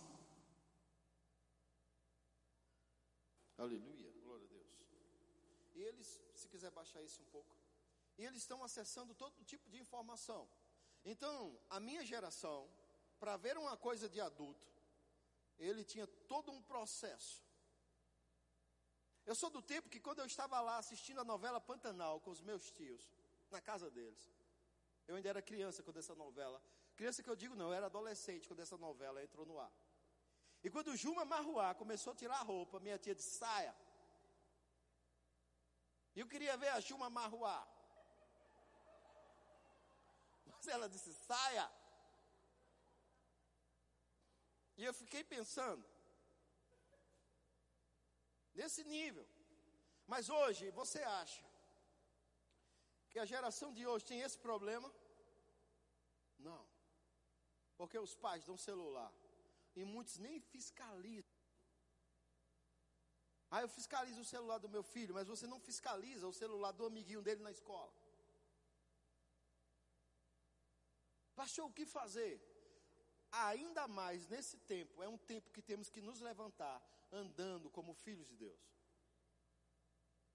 Aleluia, 3.58 4.12
glória 4.22 4.44
a 4.44 4.48
Deus. 4.48 4.66
E 5.74 5.80
eles, 5.80 6.20
se 6.34 6.48
quiser 6.48 6.70
baixar 6.70 7.02
isso 7.02 7.20
um 7.22 7.30
pouco, 7.30 7.55
e 8.18 8.24
eles 8.24 8.42
estão 8.42 8.62
acessando 8.62 9.14
todo 9.14 9.44
tipo 9.44 9.68
de 9.68 9.78
informação. 9.78 10.48
Então, 11.04 11.58
a 11.70 11.78
minha 11.78 12.04
geração, 12.04 12.68
para 13.18 13.36
ver 13.36 13.56
uma 13.56 13.76
coisa 13.76 14.08
de 14.08 14.20
adulto, 14.20 14.66
ele 15.58 15.84
tinha 15.84 16.06
todo 16.06 16.50
um 16.50 16.62
processo. 16.62 17.44
Eu 19.24 19.34
sou 19.34 19.50
do 19.50 19.62
tempo 19.62 19.88
que 19.88 20.00
quando 20.00 20.20
eu 20.20 20.26
estava 20.26 20.60
lá 20.60 20.78
assistindo 20.78 21.20
a 21.20 21.24
novela 21.24 21.60
Pantanal 21.60 22.20
com 22.20 22.30
os 22.30 22.40
meus 22.40 22.70
tios, 22.70 23.02
na 23.50 23.60
casa 23.60 23.90
deles, 23.90 24.30
eu 25.06 25.16
ainda 25.16 25.28
era 25.28 25.42
criança 25.42 25.82
quando 25.82 25.98
essa 25.98 26.14
novela, 26.14 26.62
criança 26.94 27.22
que 27.22 27.30
eu 27.30 27.36
digo 27.36 27.54
não, 27.54 27.66
eu 27.66 27.74
era 27.74 27.86
adolescente 27.86 28.48
quando 28.48 28.60
essa 28.60 28.76
novela 28.76 29.22
entrou 29.22 29.46
no 29.46 29.58
ar. 29.58 29.72
E 30.62 30.70
quando 30.70 30.96
Juma 30.96 31.24
Marruá 31.24 31.74
começou 31.74 32.12
a 32.12 32.16
tirar 32.16 32.38
a 32.40 32.42
roupa, 32.42 32.80
minha 32.80 32.98
tia 32.98 33.14
disse: 33.14 33.38
saia. 33.38 33.74
Eu 36.14 36.26
queria 36.26 36.56
ver 36.56 36.68
a 36.68 36.80
Juma 36.80 37.10
Marruá. 37.10 37.75
Ela 40.70 40.88
disse: 40.88 41.12
saia. 41.14 41.70
E 44.76 44.84
eu 44.84 44.92
fiquei 44.92 45.24
pensando, 45.24 45.84
nesse 48.54 48.84
nível. 48.84 49.26
Mas 50.06 50.28
hoje, 50.28 50.70
você 50.70 51.02
acha 51.02 51.44
que 53.10 53.18
a 53.18 53.24
geração 53.24 53.72
de 53.72 53.86
hoje 53.86 54.04
tem 54.04 54.20
esse 54.20 54.38
problema? 54.38 54.92
Não. 56.38 56.62
Porque 57.78 57.98
os 57.98 58.14
pais 58.14 58.44
dão 58.44 58.56
celular 58.56 59.12
e 59.74 59.84
muitos 59.84 60.18
nem 60.18 60.40
fiscalizam. 60.40 61.34
Ah, 63.50 63.62
eu 63.62 63.68
fiscalizo 63.68 64.20
o 64.20 64.24
celular 64.24 64.58
do 64.58 64.68
meu 64.68 64.82
filho, 64.82 65.14
mas 65.14 65.28
você 65.28 65.46
não 65.46 65.60
fiscaliza 65.60 66.26
o 66.26 66.32
celular 66.32 66.72
do 66.72 66.86
amiguinho 66.86 67.22
dele 67.22 67.42
na 67.42 67.50
escola. 67.50 67.92
Pastor, 71.36 71.66
o 71.66 71.72
que 71.72 71.84
fazer? 71.84 72.34
Ainda 73.30 73.86
mais 73.86 74.26
nesse 74.26 74.56
tempo, 74.58 75.02
é 75.02 75.08
um 75.08 75.18
tempo 75.18 75.52
que 75.52 75.60
temos 75.60 75.90
que 75.90 76.00
nos 76.00 76.20
levantar 76.20 76.82
andando 77.12 77.70
como 77.70 77.92
filhos 77.92 78.26
de 78.26 78.36
Deus. 78.36 78.60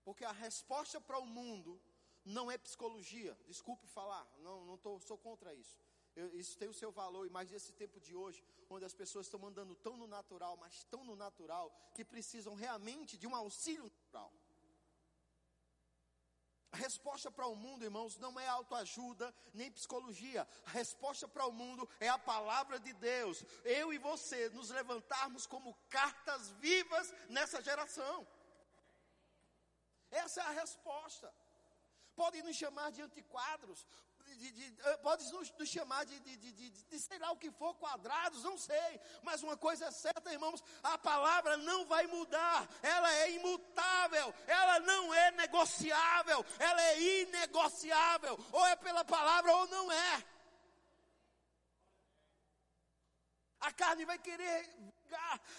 Porque 0.04 0.24
a 0.24 0.32
resposta 0.32 1.02
para 1.02 1.18
o 1.18 1.26
mundo 1.26 1.82
não 2.24 2.52
é 2.52 2.58
psicologia, 2.58 3.38
desculpe 3.48 3.88
falar, 3.88 4.28
não, 4.40 4.64
não 4.66 4.78
tô, 4.78 5.00
sou 5.00 5.18
contra 5.18 5.54
isso. 5.56 5.78
Eu, 6.16 6.36
isso 6.36 6.58
tem 6.58 6.70
o 6.70 6.74
seu 6.74 6.92
valor, 6.92 7.30
mas 7.32 7.50
nesse 7.50 7.74
tempo 7.74 8.00
de 8.00 8.16
hoje, 8.16 8.44
onde 8.70 8.86
as 8.86 8.94
pessoas 8.94 9.26
estão 9.26 9.44
andando 9.46 9.76
tão 9.76 9.98
no 9.98 10.08
natural, 10.08 10.58
mas 10.58 10.84
tão 10.86 11.04
no 11.04 11.16
natural, 11.16 11.72
que 11.96 12.06
precisam 12.06 12.54
realmente 12.54 13.18
de 13.18 13.26
um 13.26 13.36
auxílio 13.36 13.84
natural. 13.84 14.32
A 16.72 16.78
resposta 16.78 17.30
para 17.30 17.46
o 17.48 17.56
mundo, 17.56 17.84
irmãos, 17.84 18.18
não 18.18 18.40
é 18.40 18.48
autoajuda 18.48 19.34
nem 19.54 19.70
psicologia. 19.72 20.48
A 20.66 20.70
resposta 20.70 21.28
para 21.28 21.46
o 21.46 21.52
mundo 21.52 21.88
é 22.00 22.08
a 22.08 22.18
palavra 22.18 22.80
de 22.80 22.94
Deus. 22.94 23.44
Eu 23.66 23.92
e 23.94 23.98
você 23.98 24.50
nos 24.50 24.70
levantarmos 24.70 25.46
como 25.46 25.78
cartas 25.90 26.50
vivas 26.52 27.14
nessa 27.28 27.62
geração. 27.62 28.26
Essa 30.10 30.42
é 30.42 30.46
a 30.46 30.52
resposta. 30.52 31.34
Podem 32.16 32.42
nos 32.44 32.56
chamar 32.56 32.92
de 32.92 33.02
antiquadros, 33.02 33.86
de, 34.36 34.52
de, 34.52 34.82
eh, 34.84 34.98
pode 34.98 35.30
nos, 35.32 35.52
nos 35.52 35.70
chamar 35.70 36.06
de, 36.06 36.20
de, 36.20 37.00
sei 37.00 37.20
lá 37.20 37.32
o 37.32 37.38
que 37.38 37.52
for, 37.52 37.74
quadrados, 37.76 38.44
não 38.44 38.58
sei. 38.58 39.00
Mas 39.24 39.44
uma 39.44 39.58
coisa 39.58 39.86
é 39.86 39.92
certa, 39.92 40.32
irmãos: 40.32 40.64
a 40.84 40.98
palavra 40.98 41.58
não 41.58 41.86
vai 41.86 42.08
mudar, 42.08 42.68
ela 42.82 43.14
é 43.16 43.32
imutável, 43.32 44.34
ela 44.48 44.80
não 44.80 45.14
é 45.14 45.32
negociável, 45.32 46.46
ela 46.60 46.82
é 46.82 47.22
inegociável. 47.22 48.40
Ou 48.52 48.66
é 48.68 48.76
pela 48.76 49.04
palavra 49.04 49.56
ou 49.56 49.68
não 49.68 49.92
é. 49.92 50.24
A 53.62 53.72
carne 53.72 54.06
vai 54.06 54.18
querer 54.18 54.70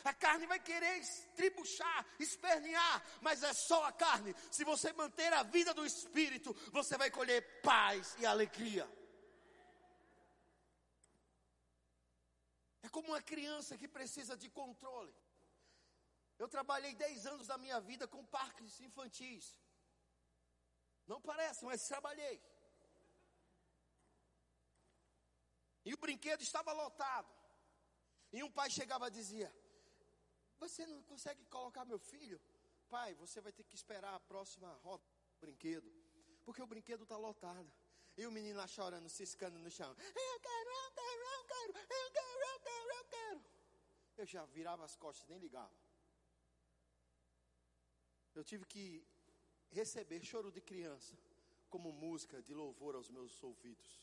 a 0.05 0.15
carne 0.15 0.47
vai 0.47 0.59
querer 0.59 0.99
estribuchar, 0.99 2.07
espernear, 2.19 3.03
mas 3.21 3.43
é 3.43 3.53
só 3.53 3.85
a 3.85 3.93
carne. 3.93 4.35
Se 4.51 4.65
você 4.65 4.93
manter 4.93 5.33
a 5.33 5.43
vida 5.43 5.75
do 5.75 5.85
espírito, 5.85 6.55
você 6.73 6.97
vai 6.97 7.11
colher 7.11 7.61
paz 7.61 8.17
e 8.19 8.27
alegria. 8.27 8.89
É 12.83 12.89
como 12.89 13.09
uma 13.09 13.23
criança 13.23 13.77
que 13.77 13.87
precisa 13.87 14.37
de 14.37 14.49
controle. 14.51 15.15
Eu 16.39 16.49
trabalhei 16.49 16.95
10 16.95 17.27
anos 17.27 17.47
da 17.47 17.59
minha 17.59 17.81
vida 17.81 18.09
com 18.09 18.25
parques 18.27 18.81
infantis. 18.81 19.57
Não 21.07 21.21
parece, 21.21 21.65
mas 21.65 21.87
trabalhei. 21.87 22.43
E 25.85 25.93
o 25.95 25.99
brinquedo 25.99 26.43
estava 26.43 26.73
lotado. 26.73 27.42
E 28.33 28.43
um 28.43 28.51
pai 28.51 28.71
chegava 28.71 29.09
e 29.09 29.11
dizia: 29.11 29.53
Você 30.59 30.87
não 30.87 31.03
consegue 31.03 31.45
colocar 31.47 31.85
meu 31.85 31.99
filho? 31.99 32.41
Pai, 32.89 33.15
você 33.15 33.41
vai 33.41 33.53
ter 33.53 33.65
que 33.65 33.75
esperar 33.75 34.15
a 34.15 34.21
próxima 34.21 34.73
roda 34.85 35.05
do 35.31 35.41
brinquedo, 35.41 35.91
porque 36.45 36.63
o 36.63 36.67
brinquedo 36.67 37.03
está 37.05 37.17
lotado. 37.17 37.71
E 38.17 38.27
o 38.27 38.31
menino 38.31 38.59
lá 38.59 38.67
chorando, 38.67 39.09
ciscando 39.09 39.59
no 39.59 39.71
chão: 39.71 39.91
Eu 39.99 40.41
quero, 40.41 40.71
eu 40.71 40.91
quero, 40.93 41.23
eu 41.37 41.45
quero, 41.53 41.79
eu 41.79 42.11
quero, 42.19 42.41
eu 42.53 42.61
quero, 42.61 42.93
eu 42.99 43.05
quero. 43.05 43.45
Eu 44.19 44.27
já 44.27 44.45
virava 44.47 44.85
as 44.85 44.97
costas, 44.97 45.29
nem 45.29 45.39
ligava. 45.39 45.73
Eu 48.35 48.45
tive 48.45 48.65
que 48.65 49.07
receber 49.71 50.23
choro 50.23 50.51
de 50.51 50.61
criança 50.61 51.17
como 51.69 51.93
música 51.93 52.43
de 52.43 52.55
louvor 52.55 52.95
aos 52.95 53.09
meus 53.11 53.43
ouvidos. 53.43 54.01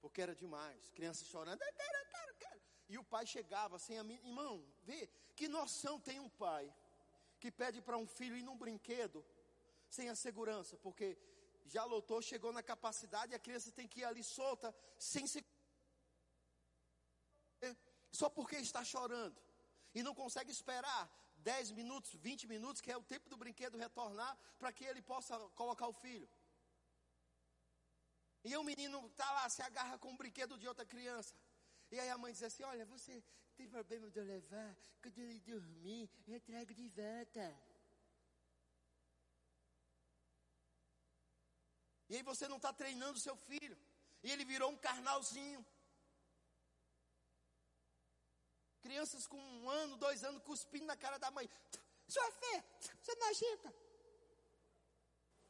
Porque 0.00 0.20
era 0.20 0.34
demais. 0.34 0.90
Criança 0.90 1.24
chorando, 1.24 1.62
eu 1.62 1.72
quero, 1.72 1.98
eu 1.98 2.06
quero, 2.06 2.30
eu 2.30 2.34
quero. 2.36 2.59
E 2.92 2.98
o 2.98 3.04
pai 3.12 3.24
chegava 3.34 3.78
sem 3.78 3.96
a 3.98 4.04
minha. 4.08 4.20
Irmão, 4.20 4.54
vê 4.88 4.98
que 5.38 5.46
noção 5.56 5.94
tem 6.08 6.18
um 6.18 6.28
pai 6.44 6.64
que 7.42 7.50
pede 7.60 7.80
para 7.80 7.96
um 8.02 8.06
filho 8.16 8.36
ir 8.40 8.42
num 8.48 8.58
brinquedo 8.64 9.24
sem 9.96 10.08
a 10.08 10.16
segurança, 10.24 10.76
porque 10.86 11.06
já 11.74 11.84
lotou, 11.84 12.20
chegou 12.30 12.52
na 12.52 12.64
capacidade 12.72 13.32
e 13.32 13.36
a 13.36 13.44
criança 13.46 13.70
tem 13.78 13.86
que 13.92 14.00
ir 14.00 14.04
ali 14.04 14.24
solta, 14.24 14.74
sem 14.98 15.24
segurança. 15.26 15.60
Só 18.20 18.28
porque 18.28 18.56
está 18.56 18.82
chorando 18.84 19.40
e 19.94 20.02
não 20.02 20.14
consegue 20.22 20.50
esperar 20.50 21.02
10 21.36 21.70
minutos, 21.70 22.12
20 22.14 22.48
minutos, 22.54 22.82
que 22.82 22.90
é 22.90 22.96
o 22.96 23.08
tempo 23.12 23.28
do 23.28 23.36
brinquedo 23.36 23.78
retornar, 23.78 24.36
para 24.58 24.72
que 24.72 24.84
ele 24.84 25.00
possa 25.00 25.38
colocar 25.60 25.86
o 25.86 25.92
filho. 25.92 26.28
E 28.42 28.56
o 28.56 28.64
menino 28.64 29.06
está 29.06 29.30
lá, 29.32 29.48
se 29.48 29.62
agarra 29.62 29.96
com 29.98 30.12
o 30.12 30.16
brinquedo 30.16 30.58
de 30.58 30.66
outra 30.66 30.84
criança. 30.84 31.34
E 31.90 31.98
aí 31.98 32.08
a 32.08 32.18
mãe 32.18 32.32
diz 32.32 32.42
assim: 32.42 32.62
Olha, 32.62 32.84
você 32.86 33.22
tem 33.56 33.68
problema 33.68 34.10
de 34.10 34.18
eu 34.18 34.24
levar? 34.24 34.76
Quando 35.02 35.18
ele 35.18 35.40
dormir, 35.40 36.08
eu 36.26 36.40
trago 36.40 36.72
de 36.74 36.88
volta. 36.88 37.46
E 42.08 42.16
aí 42.16 42.22
você 42.22 42.46
não 42.48 42.56
está 42.56 42.72
treinando 42.72 43.18
seu 43.18 43.36
filho. 43.36 43.76
E 44.22 44.30
ele 44.30 44.44
virou 44.44 44.70
um 44.70 44.76
carnalzinho. 44.76 45.64
Crianças 48.80 49.26
com 49.26 49.38
um 49.38 49.68
ano, 49.68 49.96
dois 49.96 50.24
anos, 50.24 50.42
cuspindo 50.42 50.86
na 50.86 50.96
cara 50.96 51.18
da 51.18 51.30
mãe. 51.30 51.48
Sua 52.08 52.30
fé, 52.32 52.64
você 53.00 53.14
não 53.14 53.28
agica. 53.28 53.72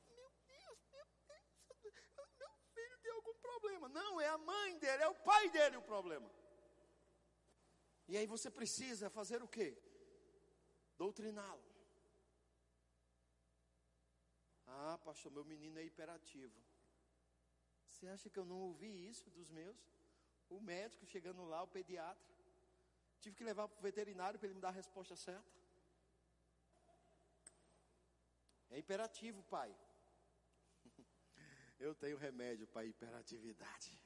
Meu 0.09 0.31
Deus, 0.47 0.79
meu 0.93 1.07
Deus, 1.25 2.29
meu 2.39 2.53
filho 2.75 2.99
tem 2.99 3.13
algum 3.13 3.35
problema. 3.81 4.01
Não, 4.03 4.21
é 4.21 4.29
a 4.29 4.39
mãe 4.39 4.79
dele, 4.79 5.03
é 5.03 5.09
o 5.09 5.15
pai 5.31 5.45
dele 5.57 5.77
o 5.77 5.83
problema. 5.83 6.31
E 8.11 8.17
aí 8.19 8.27
você 8.27 8.49
precisa 8.51 9.09
fazer 9.19 9.43
o 9.43 9.49
quê? 9.57 9.69
Doutriná-lo. 11.03 11.67
Ah, 14.67 14.99
pastor, 15.05 15.31
meu 15.33 15.45
menino 15.53 15.79
é 15.79 15.85
hiperativo. 15.85 16.59
Você 17.89 18.07
acha 18.15 18.31
que 18.31 18.39
eu 18.39 18.45
não 18.45 18.61
ouvi 18.69 18.93
isso 19.09 19.29
dos 19.31 19.51
meus? 19.51 19.81
O 20.49 20.61
médico 20.61 21.07
chegando 21.07 21.45
lá, 21.45 21.63
o 21.63 21.69
pediatra. 21.69 22.29
Tive 23.21 23.37
que 23.37 23.45
levar 23.45 23.69
para 23.69 23.79
o 23.79 23.83
veterinário 23.83 24.39
para 24.39 24.47
ele 24.47 24.55
me 24.55 24.61
dar 24.61 24.69
a 24.69 24.81
resposta 24.83 25.15
certa. 25.15 25.61
É 28.71 28.79
imperativo, 28.79 29.43
pai. 29.45 29.71
Eu 31.81 31.95
tenho 31.95 32.19
remédio 32.19 32.67
para 32.69 32.85
hiperatividade. 32.85 33.99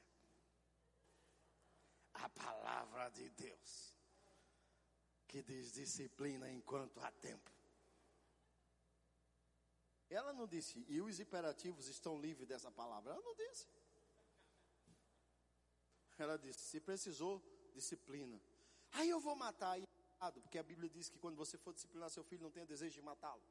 A 2.13 2.29
palavra 2.29 3.09
de 3.09 3.29
Deus, 3.29 3.93
que 5.27 5.43
diz 5.43 5.73
disciplina 5.73 6.49
enquanto 6.49 7.01
há 7.01 7.11
tempo. 7.11 7.51
Ela 10.09 10.31
não 10.31 10.47
disse, 10.47 10.85
e 10.87 11.01
os 11.01 11.19
imperativos 11.19 11.87
estão 11.87 12.17
livres 12.19 12.47
dessa 12.47 12.71
palavra. 12.71 13.11
Ela 13.11 13.21
não 13.21 13.35
disse. 13.35 13.67
Ela 16.17 16.37
disse, 16.37 16.59
se 16.59 16.79
precisou, 16.79 17.43
disciplina. 17.73 18.41
Aí 18.93 19.09
eu 19.09 19.19
vou 19.19 19.35
matar. 19.35 19.77
Porque 20.41 20.57
a 20.57 20.63
Bíblia 20.63 20.89
diz 20.89 21.09
que 21.09 21.19
quando 21.19 21.35
você 21.35 21.57
for 21.57 21.73
disciplinar 21.73 22.09
seu 22.09 22.23
filho, 22.23 22.43
não 22.43 22.49
tenha 22.49 22.65
desejo 22.65 22.95
de 22.95 23.01
matá-lo. 23.01 23.43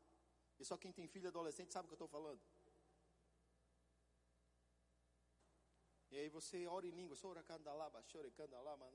E 0.59 0.65
só 0.65 0.79
quem 0.79 0.93
tem 0.93 1.07
filho 1.07 1.29
adolescente 1.29 1.73
sabe 1.73 1.85
o 1.85 1.89
que 1.89 1.93
eu 1.93 2.07
estou 2.07 2.09
falando. 2.09 2.41
E 6.15 6.19
aí 6.19 6.29
você 6.29 6.65
ora 6.69 6.87
em 6.87 6.93
língua, 6.93 7.17
soracandalaba, 7.17 8.01
chorecandalaba, 8.05 8.87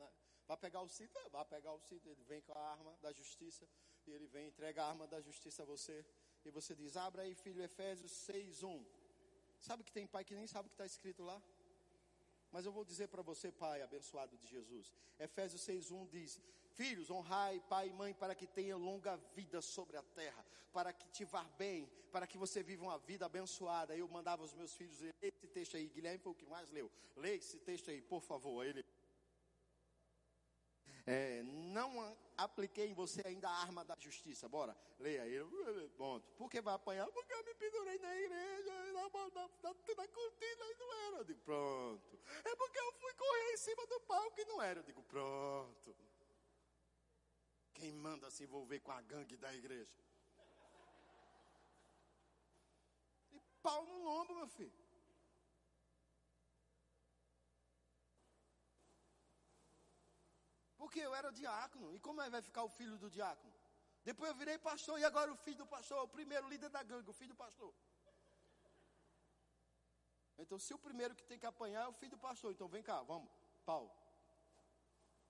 vai 0.47 0.55
pegar 0.55 0.81
o 0.81 0.87
cinto, 0.87 1.17
é, 1.19 1.27
vai 1.27 1.43
pegar 1.43 1.73
o 1.73 1.79
cinto, 1.81 2.07
ele 2.07 2.23
vem 2.23 2.41
com 2.41 2.53
a 2.57 2.61
arma 2.61 2.95
da 3.01 3.11
justiça, 3.11 3.67
e 4.07 4.11
ele 4.11 4.25
vem 4.25 4.47
entrega 4.47 4.83
a 4.83 4.87
arma 4.87 5.05
da 5.05 5.19
justiça 5.19 5.63
a 5.63 5.65
você, 5.65 6.05
e 6.45 6.49
você 6.49 6.73
diz, 6.73 6.95
abra 6.95 7.23
aí 7.23 7.35
filho 7.35 7.61
Efésios 7.61 8.13
6, 8.13 8.63
1. 8.63 8.85
Sabe 9.59 9.83
que 9.83 9.91
tem 9.91 10.07
pai 10.07 10.23
que 10.23 10.33
nem 10.33 10.47
sabe 10.47 10.67
o 10.67 10.69
que 10.69 10.75
está 10.75 10.85
escrito 10.85 11.21
lá? 11.21 11.41
Mas 12.53 12.65
eu 12.65 12.71
vou 12.71 12.85
dizer 12.85 13.09
para 13.09 13.21
você, 13.21 13.51
pai 13.51 13.81
abençoado 13.81 14.37
de 14.37 14.47
Jesus. 14.47 14.93
Efésios 15.19 15.61
6:1 15.61 16.07
diz: 16.07 16.39
Filhos, 16.69 17.11
honrai 17.11 17.59
pai 17.59 17.89
e 17.89 17.93
mãe 17.93 18.13
para 18.13 18.33
que 18.33 18.47
tenha 18.47 18.77
longa 18.77 19.17
vida 19.35 19.61
sobre 19.61 19.97
a 19.97 20.03
terra, 20.03 20.45
para 20.71 20.93
que 20.93 21.09
te 21.09 21.25
vá 21.25 21.43
bem, 21.57 21.85
para 22.13 22.25
que 22.25 22.37
você 22.37 22.63
viva 22.63 22.83
uma 22.83 22.97
vida 22.97 23.25
abençoada. 23.25 23.95
Eu 23.95 24.07
mandava 24.07 24.41
os 24.43 24.53
meus 24.53 24.73
filhos 24.73 25.01
ler 25.01 25.33
texto 25.49 25.77
aí. 25.77 25.87
Guilherme 25.87 26.19
foi 26.19 26.31
o 26.31 26.35
que 26.35 26.45
mais 26.45 26.69
leu. 26.71 26.91
Leia 27.15 27.35
esse 27.35 27.59
texto 27.59 27.89
aí, 27.91 28.01
por 28.01 28.21
favor. 28.21 28.65
Ele 28.65 28.83
é, 31.11 31.41
não 31.43 32.15
apliquei 32.37 32.87
em 32.87 32.93
você 32.93 33.21
ainda 33.25 33.49
a 33.49 33.61
arma 33.61 33.83
da 33.83 33.95
justiça. 33.99 34.47
Bora, 34.47 34.77
leia 34.99 35.23
aí. 35.23 35.39
Ponto. 35.97 36.31
Por 36.33 36.49
que 36.51 36.61
vai 36.61 36.75
apanhar? 36.75 37.07
Porque 37.07 37.33
eu 37.33 37.43
me 37.43 37.53
pendurei 37.55 37.97
na 37.97 38.15
igreja, 38.15 38.71
na, 38.93 39.09
na, 39.09 39.73
na 39.97 40.07
cortina 40.07 40.65
e 40.65 40.75
não 40.75 40.93
era. 41.07 41.17
Eu 41.17 41.23
digo, 41.23 41.39
pronto. 41.41 42.19
É 42.45 42.55
porque 42.55 42.79
eu 42.79 42.91
fui 42.93 43.13
correr 43.15 43.53
em 43.53 43.57
cima 43.57 43.87
do 43.87 43.99
palco 44.01 44.39
e 44.39 44.45
não 44.45 44.61
era. 44.61 44.81
Eu 44.81 44.83
digo, 44.83 45.01
pronto. 45.01 45.95
Quem 47.73 47.91
manda 47.93 48.29
se 48.29 48.43
envolver 48.43 48.79
com 48.81 48.91
a 48.91 49.01
gangue 49.01 49.35
da 49.35 49.51
igreja? 49.55 49.97
E 53.31 53.39
pau 53.63 53.83
no 53.85 54.03
lombo, 54.03 54.35
meu 54.35 54.47
filho. 54.47 54.88
Porque 60.89 61.01
eu 61.01 61.13
era 61.13 61.31
diácono. 61.31 61.93
E 61.95 61.99
como 61.99 62.19
é 62.19 62.25
que 62.25 62.31
vai 62.31 62.41
ficar 62.41 62.63
o 62.63 62.69
filho 62.69 62.97
do 62.97 63.11
diácono? 63.11 63.53
Depois 64.03 64.31
eu 64.31 64.35
virei 64.35 64.57
pastor 64.57 64.99
e 64.99 65.05
agora 65.05 65.31
o 65.31 65.35
filho 65.35 65.57
do 65.57 65.67
pastor, 65.67 66.01
o 66.03 66.07
primeiro 66.07 66.49
líder 66.49 66.69
da 66.69 66.81
gangue, 66.81 67.07
o 67.07 67.13
filho 67.13 67.33
do 67.33 67.35
pastor. 67.35 67.71
Então, 70.39 70.57
se 70.57 70.73
o 70.73 70.79
primeiro 70.79 71.13
que 71.13 71.23
tem 71.23 71.37
que 71.37 71.45
apanhar 71.45 71.83
é 71.83 71.87
o 71.87 71.93
filho 71.93 72.13
do 72.13 72.17
pastor, 72.17 72.51
então 72.51 72.67
vem 72.67 72.81
cá, 72.81 73.03
vamos, 73.03 73.29
Paulo. 73.63 73.91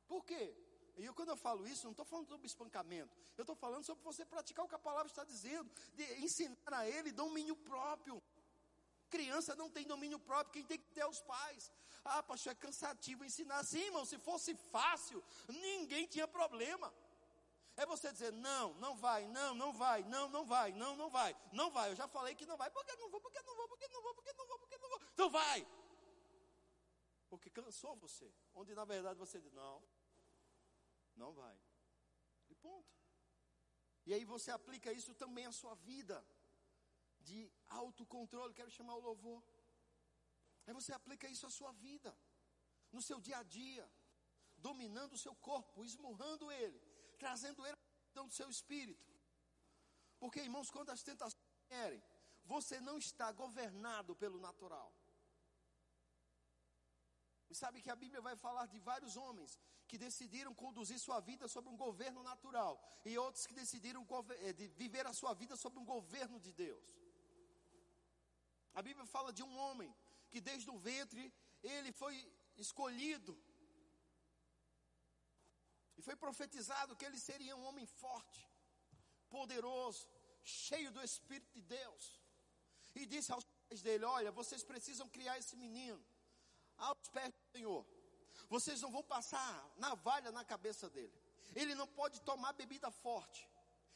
Por 0.07 0.23
quê? 0.23 0.55
E 0.95 1.03
eu, 1.03 1.13
quando 1.13 1.29
eu 1.29 1.35
falo 1.35 1.67
isso, 1.67 1.83
não 1.83 1.91
estou 1.91 2.05
falando 2.05 2.29
sobre 2.29 2.47
espancamento. 2.47 3.13
Eu 3.35 3.41
estou 3.41 3.55
falando 3.55 3.83
sobre 3.83 4.01
você 4.01 4.25
praticar 4.25 4.63
o 4.63 4.69
que 4.69 4.75
a 4.75 4.79
palavra 4.79 5.07
está 5.07 5.25
dizendo, 5.25 5.69
de 5.93 6.05
ensinar 6.23 6.55
a 6.71 6.87
ele 6.87 7.11
domínio 7.11 7.57
próprio. 7.57 8.23
Criança 9.09 9.55
não 9.55 9.69
tem 9.69 9.85
domínio 9.85 10.19
próprio, 10.19 10.53
quem 10.53 10.63
tem 10.63 10.77
que 10.77 10.89
ter 10.95 11.01
é 11.01 11.07
os 11.07 11.21
pais. 11.21 11.71
Ah, 12.03 12.21
pastor, 12.23 12.51
é 12.51 12.55
cansativo 12.55 13.25
ensinar. 13.25 13.63
Sim, 13.63 13.85
irmão, 13.89 14.05
se 14.05 14.17
fosse 14.17 14.55
fácil, 14.55 15.23
ninguém 15.47 16.05
tinha 16.07 16.27
problema. 16.27 16.93
É 17.75 17.85
você 17.85 18.11
dizer, 18.11 18.31
não, 18.33 18.73
não 18.75 18.95
vai, 18.95 19.25
não, 19.27 19.55
não 19.55 19.71
vai, 19.71 20.03
não, 20.03 20.29
não 20.29 20.45
vai, 20.45 20.71
não, 20.73 20.95
não 20.95 21.09
vai, 21.09 21.35
não 21.51 21.71
vai. 21.71 21.91
Eu 21.91 21.95
já 21.95 22.07
falei 22.07 22.35
que 22.35 22.45
não 22.45 22.57
vai, 22.57 22.69
porque 22.69 22.95
não 22.95 23.09
vou, 23.09 23.21
porque 23.21 23.41
não 23.41 23.55
vou, 23.55 23.67
porque 23.69 23.87
não 23.87 24.01
vou, 24.01 24.13
porque 24.15 24.33
não 24.33 24.47
vou, 24.47 24.59
porque 24.59 24.77
não 24.77 24.89
vou. 24.89 25.01
Então 25.13 25.29
vai. 25.29 25.67
Porque 27.29 27.49
cansou 27.49 27.95
você. 27.95 28.33
Onde 28.53 28.75
na 28.75 28.85
verdade 28.85 29.17
você 29.17 29.39
diz, 29.39 29.53
não, 29.53 29.83
não 31.15 31.31
vai. 31.31 31.57
E 32.49 32.55
ponto. 32.55 32.99
E 34.05 34.13
aí 34.13 34.25
você 34.25 34.51
aplica 34.51 34.91
isso 34.91 35.13
também 35.13 35.45
à 35.45 35.51
sua 35.51 35.75
vida 35.75 36.25
de 37.19 37.51
autocontrole, 37.67 38.53
quero 38.53 38.71
chamar 38.71 38.95
o 38.95 38.99
louvor. 38.99 39.43
Aí 40.65 40.73
você 40.73 40.93
aplica 40.93 41.27
isso 41.27 41.45
à 41.47 41.49
sua 41.49 41.71
vida, 41.71 42.15
no 42.91 43.01
seu 43.01 43.19
dia 43.19 43.37
a 43.37 43.43
dia, 43.43 43.89
dominando 44.57 45.13
o 45.13 45.17
seu 45.17 45.35
corpo, 45.35 45.83
esmurrando 45.83 46.51
ele, 46.51 46.79
trazendo 47.17 47.65
ele 47.65 47.77
do 48.13 48.29
seu 48.31 48.49
espírito. 48.49 49.09
Porque, 50.19 50.41
irmãos, 50.41 50.69
quando 50.69 50.89
as 50.89 51.01
tentações 51.01 51.43
vierem, 51.69 52.03
você 52.45 52.79
não 52.81 52.97
está 52.97 53.31
governado 53.31 54.15
pelo 54.15 54.39
natural. 54.39 54.93
E 57.49 57.55
sabe 57.55 57.81
que 57.81 57.89
a 57.89 57.95
Bíblia 57.95 58.21
vai 58.21 58.35
falar 58.35 58.67
de 58.67 58.79
vários 58.79 59.15
homens 59.17 59.57
que 59.87 59.97
decidiram 59.97 60.53
conduzir 60.53 60.99
sua 60.99 61.19
vida 61.19 61.47
sobre 61.47 61.71
um 61.71 61.77
governo 61.77 62.21
natural 62.21 62.79
e 63.03 63.17
outros 63.17 63.47
que 63.47 63.55
decidiram 63.55 64.05
eh, 64.41 64.53
viver 64.53 65.05
a 65.07 65.13
sua 65.13 65.33
vida 65.33 65.55
sobre 65.55 65.79
um 65.79 65.85
governo 65.85 66.39
de 66.39 66.53
Deus. 66.53 66.83
A 68.73 68.81
Bíblia 68.81 69.05
fala 69.05 69.31
de 69.33 69.43
um 69.43 69.57
homem 69.57 69.93
que 70.29 70.39
desde 70.39 70.69
o 70.69 70.77
ventre 70.77 71.33
ele 71.63 71.91
foi 71.91 72.15
escolhido. 72.57 73.37
E 75.97 76.01
foi 76.01 76.15
profetizado 76.15 76.95
que 76.95 77.05
ele 77.05 77.19
seria 77.19 77.55
um 77.55 77.65
homem 77.65 77.85
forte, 77.85 78.47
poderoso, 79.29 80.07
cheio 80.43 80.91
do 80.91 81.01
Espírito 81.03 81.51
de 81.53 81.61
Deus. 81.61 82.21
E 82.95 83.05
disse 83.05 83.31
aos 83.31 83.43
pais 83.43 83.81
dele: 83.81 84.05
Olha, 84.05 84.31
vocês 84.31 84.63
precisam 84.63 85.07
criar 85.09 85.37
esse 85.37 85.55
menino 85.55 86.01
aos 86.77 87.09
pés 87.09 87.33
do 87.33 87.51
Senhor. 87.51 87.85
Vocês 88.49 88.81
não 88.81 88.91
vão 88.91 89.03
passar 89.03 89.51
navalha 89.77 90.31
na 90.31 90.43
cabeça 90.43 90.89
dele. 90.89 91.13
Ele 91.53 91.75
não 91.75 91.87
pode 91.87 92.21
tomar 92.21 92.53
bebida 92.53 92.89
forte. 92.89 93.47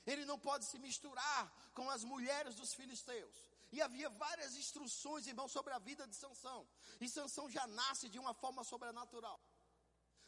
Ele 0.05 0.25
não 0.25 0.37
pode 0.37 0.65
se 0.65 0.77
misturar 0.77 1.51
com 1.73 1.89
as 1.89 2.03
mulheres 2.03 2.55
dos 2.55 2.73
filisteus. 2.73 3.52
E 3.75 3.81
havia 3.85 4.09
várias 4.23 4.51
instruções, 4.61 5.27
irmão, 5.31 5.47
sobre 5.55 5.73
a 5.73 5.79
vida 5.89 6.03
de 6.11 6.15
Sansão. 6.23 6.59
E 7.03 7.07
Sansão 7.15 7.45
já 7.55 7.65
nasce 7.79 8.07
de 8.13 8.19
uma 8.23 8.33
forma 8.41 8.63
sobrenatural. 8.71 9.39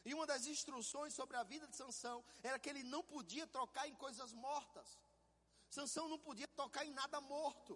E 0.07 0.13
uma 0.15 0.25
das 0.31 0.45
instruções 0.53 1.13
sobre 1.19 1.35
a 1.37 1.43
vida 1.51 1.67
de 1.71 1.75
Sansão 1.81 2.17
era 2.47 2.57
que 2.61 2.69
ele 2.71 2.83
não 2.93 3.03
podia 3.03 3.45
tocar 3.59 3.85
em 3.91 3.95
coisas 4.05 4.31
mortas. 4.47 4.87
Sansão 5.77 6.05
não 6.13 6.19
podia 6.27 6.47
tocar 6.61 6.83
em 6.85 6.93
nada 7.01 7.19
morto. 7.21 7.75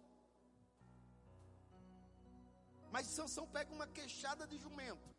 Mas 2.95 3.05
Sansão 3.17 3.45
pega 3.57 3.71
uma 3.77 3.87
queixada 3.99 4.47
de 4.47 4.57
jumento. 4.65 5.09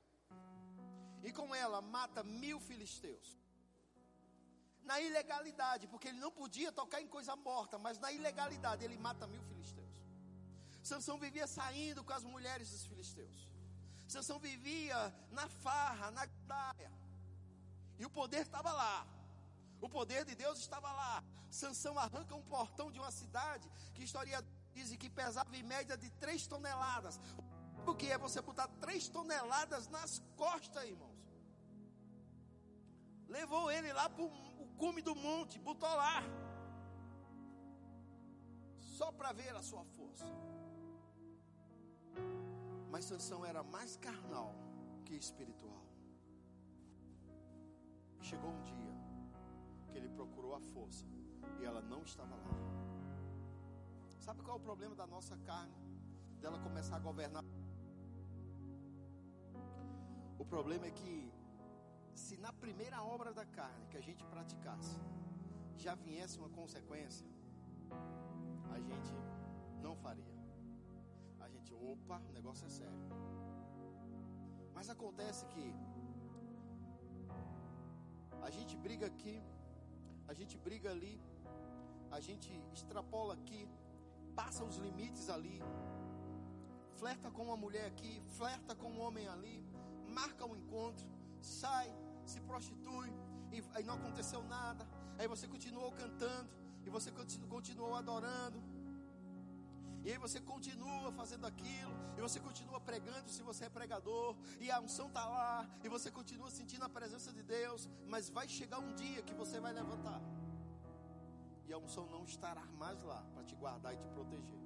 E 1.22 1.32
com 1.38 1.54
ela 1.54 1.80
mata 1.80 2.24
mil 2.24 2.58
filisteus 2.68 3.28
na 4.82 5.00
ilegalidade, 5.00 5.86
porque 5.86 6.08
ele 6.08 6.18
não 6.18 6.32
podia 6.32 6.72
tocar 6.72 7.00
em 7.00 7.06
coisa 7.06 7.36
morta, 7.36 7.78
mas 7.78 7.98
na 8.04 8.10
ilegalidade 8.10 8.84
ele 8.84 8.98
mata 8.98 9.26
mil. 9.26 9.49
Sansão 10.90 11.16
vivia 11.24 11.46
saindo 11.46 12.02
com 12.06 12.14
as 12.18 12.24
mulheres 12.24 12.68
dos 12.72 12.84
filisteus. 12.90 13.40
Sansão 14.08 14.38
vivia 14.40 14.98
na 15.30 15.46
farra, 15.64 16.10
na 16.10 16.24
daia. 16.52 16.90
E 18.00 18.04
o 18.04 18.10
poder 18.10 18.42
estava 18.42 18.72
lá. 18.72 19.06
O 19.80 19.88
poder 19.88 20.24
de 20.24 20.34
Deus 20.34 20.58
estava 20.58 20.90
lá. 21.00 21.22
Sansão 21.48 21.96
arranca 21.96 22.34
um 22.34 22.42
portão 22.42 22.90
de 22.90 22.98
uma 22.98 23.12
cidade 23.12 23.70
que 23.94 24.02
história 24.02 24.44
diz 24.74 24.90
que 24.96 25.08
pesava 25.08 25.56
em 25.56 25.62
média 25.62 25.96
de 25.96 26.10
três 26.24 26.46
toneladas. 26.52 27.20
o 27.86 27.94
que 27.94 28.08
é 28.14 28.18
você 28.18 28.40
botar 28.42 28.68
três 28.84 29.08
toneladas 29.08 29.86
nas 29.96 30.12
costas, 30.36 30.84
irmãos? 30.92 31.20
Levou 33.28 33.70
ele 33.70 33.92
lá 33.92 34.06
para 34.10 34.24
o 34.24 34.68
cume 34.76 35.02
do 35.02 35.14
monte, 35.14 35.56
botou 35.70 35.94
lá. 36.04 36.22
Só 38.98 39.12
para 39.12 39.32
ver 39.32 39.54
a 39.54 39.62
sua 39.62 39.84
força. 39.96 40.26
Mas 42.90 43.04
Sansão 43.04 43.44
era 43.44 43.62
mais 43.62 43.96
carnal 43.96 44.54
que 45.04 45.14
espiritual. 45.14 45.84
Chegou 48.20 48.50
um 48.50 48.62
dia 48.62 48.94
que 49.88 49.96
ele 49.96 50.08
procurou 50.08 50.54
a 50.54 50.60
força 50.60 51.06
e 51.60 51.64
ela 51.64 51.80
não 51.80 52.02
estava 52.02 52.34
lá. 52.36 52.54
Sabe 54.18 54.42
qual 54.42 54.56
é 54.56 54.60
o 54.60 54.62
problema 54.62 54.94
da 54.94 55.06
nossa 55.06 55.36
carne? 55.38 55.74
Dela 56.40 56.58
começar 56.58 56.96
a 56.96 56.98
governar. 56.98 57.44
O 60.38 60.44
problema 60.44 60.86
é 60.86 60.90
que 60.90 61.32
se 62.14 62.36
na 62.36 62.52
primeira 62.52 63.02
obra 63.02 63.32
da 63.32 63.46
carne 63.46 63.86
que 63.86 63.96
a 63.96 64.00
gente 64.00 64.24
praticasse 64.24 64.96
já 65.76 65.94
viesse 65.94 66.38
uma 66.38 66.50
consequência, 66.50 67.26
A 71.70 71.72
gente, 71.72 71.74
opa, 71.74 72.20
o 72.28 72.32
negócio 72.32 72.66
é 72.66 72.68
sério. 72.68 73.00
Mas 74.74 74.90
acontece 74.90 75.46
que 75.46 75.74
a 78.42 78.50
gente 78.50 78.76
briga 78.76 79.06
aqui, 79.06 79.42
a 80.26 80.34
gente 80.34 80.56
briga 80.58 80.90
ali, 80.90 81.20
a 82.10 82.20
gente 82.20 82.50
extrapola 82.72 83.34
aqui, 83.34 83.68
passa 84.34 84.64
os 84.64 84.76
limites 84.78 85.28
ali, 85.28 85.60
flerta 86.96 87.30
com 87.30 87.44
uma 87.44 87.56
mulher 87.56 87.86
aqui, 87.86 88.20
flerta 88.38 88.74
com 88.74 88.90
um 88.90 89.00
homem 89.00 89.28
ali, 89.28 89.64
marca 90.08 90.44
um 90.46 90.56
encontro, 90.56 91.06
sai, 91.40 91.94
se 92.24 92.40
prostitui 92.40 93.12
e 93.52 93.62
aí 93.74 93.84
não 93.84 93.94
aconteceu 93.94 94.42
nada. 94.44 94.86
Aí 95.18 95.28
você 95.28 95.46
continuou 95.46 95.92
cantando 95.92 96.50
e 96.84 96.90
você 96.90 97.12
continuou 97.48 97.94
adorando. 97.94 98.69
E 100.02 100.10
aí 100.10 100.18
você 100.18 100.40
continua 100.40 101.12
fazendo 101.12 101.46
aquilo, 101.46 101.92
e 102.16 102.20
você 102.20 102.40
continua 102.40 102.80
pregando 102.80 103.28
se 103.28 103.42
você 103.42 103.66
é 103.66 103.68
pregador, 103.68 104.34
e 104.58 104.70
a 104.70 104.80
unção 104.80 105.08
está 105.08 105.26
lá, 105.26 105.68
e 105.84 105.88
você 105.88 106.10
continua 106.10 106.50
sentindo 106.50 106.84
a 106.84 106.88
presença 106.88 107.32
de 107.32 107.42
Deus, 107.42 107.88
mas 108.06 108.30
vai 108.30 108.48
chegar 108.48 108.78
um 108.78 108.94
dia 108.94 109.22
que 109.22 109.34
você 109.34 109.60
vai 109.60 109.72
levantar, 109.72 110.20
e 111.66 111.72
a 111.72 111.78
unção 111.78 112.06
não 112.06 112.24
estará 112.24 112.64
mais 112.78 113.02
lá 113.02 113.22
para 113.34 113.44
te 113.44 113.54
guardar 113.54 113.92
e 113.94 113.98
te 113.98 114.08
proteger. 114.08 114.58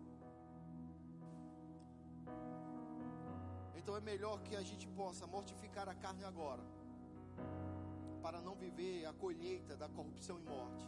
Então 3.75 3.97
é 3.97 4.01
melhor 4.01 4.41
que 4.41 4.55
a 4.55 4.63
gente 4.63 4.87
possa 4.89 5.27
mortificar 5.27 5.89
a 5.89 5.95
carne 5.95 6.25
agora, 6.25 6.63
para 8.23 8.41
não 8.41 8.55
viver 8.55 9.05
a 9.05 9.13
colheita 9.13 9.77
da 9.77 9.89
corrupção 9.89 10.39
e 10.39 10.43
morte. 10.45 10.87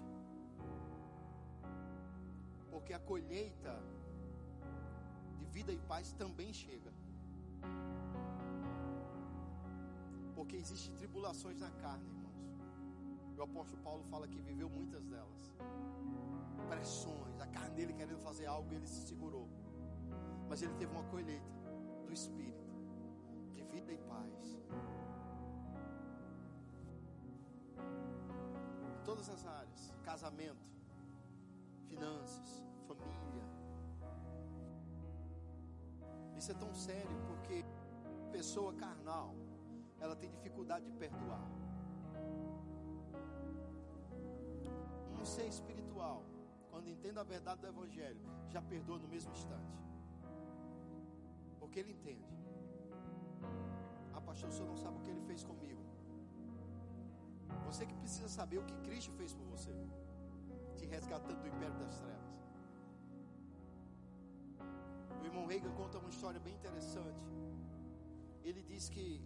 Porque 2.70 2.92
a 2.94 2.98
colheita 2.98 3.74
vida 5.56 5.72
e 5.72 5.78
paz 5.90 6.12
também 6.22 6.52
chega. 6.52 6.92
Porque 10.34 10.56
existem 10.62 10.94
tribulações 11.00 11.58
na 11.64 11.70
carne, 11.82 12.06
irmãos. 12.14 13.38
O 13.38 13.42
apóstolo 13.42 13.80
Paulo 13.86 14.02
fala 14.10 14.28
que 14.28 14.40
viveu 14.48 14.68
muitas 14.68 15.04
delas. 15.12 15.44
Pressões, 16.68 17.40
a 17.40 17.46
carne 17.46 17.74
dele 17.78 17.94
querendo 17.94 18.20
fazer 18.28 18.46
algo, 18.56 18.74
ele 18.74 18.86
se 18.86 19.00
segurou. 19.08 19.48
Mas 20.46 20.60
ele 20.60 20.74
teve 20.74 20.92
uma 20.92 21.04
colheita 21.04 21.52
do 22.04 22.12
espírito, 22.12 22.76
de 23.54 23.62
vida 23.72 23.92
e 23.94 23.98
paz. 24.12 24.58
Em 28.90 29.04
todas 29.04 29.30
as 29.30 29.46
áreas: 29.46 29.94
casamento, 30.04 30.66
finanças, 31.88 32.55
isso 36.38 36.50
é 36.52 36.54
tão 36.54 36.72
sério 36.74 37.16
porque 37.26 37.64
pessoa 38.30 38.72
carnal, 38.74 39.34
ela 39.98 40.14
tem 40.14 40.30
dificuldade 40.30 40.84
de 40.84 40.92
perdoar. 40.92 41.44
Um 45.20 45.24
ser 45.24 45.46
espiritual, 45.46 46.22
quando 46.70 46.88
entende 46.88 47.18
a 47.18 47.22
verdade 47.22 47.60
do 47.62 47.68
evangelho, 47.74 48.20
já 48.48 48.60
perdoa 48.60 48.98
no 48.98 49.08
mesmo 49.08 49.32
instante. 49.32 49.74
Porque 51.58 51.80
ele 51.80 51.92
entende. 51.92 52.28
Ah, 54.14 54.20
pastor, 54.20 54.50
o 54.50 54.52
senhor 54.52 54.68
não 54.68 54.76
sabe 54.76 54.98
o 54.98 55.00
que 55.00 55.10
ele 55.10 55.22
fez 55.22 55.42
comigo. 55.42 55.82
Você 57.64 57.86
que 57.86 57.94
precisa 57.94 58.28
saber 58.28 58.58
o 58.58 58.64
que 58.64 58.76
Cristo 58.86 59.12
fez 59.12 59.32
por 59.32 59.46
você, 59.46 59.74
te 60.76 60.86
resgatando 60.86 61.40
do 61.40 61.48
império 61.48 61.76
das 61.78 61.98
trevas. 61.98 62.25
O 65.20 65.24
irmão 65.24 65.46
Reagan 65.46 65.72
conta 65.72 65.98
uma 65.98 66.08
história 66.08 66.40
bem 66.40 66.54
interessante. 66.54 67.30
Ele 68.42 68.62
diz 68.62 68.88
que 68.88 69.20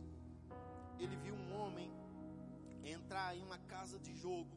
ele 0.98 1.16
viu 1.16 1.34
um 1.34 1.52
homem 1.60 1.90
entrar 2.84 3.36
em 3.36 3.42
uma 3.42 3.58
casa 3.58 3.98
de 3.98 4.14
jogo. 4.14 4.56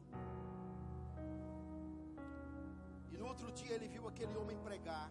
E 3.12 3.16
no 3.16 3.26
outro 3.26 3.50
dia 3.52 3.74
ele 3.74 3.88
viu 3.88 4.06
aquele 4.08 4.36
homem 4.36 4.58
pregar. 4.58 5.10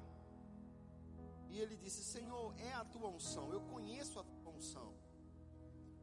E 1.49 1.59
ele 1.59 1.75
disse: 1.77 2.03
Senhor, 2.03 2.53
é 2.57 2.73
a 2.73 2.85
tua 2.85 3.09
unção. 3.09 3.51
Eu 3.51 3.61
conheço 3.61 4.19
a 4.19 4.23
tua 4.23 4.51
unção. 4.51 4.93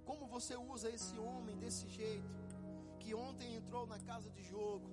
Como 0.05 0.27
você 0.27 0.57
usa 0.57 0.91
esse 0.91 1.19
homem 1.19 1.57
desse 1.59 1.89
jeito? 1.89 2.29
Que 2.99 3.15
ontem 3.15 3.55
entrou 3.55 3.87
na 3.87 3.99
casa 3.99 4.31
de 4.31 4.43
jogo. 4.43 4.89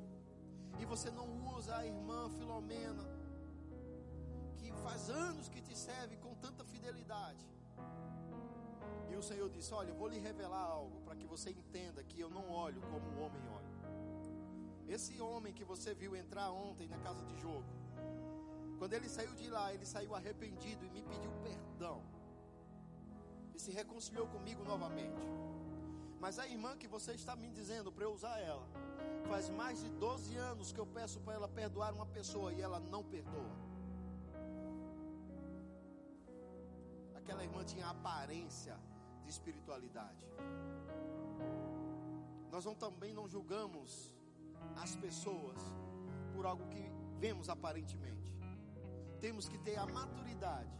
E 0.79 0.85
você 0.85 1.09
não 1.09 1.27
usa 1.55 1.75
a 1.75 1.85
irmã 1.85 2.29
Filomena 2.29 3.16
anos 5.09 5.49
que 5.49 5.61
te 5.61 5.75
serve 5.77 6.17
com 6.17 6.33
tanta 6.35 6.63
fidelidade. 6.63 7.45
E 9.09 9.15
o 9.15 9.21
Senhor 9.21 9.49
disse: 9.49 9.73
Olha, 9.73 9.89
eu 9.89 9.95
vou 9.95 10.07
lhe 10.07 10.19
revelar 10.19 10.63
algo 10.63 11.01
para 11.01 11.15
que 11.15 11.25
você 11.25 11.49
entenda 11.49 12.03
que 12.03 12.19
eu 12.19 12.29
não 12.29 12.49
olho 12.49 12.81
como 12.81 13.07
o 13.11 13.21
homem 13.23 13.41
olha. 13.49 13.77
Esse 14.87 15.19
homem 15.21 15.53
que 15.53 15.63
você 15.63 15.93
viu 15.93 16.15
entrar 16.15 16.51
ontem 16.51 16.87
na 16.87 16.97
casa 16.99 17.23
de 17.25 17.37
jogo, 17.41 17.65
quando 18.77 18.93
ele 18.93 19.09
saiu 19.09 19.33
de 19.33 19.49
lá, 19.49 19.73
ele 19.73 19.85
saiu 19.85 20.15
arrependido 20.15 20.85
e 20.85 20.89
me 20.89 21.01
pediu 21.01 21.31
perdão. 21.43 22.01
E 23.53 23.59
se 23.59 23.71
reconciliou 23.71 24.27
comigo 24.27 24.63
novamente. 24.63 25.25
Mas 26.19 26.39
a 26.39 26.47
irmã 26.47 26.77
que 26.77 26.87
você 26.87 27.13
está 27.13 27.35
me 27.35 27.49
dizendo 27.49 27.91
para 27.91 28.05
eu 28.05 28.11
usar 28.11 28.39
ela, 28.39 28.67
faz 29.27 29.49
mais 29.49 29.81
de 29.81 29.89
12 29.89 30.35
anos 30.35 30.71
que 30.71 30.79
eu 30.79 30.85
peço 30.85 31.19
para 31.19 31.33
ela 31.33 31.47
perdoar 31.47 31.93
uma 31.93 32.05
pessoa 32.05 32.53
e 32.53 32.61
ela 32.61 32.79
não 32.79 33.03
perdoa. 33.03 33.55
Aquela 37.27 37.43
irmã 37.43 37.61
tinha 37.61 37.85
aparência 37.89 38.79
de 39.21 39.29
espiritualidade. 39.29 40.25
Nós 42.49 42.63
não, 42.63 42.73
também 42.73 43.13
não 43.13 43.27
julgamos 43.27 44.15
as 44.77 44.95
pessoas 44.95 45.59
por 46.33 46.45
algo 46.45 46.65
que 46.69 46.89
vemos 47.19 47.49
aparentemente. 47.49 48.33
Temos 49.19 49.49
que 49.49 49.57
ter 49.57 49.77
a 49.77 49.85
maturidade 49.85 50.71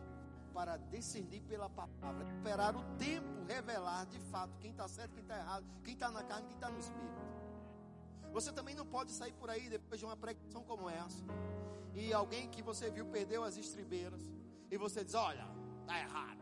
para 0.53 0.77
descender 0.77 1.41
pela 1.41 1.69
palavra, 1.69 2.23
esperar 2.23 2.77
o 2.77 2.83
tempo 2.95 3.43
revelar 3.45 4.05
de 4.05 4.19
fato 4.31 4.57
quem 4.57 4.71
está 4.71 4.87
certo, 4.87 5.15
quem 5.15 5.23
está 5.23 5.37
errado, 5.37 5.65
quem 5.83 5.95
está 5.95 6.09
na 6.09 6.23
carne, 6.23 6.47
quem 6.47 6.55
está 6.55 6.69
no 6.69 6.79
espírito. 6.79 7.21
Você 8.31 8.53
também 8.53 8.73
não 8.73 8.85
pode 8.85 9.11
sair 9.11 9.33
por 9.33 9.49
aí 9.49 9.67
depois 9.67 9.99
de 9.99 10.05
uma 10.05 10.15
pregação 10.15 10.63
como 10.63 10.89
essa 10.89 11.25
e 11.93 12.13
alguém 12.13 12.49
que 12.49 12.61
você 12.61 12.89
viu 12.89 13.05
perdeu 13.07 13.43
as 13.43 13.57
estribeiras 13.57 14.21
e 14.71 14.77
você 14.77 15.03
diz: 15.03 15.13
Olha, 15.13 15.45
está 15.81 15.99
errado. 15.99 16.36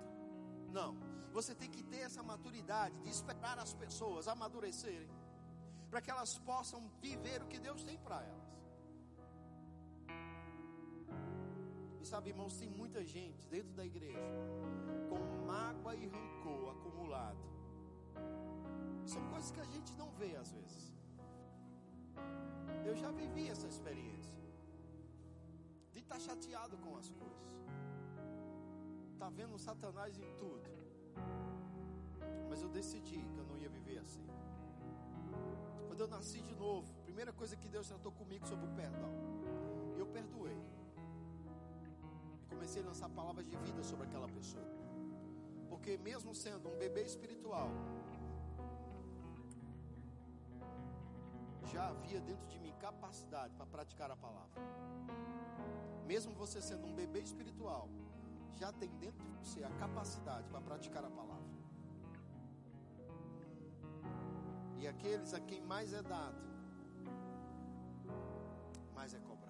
Não. 0.78 0.93
Você 1.38 1.53
tem 1.59 1.69
que 1.76 1.84
ter 1.91 2.01
essa 2.07 2.21
maturidade 2.32 2.97
de 3.03 3.09
esperar 3.09 3.57
as 3.65 3.73
pessoas 3.73 4.28
amadurecerem, 4.34 5.09
para 5.89 6.01
que 6.01 6.11
elas 6.13 6.38
possam 6.49 6.82
viver 7.01 7.41
o 7.41 7.47
que 7.51 7.59
Deus 7.67 7.82
tem 7.89 7.97
para 8.05 8.17
elas. 8.32 8.49
E 12.01 12.05
sabe, 12.11 12.30
irmãos, 12.34 12.57
tem 12.61 12.69
muita 12.82 13.03
gente 13.15 13.47
dentro 13.55 13.73
da 13.80 13.86
igreja 13.91 14.34
com 15.09 15.21
mágoa 15.51 15.95
e 15.95 16.07
rancor 16.15 16.63
acumulado. 16.76 17.45
São 19.13 19.23
coisas 19.30 19.51
que 19.51 19.61
a 19.61 19.69
gente 19.73 19.93
não 20.01 20.09
vê 20.21 20.36
às 20.43 20.51
vezes. 20.51 20.93
Eu 22.89 22.95
já 23.03 23.11
vivi 23.11 23.47
essa 23.49 23.67
experiência 23.73 24.43
de 25.93 25.99
estar 25.99 26.19
chateado 26.19 26.78
com 26.78 26.93
as 27.01 27.09
coisas 27.09 27.55
está 29.16 29.30
vendo 29.30 29.57
Satanás 29.57 30.18
em 30.20 30.30
tudo. 30.41 30.70
Mas 32.49 32.61
eu 32.61 32.70
decidi 32.70 33.20
que 33.32 33.38
eu 33.41 33.45
não 33.45 33.57
ia 33.57 33.70
viver 33.70 33.97
assim. 33.99 34.28
Quando 35.88 36.01
eu 36.01 36.07
nasci 36.07 36.41
de 36.41 36.53
novo, 36.53 36.93
primeira 37.05 37.32
coisa 37.32 37.55
que 37.55 37.70
Deus 37.76 37.88
tratou 37.88 38.11
comigo 38.11 38.45
sobre 38.45 38.66
o 38.66 38.74
perdão, 38.82 39.11
eu 39.97 40.05
perdoei. 40.05 40.61
E 42.41 42.45
comecei 42.53 42.82
a 42.84 42.86
lançar 42.86 43.09
palavras 43.09 43.45
de 43.51 43.55
vida 43.57 43.82
sobre 43.84 44.05
aquela 44.05 44.28
pessoa. 44.28 44.68
Porque 45.70 45.97
mesmo 45.97 46.36
sendo 46.36 46.68
um 46.70 46.78
bebê 46.78 47.03
espiritual, 47.03 47.70
já 51.72 51.88
havia 51.88 52.20
dentro 52.20 52.47
de 52.49 52.59
mim 52.59 52.74
capacidade 52.80 53.53
para 53.55 53.66
praticar 53.66 54.11
a 54.11 54.18
palavra. 54.18 54.61
Mesmo 56.05 56.34
você 56.36 56.61
sendo 56.61 56.86
um 56.86 56.93
bebê 56.93 57.22
espiritual, 57.22 57.89
já 58.56 58.72
tem 58.72 58.89
dentro 58.97 59.24
de 59.26 59.32
você 59.38 59.64
a 59.64 59.70
capacidade 59.72 60.47
para 60.49 60.62
praticar 60.62 61.03
a 61.03 61.10
palavra. 61.10 61.36
E 64.80 64.88
aqueles 64.88 65.34
a 65.34 65.39
quem 65.39 65.62
mais 65.62 65.93
é 65.93 66.01
dado, 66.01 66.41
mais 68.93 69.14
é 69.14 69.20
cobrado. 69.20 69.45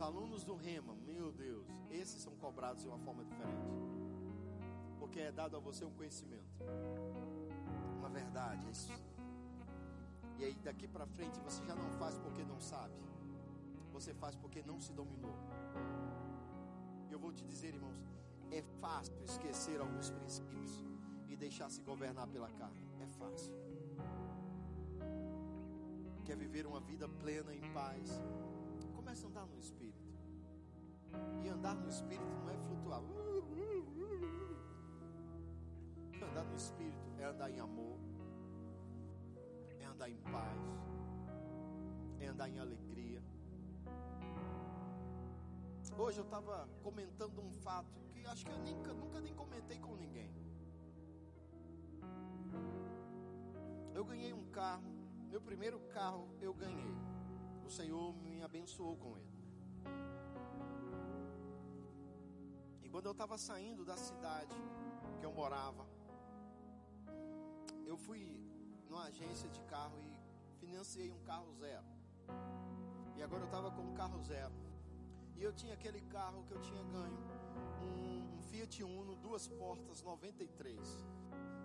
Alunos 0.00 0.44
do 0.44 0.56
Rema, 0.56 0.94
meu 0.94 1.30
Deus, 1.30 1.68
esses 1.90 2.22
são 2.22 2.34
cobrados 2.36 2.82
de 2.82 2.88
uma 2.88 2.98
forma 2.98 3.24
diferente. 3.24 3.68
Porque 4.98 5.20
é 5.20 5.30
dado 5.30 5.56
a 5.56 5.60
você 5.60 5.84
um 5.84 5.92
conhecimento, 5.92 6.64
uma 7.98 8.08
verdade. 8.08 8.66
É 8.66 8.70
isso. 8.70 8.92
E 10.38 10.44
aí 10.44 10.54
daqui 10.64 10.88
para 10.88 11.06
frente 11.06 11.38
você 11.40 11.62
já 11.64 11.74
não 11.74 11.90
faz 11.98 12.16
porque 12.18 12.42
não 12.42 12.58
sabe. 12.60 12.94
Você 14.00 14.14
faz 14.14 14.34
porque 14.34 14.62
não 14.62 14.80
se 14.80 14.94
dominou. 14.94 15.36
Eu 17.10 17.18
vou 17.18 17.30
te 17.30 17.44
dizer, 17.44 17.74
irmãos, 17.74 18.02
é 18.50 18.62
fácil 18.80 19.22
esquecer 19.22 19.78
alguns 19.78 20.10
princípios 20.10 20.82
e 21.28 21.36
deixar 21.36 21.68
se 21.68 21.82
governar 21.82 22.26
pela 22.26 22.48
carne. 22.48 22.80
É 22.98 23.06
fácil. 23.06 23.52
Quer 26.24 26.34
viver 26.34 26.64
uma 26.66 26.80
vida 26.80 27.06
plena 27.10 27.54
em 27.54 27.60
paz? 27.74 28.22
Comece 28.96 29.26
a 29.26 29.28
andar 29.28 29.46
no 29.46 29.58
Espírito. 29.58 30.14
E 31.44 31.48
andar 31.48 31.74
no 31.74 31.86
Espírito 31.86 32.24
não 32.40 32.48
é 32.48 32.56
flutuar. 32.56 33.02
Andar 36.30 36.44
no 36.44 36.56
Espírito 36.56 37.10
é 37.18 37.24
andar 37.24 37.50
em 37.50 37.58
amor, 37.58 37.98
é 39.80 39.84
andar 39.84 40.08
em 40.08 40.16
paz, 40.18 40.60
é 42.20 42.26
andar 42.26 42.48
em 42.48 42.58
alegria. 42.58 42.89
Hoje 46.02 46.18
eu 46.18 46.24
estava 46.24 46.66
comentando 46.82 47.42
um 47.42 47.52
fato 47.52 48.00
que 48.10 48.24
acho 48.24 48.46
que 48.46 48.50
eu 48.50 48.58
nunca, 48.58 48.94
nunca 48.94 49.20
nem 49.20 49.34
comentei 49.34 49.78
com 49.78 49.94
ninguém. 49.96 50.32
Eu 53.94 54.02
ganhei 54.06 54.32
um 54.32 54.46
carro, 54.46 54.90
meu 55.28 55.42
primeiro 55.42 55.78
carro 55.90 56.34
eu 56.40 56.54
ganhei. 56.54 56.94
O 57.66 57.68
Senhor 57.68 58.16
me 58.16 58.42
abençoou 58.42 58.96
com 58.96 59.18
ele. 59.18 59.44
E 62.82 62.88
quando 62.88 63.04
eu 63.04 63.12
estava 63.12 63.36
saindo 63.36 63.84
da 63.84 63.98
cidade 63.98 64.56
que 65.18 65.26
eu 65.26 65.32
morava, 65.34 65.86
eu 67.84 67.98
fui 67.98 68.42
numa 68.88 69.04
agência 69.04 69.50
de 69.50 69.60
carro 69.64 70.00
e 70.00 70.16
financiei 70.60 71.12
um 71.12 71.20
carro 71.24 71.52
zero. 71.52 71.84
E 73.18 73.22
agora 73.22 73.42
eu 73.42 73.48
estava 73.52 73.70
com 73.70 73.82
um 73.82 73.92
carro 73.92 74.18
zero. 74.22 74.69
E 75.40 75.42
eu 75.42 75.54
tinha 75.54 75.72
aquele 75.72 76.02
carro 76.02 76.44
que 76.44 76.52
eu 76.52 76.60
tinha 76.60 76.82
ganho, 76.82 77.18
um, 77.82 78.36
um 78.36 78.42
Fiat 78.42 78.84
Uno, 78.84 79.16
duas 79.16 79.48
portas, 79.48 80.02
93, 80.02 80.78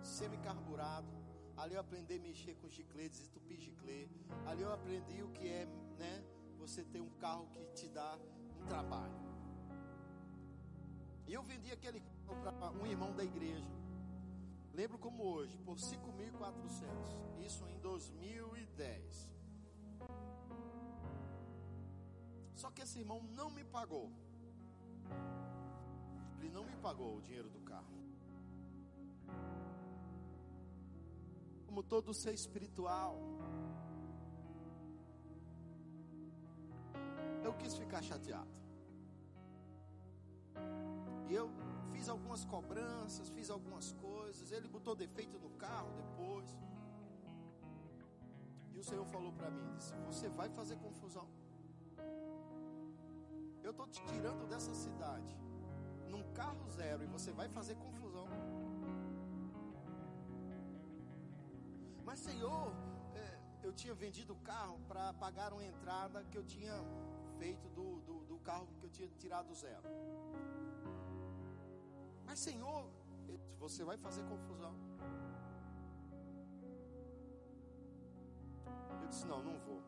semi-carburado. 0.02 1.06
Ali 1.58 1.74
eu 1.74 1.80
aprendi 1.80 2.14
a 2.14 2.18
mexer 2.18 2.54
com 2.54 2.70
chicletes, 2.70 3.20
estupir 3.20 3.58
chiclete. 3.58 4.18
Ali 4.46 4.62
eu 4.62 4.72
aprendi 4.72 5.22
o 5.22 5.28
que 5.28 5.46
é, 5.46 5.66
né? 5.98 6.24
Você 6.56 6.84
ter 6.84 7.02
um 7.02 7.10
carro 7.18 7.48
que 7.48 7.62
te 7.74 7.86
dá 7.88 8.18
um 8.62 8.64
trabalho. 8.64 9.20
E 11.26 11.34
eu 11.34 11.42
vendi 11.42 11.70
aquele 11.70 12.00
carro 12.00 12.40
para 12.40 12.70
um 12.82 12.86
irmão 12.86 13.14
da 13.14 13.24
igreja. 13.24 13.70
Lembro 14.72 14.98
como 14.98 15.22
hoje, 15.22 15.58
por 15.58 15.76
5.400. 15.76 17.44
Isso 17.44 17.68
em 17.68 17.78
2010. 17.80 19.35
Só 22.56 22.70
que 22.70 22.82
esse 22.82 22.98
irmão 22.98 23.22
não 23.38 23.50
me 23.50 23.62
pagou. 23.64 24.10
Ele 26.38 26.48
não 26.48 26.64
me 26.64 26.76
pagou 26.76 27.18
o 27.18 27.20
dinheiro 27.20 27.50
do 27.50 27.60
carro. 27.60 27.94
Como 31.66 31.82
todo 31.82 32.14
ser 32.14 32.32
espiritual, 32.32 33.18
eu 37.44 37.52
quis 37.54 37.76
ficar 37.76 38.02
chateado. 38.02 38.50
E 41.28 41.34
eu 41.34 41.50
fiz 41.92 42.08
algumas 42.08 42.42
cobranças, 42.46 43.28
fiz 43.28 43.50
algumas 43.50 43.92
coisas. 43.92 44.50
Ele 44.50 44.66
botou 44.66 44.94
defeito 44.96 45.38
no 45.38 45.50
carro 45.50 45.90
depois. 46.02 46.56
E 48.72 48.78
o 48.78 48.84
Senhor 48.84 49.04
falou 49.06 49.32
para 49.32 49.50
mim: 49.50 49.74
disse, 49.76 49.92
Você 50.06 50.28
vai 50.30 50.48
fazer 50.48 50.76
confusão. 50.76 51.28
Eu 53.66 53.72
estou 53.72 53.86
te 53.88 54.00
tirando 54.10 54.48
dessa 54.48 54.72
cidade 54.72 55.36
num 56.08 56.22
carro 56.32 56.64
zero 56.70 57.02
e 57.02 57.06
você 57.14 57.32
vai 57.32 57.48
fazer 57.48 57.74
confusão. 57.74 58.28
Mas, 62.04 62.20
Senhor, 62.20 62.72
é, 63.22 63.40
eu 63.64 63.72
tinha 63.72 63.92
vendido 63.92 64.34
o 64.34 64.40
carro 64.52 64.78
para 64.86 65.12
pagar 65.14 65.52
uma 65.52 65.64
entrada 65.64 66.22
que 66.30 66.38
eu 66.38 66.44
tinha 66.44 66.76
feito 67.40 67.68
do, 67.70 67.86
do, 68.02 68.24
do 68.24 68.38
carro 68.38 68.68
que 68.78 68.86
eu 68.86 68.90
tinha 68.90 69.08
tirado 69.22 69.52
zero. 69.52 69.88
Mas, 72.24 72.38
Senhor, 72.38 72.88
você 73.58 73.82
vai 73.82 73.96
fazer 73.96 74.22
confusão. 74.34 74.76
Eu 79.02 79.08
disse: 79.08 79.26
Não, 79.26 79.42
não 79.42 79.58
vou. 79.58 79.85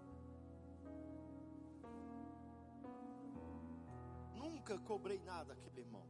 Nunca 4.68 4.84
cobrei 4.84 5.18
nada 5.20 5.54
aquele 5.54 5.80
irmão. 5.80 6.06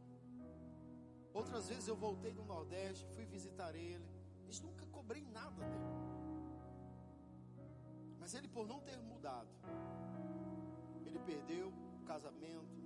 Outras 1.33 1.69
vezes 1.69 1.87
eu 1.87 1.95
voltei 1.95 2.33
do 2.33 2.43
Nordeste, 2.43 3.07
fui 3.15 3.25
visitar 3.25 3.73
ele. 3.73 4.05
Disse: 4.45 4.61
Nunca 4.61 4.85
cobrei 4.87 5.23
nada 5.27 5.63
dele. 5.63 5.95
Mas 8.19 8.33
ele, 8.33 8.49
por 8.49 8.67
não 8.67 8.81
ter 8.81 8.97
mudado, 8.97 9.47
ele 11.05 11.19
perdeu 11.19 11.69
o 11.69 12.03
casamento. 12.03 12.77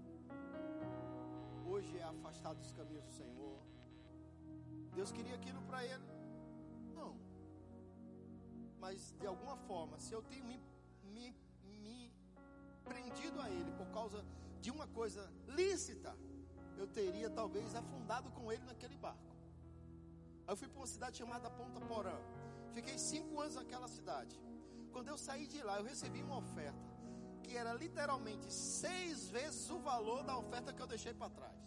Hoje 1.65 1.97
é 1.97 2.03
afastado 2.03 2.59
dos 2.59 2.71
caminhos 2.71 3.05
do 3.05 3.11
Senhor. 3.11 3.59
Deus 4.93 5.11
queria 5.11 5.33
aquilo 5.33 5.63
para 5.63 5.83
ele? 5.83 6.05
Não. 6.93 7.17
Mas 8.79 9.11
de 9.19 9.25
alguma 9.25 9.57
forma, 9.57 9.97
se 9.97 10.13
eu 10.13 10.21
tenho 10.21 10.45
me, 10.45 10.61
me, 11.03 11.35
me 11.63 12.13
prendido 12.83 13.41
a 13.41 13.49
ele 13.49 13.71
por 13.71 13.87
causa 13.87 14.23
de 14.63 14.71
uma 14.71 14.87
coisa 14.99 15.23
lícita, 15.59 16.11
eu 16.81 16.87
teria 16.97 17.29
talvez 17.39 17.75
afundado 17.75 18.31
com 18.31 18.51
ele 18.51 18.63
naquele 18.63 18.95
barco. 19.05 19.33
Aí 20.45 20.53
eu 20.53 20.57
fui 20.61 20.69
para 20.69 20.79
uma 20.79 20.91
cidade 20.95 21.17
chamada 21.17 21.49
Ponta 21.49 21.81
Porã. 21.81 22.17
Fiquei 22.73 22.97
cinco 22.97 23.41
anos 23.41 23.55
naquela 23.55 23.89
cidade. 23.97 24.39
Quando 24.93 25.09
eu 25.09 25.17
saí 25.17 25.45
de 25.53 25.61
lá, 25.61 25.75
eu 25.79 25.83
recebi 25.83 26.23
uma 26.23 26.37
oferta 26.37 26.93
que 27.43 27.57
era 27.57 27.73
literalmente 27.73 28.47
seis 28.51 29.29
vezes 29.29 29.69
o 29.69 29.79
valor 29.79 30.23
da 30.23 30.37
oferta 30.37 30.71
que 30.71 30.81
eu 30.81 30.87
deixei 30.87 31.13
para 31.13 31.29
trás. 31.29 31.61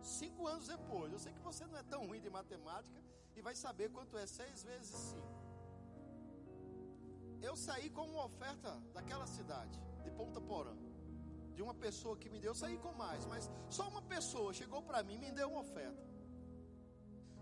Cinco 0.00 0.46
anos 0.46 0.68
depois, 0.68 1.12
eu 1.12 1.18
sei 1.18 1.32
que 1.32 1.40
você 1.40 1.66
não 1.66 1.76
é 1.76 1.82
tão 1.82 2.06
ruim 2.06 2.20
de 2.20 2.30
matemática 2.30 3.02
e 3.34 3.40
vai 3.40 3.56
saber 3.56 3.90
quanto 3.90 4.16
é 4.16 4.26
seis 4.26 4.62
vezes 4.62 4.94
cinco. 5.12 5.34
Eu 7.42 7.56
saí 7.56 7.90
com 7.90 8.06
uma 8.12 8.24
oferta 8.24 8.70
daquela 8.92 9.26
cidade, 9.26 9.76
de 10.04 10.10
Ponta 10.10 10.40
Porã, 10.40 10.76
de 11.54 11.62
uma 11.62 11.74
pessoa 11.74 12.16
que 12.16 12.28
me 12.28 12.38
deu, 12.38 12.50
eu 12.50 12.54
saí 12.54 12.76
com 12.78 12.92
mais, 12.92 13.24
mas 13.26 13.50
só 13.68 13.88
uma 13.88 14.02
pessoa 14.02 14.52
chegou 14.52 14.82
para 14.82 15.02
mim 15.02 15.14
e 15.14 15.18
me 15.18 15.30
deu 15.30 15.48
uma 15.48 15.60
oferta, 15.60 16.04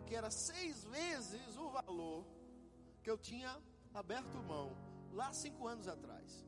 que 0.06 0.14
era 0.14 0.30
seis 0.30 0.84
vezes 0.84 1.56
o 1.56 1.70
valor 1.70 2.26
que 3.02 3.10
eu 3.10 3.18
tinha 3.18 3.50
aberto 3.92 4.36
mão 4.42 4.76
lá 5.12 5.32
cinco 5.32 5.66
anos 5.66 5.88
atrás. 5.88 6.46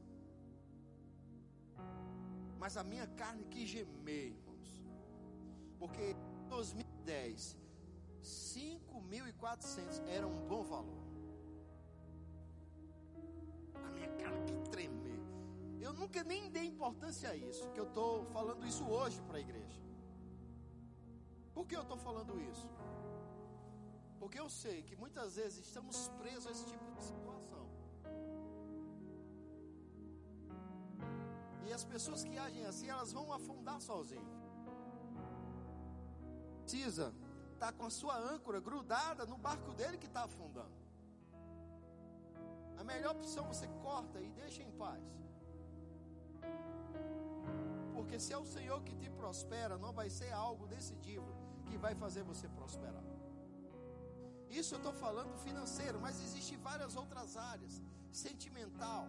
Mas 2.58 2.76
a 2.76 2.84
minha 2.84 3.06
carne 3.06 3.44
quis 3.44 3.68
gemer, 3.68 4.32
irmãos. 4.32 4.82
Porque 5.78 6.12
em 6.12 6.48
2010, 6.48 7.58
5.400 8.22 10.02
era 10.08 10.26
um 10.26 10.46
bom 10.48 10.62
valor. 10.62 11.04
A 13.84 13.90
minha 13.90 14.08
carne 14.16 14.44
que 14.46 14.70
tremer. 14.70 14.93
Eu 15.86 15.92
nunca 15.92 16.20
nem 16.24 16.50
dei 16.50 16.66
importância 16.74 17.28
a 17.30 17.36
isso, 17.36 17.64
que 17.72 17.80
eu 17.82 17.88
estou 17.88 18.24
falando 18.36 18.66
isso 18.66 18.84
hoje 18.96 19.20
para 19.26 19.36
a 19.36 19.40
igreja. 19.46 19.80
Por 21.52 21.66
que 21.66 21.76
eu 21.76 21.82
estou 21.82 21.98
falando 22.04 22.40
isso? 22.50 22.68
Porque 24.18 24.38
eu 24.40 24.48
sei 24.48 24.78
que 24.82 24.96
muitas 24.96 25.36
vezes 25.36 25.58
estamos 25.66 26.08
presos 26.20 26.46
a 26.46 26.52
esse 26.54 26.64
tipo 26.72 26.90
de 26.94 27.02
situação. 27.10 27.64
E 31.66 31.72
as 31.78 31.84
pessoas 31.84 32.24
que 32.24 32.38
agem 32.38 32.64
assim, 32.64 32.88
elas 32.88 33.12
vão 33.12 33.30
afundar 33.38 33.78
sozinhas. 33.90 34.40
precisa 36.62 37.14
estar 37.52 37.72
tá 37.72 37.72
com 37.72 37.84
a 37.84 37.90
sua 37.90 38.16
âncora 38.34 38.58
grudada 38.58 39.26
no 39.26 39.36
barco 39.36 39.74
dele 39.74 39.98
que 39.98 40.06
está 40.06 40.24
afundando. 40.24 40.78
A 42.78 42.84
melhor 42.92 43.14
opção 43.16 43.44
você 43.52 43.68
corta 43.82 44.18
e 44.26 44.30
deixa 44.30 44.62
em 44.62 44.72
paz. 44.72 45.23
Porque 47.94 48.18
se 48.18 48.32
é 48.32 48.38
o 48.38 48.44
Senhor 48.44 48.82
que 48.82 48.94
te 48.94 49.10
prospera, 49.10 49.76
não 49.78 49.92
vai 49.92 50.08
ser 50.10 50.32
algo 50.32 50.66
decisivo 50.66 51.26
que 51.66 51.76
vai 51.76 51.94
fazer 51.94 52.22
você 52.22 52.48
prosperar. 52.48 53.02
Isso 54.50 54.74
eu 54.74 54.78
estou 54.78 54.92
falando 54.92 55.36
financeiro, 55.38 56.00
mas 56.00 56.20
existem 56.20 56.58
várias 56.58 56.94
outras 56.96 57.36
áreas. 57.36 57.82
Sentimental. 58.12 59.08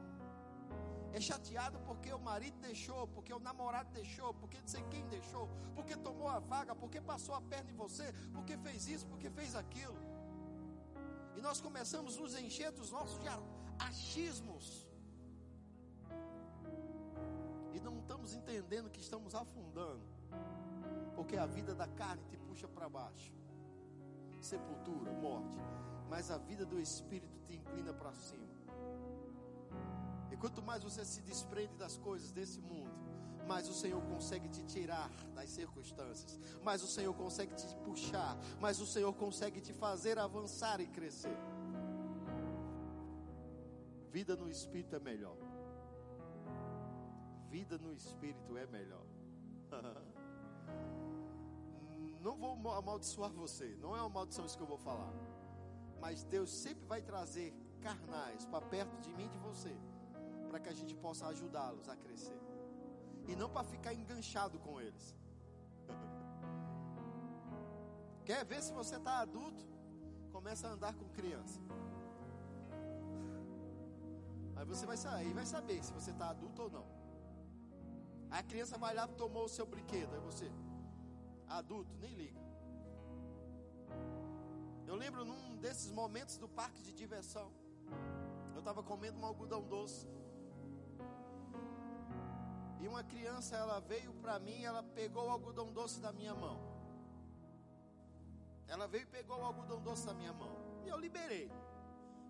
É 1.14 1.22
chateado 1.22 1.80
porque 1.88 2.12
o 2.12 2.20
marido 2.20 2.58
deixou, 2.60 3.08
porque 3.08 3.34
o 3.34 3.40
namorado 3.40 3.90
deixou, 3.92 4.34
porque 4.34 4.60
não 4.60 4.68
sei 4.68 4.84
quem 4.90 5.08
deixou, 5.08 5.48
porque 5.76 5.96
tomou 5.96 6.28
a 6.28 6.40
vaga, 6.40 6.76
porque 6.76 7.00
passou 7.00 7.36
a 7.36 7.42
perna 7.42 7.72
em 7.72 7.76
você, 7.76 8.12
porque 8.34 8.58
fez 8.58 8.88
isso, 8.88 9.08
porque 9.08 9.30
fez 9.30 9.56
aquilo. 9.56 9.96
E 11.36 11.42
nós 11.42 11.62
começamos 11.62 12.18
a 12.18 12.22
nos 12.22 12.36
encher 12.38 12.72
dos 12.72 12.92
nossos 12.92 13.20
achismos. 13.80 14.85
Não 17.86 18.00
estamos 18.00 18.34
entendendo 18.34 18.90
que 18.90 19.00
estamos 19.00 19.36
afundando. 19.36 20.02
Porque 21.16 21.38
a 21.38 21.46
vida 21.46 21.74
da 21.74 21.88
carne 21.88 22.24
te 22.26 22.38
puxa 22.38 22.68
para 22.68 22.90
baixo. 22.90 23.32
Sepultura, 24.42 25.12
morte. 25.14 25.62
Mas 26.10 26.30
a 26.32 26.38
vida 26.38 26.66
do 26.66 26.80
espírito 26.80 27.40
te 27.46 27.56
inclina 27.56 27.94
para 27.94 28.14
cima. 28.14 28.44
E 30.32 30.38
quanto 30.38 30.62
mais 30.62 30.84
você 30.84 31.06
se 31.06 31.22
desprende 31.22 31.76
das 31.76 31.98
coisas 31.98 32.32
desse 32.32 32.60
mundo, 32.60 32.92
mais 33.48 33.70
o 33.70 33.74
Senhor 33.74 34.02
consegue 34.02 34.50
te 34.50 34.64
tirar 34.64 35.10
das 35.34 35.50
circunstâncias, 35.50 36.40
mais 36.64 36.84
o 36.84 36.88
Senhor 36.88 37.14
consegue 37.14 37.54
te 37.56 37.68
puxar, 37.78 38.36
mais 38.60 38.82
o 38.82 38.86
Senhor 38.86 39.14
consegue 39.14 39.62
te 39.62 39.72
fazer 39.72 40.18
avançar 40.18 40.82
e 40.82 40.88
crescer. 40.88 41.38
Vida 44.12 44.36
no 44.36 44.50
Espírito 44.50 44.96
é 44.96 45.00
melhor. 45.00 45.38
Vida 47.56 47.78
no 47.78 47.94
Espírito 47.94 48.58
é 48.58 48.68
melhor. 48.68 49.06
Não 52.20 52.36
vou 52.38 52.74
amaldiçoar 52.74 53.32
você, 53.32 53.78
não 53.80 53.96
é 53.96 54.02
uma 54.02 54.10
maldição 54.10 54.46
isso 54.46 54.58
que 54.58 54.64
eu 54.64 54.68
vou 54.68 54.80
falar. 54.80 55.14
Mas 56.02 56.24
Deus 56.24 56.50
sempre 56.50 56.84
vai 56.86 57.02
trazer 57.02 57.54
carnais 57.80 58.46
para 58.48 58.66
perto 58.66 59.00
de 59.00 59.14
mim 59.14 59.28
e 59.28 59.30
de 59.30 59.38
você, 59.38 59.78
para 60.50 60.60
que 60.60 60.68
a 60.68 60.74
gente 60.74 60.94
possa 60.96 61.28
ajudá-los 61.28 61.88
a 61.88 61.96
crescer 61.96 62.38
e 63.28 63.36
não 63.36 63.48
para 63.50 63.64
ficar 63.64 63.94
enganchado 63.94 64.60
com 64.60 64.82
eles. 64.82 65.16
Quer 68.26 68.44
ver 68.44 68.62
se 68.64 68.74
você 68.74 68.98
está 68.98 69.20
adulto? 69.20 69.64
Começa 70.32 70.68
a 70.68 70.72
andar 70.72 70.94
com 70.96 71.08
criança. 71.10 71.62
Aí 74.58 74.66
você 74.66 74.86
vai 74.86 74.98
sair, 74.98 75.32
vai 75.32 75.46
saber 75.46 75.82
se 75.84 75.94
você 75.94 76.12
está 76.12 76.32
adulto 76.32 76.64
ou 76.64 76.70
não. 76.70 76.95
A 78.38 78.44
criança 78.44 78.78
vai 78.78 78.94
lá 78.94 79.08
tomou 79.08 79.46
o 79.46 79.48
seu 79.48 79.66
brinquedo, 79.66 80.14
aí 80.14 80.20
você, 80.20 80.52
adulto, 81.48 81.96
nem 82.00 82.14
liga. 82.16 82.42
Eu 84.86 84.96
lembro 84.96 85.24
num 85.24 85.56
desses 85.56 85.90
momentos 85.90 86.36
do 86.38 86.50
parque 86.50 86.82
de 86.82 86.92
diversão, 86.92 87.50
eu 88.54 88.60
estava 88.60 88.84
comendo 88.84 89.18
um 89.22 89.26
algodão 89.26 89.62
doce. 89.66 90.06
E 92.82 92.88
uma 92.90 93.06
criança, 93.06 93.56
ela 93.56 93.80
veio 93.80 94.14
para 94.16 94.38
mim, 94.38 94.64
ela 94.64 94.84
pegou 94.84 95.28
o 95.28 95.30
algodão 95.30 95.72
doce 95.72 96.02
da 96.02 96.12
minha 96.12 96.36
mão. 96.36 96.60
Ela 98.68 98.86
veio 98.86 99.04
e 99.04 99.08
pegou 99.08 99.40
o 99.40 99.46
algodão 99.46 99.82
doce 99.82 100.06
da 100.06 100.14
minha 100.14 100.34
mão. 100.34 100.54
E 100.84 100.90
eu 100.90 100.98
liberei. 100.98 101.50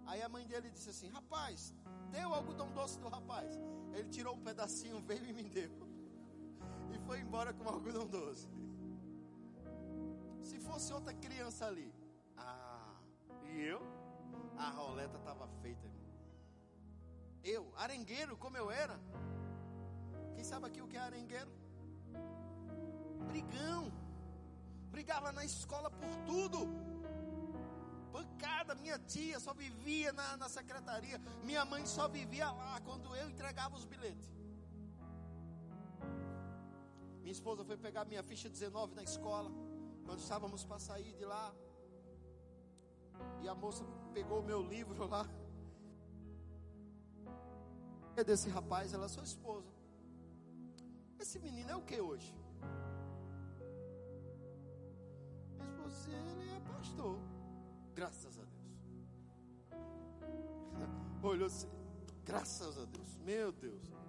Aí 0.05 0.21
a 0.21 0.29
mãe 0.29 0.45
dele 0.45 0.69
disse 0.69 0.91
assim: 0.91 1.09
Rapaz, 1.09 1.73
deu 2.11 2.29
o 2.29 2.33
algodão 2.35 2.71
doce 2.73 2.99
do 2.99 3.09
rapaz. 3.09 3.59
Ele 3.91 4.07
tirou 4.09 4.35
um 4.35 4.43
pedacinho, 4.43 5.01
veio 5.01 5.25
e 5.25 5.33
me 5.33 5.43
deu. 5.43 5.84
E 6.95 6.99
foi 7.05 7.19
embora 7.19 7.53
com 7.53 7.65
o 7.65 7.69
algodão 7.69 8.07
doce. 8.07 8.47
Se 10.41 10.57
fosse 10.59 10.93
outra 10.93 11.13
criança 11.13 11.65
ali, 11.65 11.93
ah, 12.37 12.95
e 13.43 13.61
eu? 13.61 13.81
A 14.57 14.69
roleta 14.69 15.17
estava 15.17 15.47
feita. 15.61 15.87
Eu, 17.43 17.71
arengueiro 17.75 18.37
como 18.37 18.57
eu 18.57 18.71
era. 18.71 18.97
Quem 20.35 20.43
sabe 20.43 20.67
aqui 20.67 20.81
o 20.81 20.87
que 20.87 20.97
é 20.97 21.01
arengueiro? 21.01 21.51
Brigão. 23.27 23.91
Brigava 24.89 25.31
na 25.31 25.43
escola 25.43 25.91
por 25.91 26.15
tudo. 26.25 26.59
Pancada, 28.13 28.73
minha 28.75 28.97
tia 28.97 29.39
só 29.39 29.53
vivia 29.53 30.13
na, 30.13 30.37
na 30.37 30.47
secretaria. 30.47 31.19
Minha 31.43 31.65
mãe 31.65 31.85
só 31.85 32.07
vivia 32.07 32.49
lá 32.49 32.79
quando 32.81 33.13
eu 33.15 33.29
entregava 33.29 33.75
os 33.75 33.83
bilhetes. 33.83 34.34
Minha 37.25 37.33
esposa 37.33 37.65
foi 37.65 37.75
pegar 37.75 38.05
minha 38.05 38.21
ficha 38.21 38.47
19 38.47 38.93
na 38.93 39.01
escola. 39.01 39.49
Quando 40.05 40.19
estávamos 40.19 40.63
para 40.63 40.77
sair 40.77 41.11
de 41.13 41.25
lá. 41.25 41.51
E 43.41 43.47
a 43.47 43.55
moça 43.55 43.83
pegou 44.13 44.41
o 44.41 44.43
meu 44.43 44.61
livro 44.61 45.07
lá. 45.07 45.25
É 48.15 48.23
desse 48.23 48.47
rapaz, 48.47 48.93
ela 48.93 49.05
é 49.05 49.07
sua 49.07 49.23
esposa. 49.23 49.73
Esse 51.19 51.39
menino 51.39 51.71
é 51.71 51.75
o 51.75 51.81
que 51.81 51.99
hoje? 51.99 52.31
Minha 55.55 55.65
esposa 55.65 56.11
ele 56.11 56.51
é 56.51 56.59
pastor. 56.59 57.17
Graças 57.95 58.37
a 58.37 58.43
Deus. 58.43 58.83
Olhou 61.23 61.47
assim, 61.47 61.71
graças 62.23 62.77
a 62.77 62.85
Deus, 62.85 63.17
meu 63.17 63.51
Deus. 63.51 64.04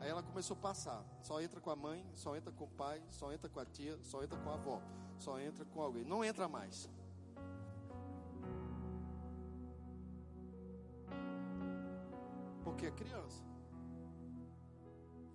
Aí 0.00 0.08
ela 0.08 0.22
começou 0.22 0.56
a 0.56 0.60
passar. 0.60 1.04
Só 1.20 1.40
entra 1.42 1.60
com 1.60 1.70
a 1.70 1.76
mãe, 1.76 2.04
só 2.14 2.34
entra 2.34 2.50
com 2.50 2.64
o 2.64 2.68
pai, 2.68 3.02
só 3.10 3.30
entra 3.32 3.50
com 3.50 3.60
a 3.60 3.66
tia, 3.66 3.98
só 4.02 4.24
entra 4.24 4.38
com 4.38 4.48
a 4.48 4.54
avó, 4.54 4.82
só 5.18 5.38
entra 5.38 5.64
com 5.66 5.82
alguém. 5.82 6.04
Não 6.04 6.24
entra 6.24 6.48
mais. 6.48 6.88
Porque 12.64 12.86
é 12.86 12.90
criança. 12.90 13.44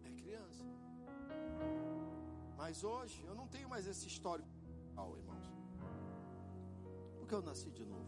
É 0.03 0.09
criança. 0.09 0.63
Mas 2.57 2.83
hoje 2.83 3.23
eu 3.27 3.35
não 3.35 3.47
tenho 3.47 3.69
mais 3.69 3.85
esse 3.85 4.07
histórico, 4.07 4.49
irmãos. 5.15 5.45
Porque 7.19 7.35
eu 7.35 7.41
nasci 7.43 7.69
de 7.69 7.85
novo. 7.85 8.05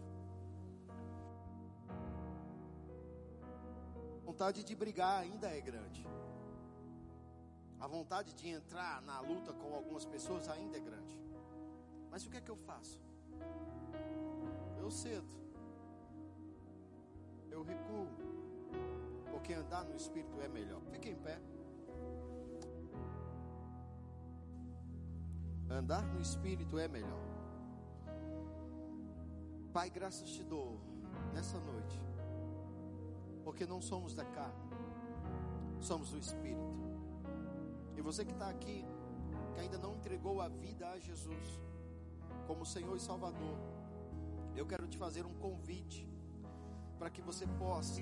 Vontade 4.26 4.64
de 4.64 4.76
brigar 4.76 5.22
ainda 5.22 5.48
é 5.50 5.62
grande. 5.62 6.06
A 7.80 7.88
vontade 7.88 8.34
de 8.34 8.48
entrar 8.50 9.02
na 9.04 9.20
luta 9.20 9.54
com 9.54 9.74
algumas 9.74 10.06
pessoas 10.06 10.50
ainda 10.50 10.78
é 10.78 10.80
grande. 10.80 11.20
Mas 12.10 12.26
o 12.26 12.30
que 12.30 12.38
é 12.38 12.42
que 12.42 12.52
eu 12.52 12.58
faço? 12.58 13.00
Eu 14.80 14.90
cedo. 14.90 15.28
Eu 17.50 17.64
recuo. 17.64 18.08
Porque 19.32 19.54
andar 19.54 19.84
no 19.86 19.96
Espírito 19.96 20.42
é 20.42 20.48
melhor. 20.48 20.82
Fique 20.92 21.10
em 21.10 21.16
pé. 21.16 21.40
Andar 25.70 26.02
no 26.14 26.22
Espírito 26.22 26.80
é 26.80 26.88
melhor. 26.88 27.28
Pai, 29.74 29.90
graças 29.90 30.30
te 30.30 30.44
dou 30.44 30.80
nessa 31.34 31.60
noite, 31.60 32.02
porque 33.44 33.66
não 33.66 33.80
somos 33.80 34.16
da 34.16 34.26
carne, 34.26 34.72
somos 35.80 36.10
do 36.10 36.18
Espírito. 36.18 36.87
Você 38.08 38.24
que 38.24 38.32
está 38.32 38.48
aqui, 38.48 38.86
que 39.54 39.60
ainda 39.60 39.78
não 39.78 39.94
entregou 39.96 40.40
a 40.40 40.48
vida 40.48 40.90
a 40.90 40.98
Jesus 40.98 41.60
como 42.48 42.66
Senhor 42.66 42.96
e 42.96 43.02
Salvador, 43.02 43.58
eu 44.56 44.66
quero 44.66 44.88
te 44.88 44.98
fazer 44.98 45.26
um 45.26 45.34
convite 45.34 46.08
para 46.98 47.10
que 47.10 47.22
você 47.22 47.46
possa 47.46 48.00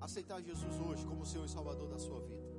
aceitar 0.00 0.40
Jesus 0.40 0.80
hoje 0.80 1.04
como 1.04 1.26
Senhor 1.26 1.44
e 1.44 1.50
Salvador 1.50 1.86
da 1.86 1.98
sua 1.98 2.18
vida. 2.20 2.50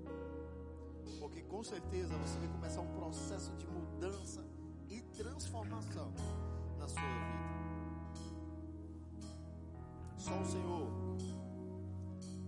Porque 1.19 1.41
com 1.41 1.63
certeza 1.63 2.15
você 2.15 2.37
vai 2.37 2.49
começar 2.49 2.81
um 2.81 2.93
processo 2.93 3.51
de 3.55 3.65
mudança 3.65 4.45
e 4.87 5.01
transformação 5.01 6.13
na 6.77 6.87
sua 6.87 7.01
vida. 7.01 7.53
Só 10.15 10.39
o 10.39 10.45
Senhor 10.45 10.91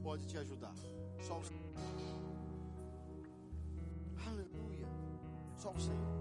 pode 0.04 0.28
te 0.28 0.38
ajudar. 0.38 0.76
Só 1.22 1.40
o 1.40 1.44
Senhor. 1.44 1.74
Aleluia. 4.28 4.88
Só 5.58 5.72
o 5.72 5.80
Senhor. 5.80 6.16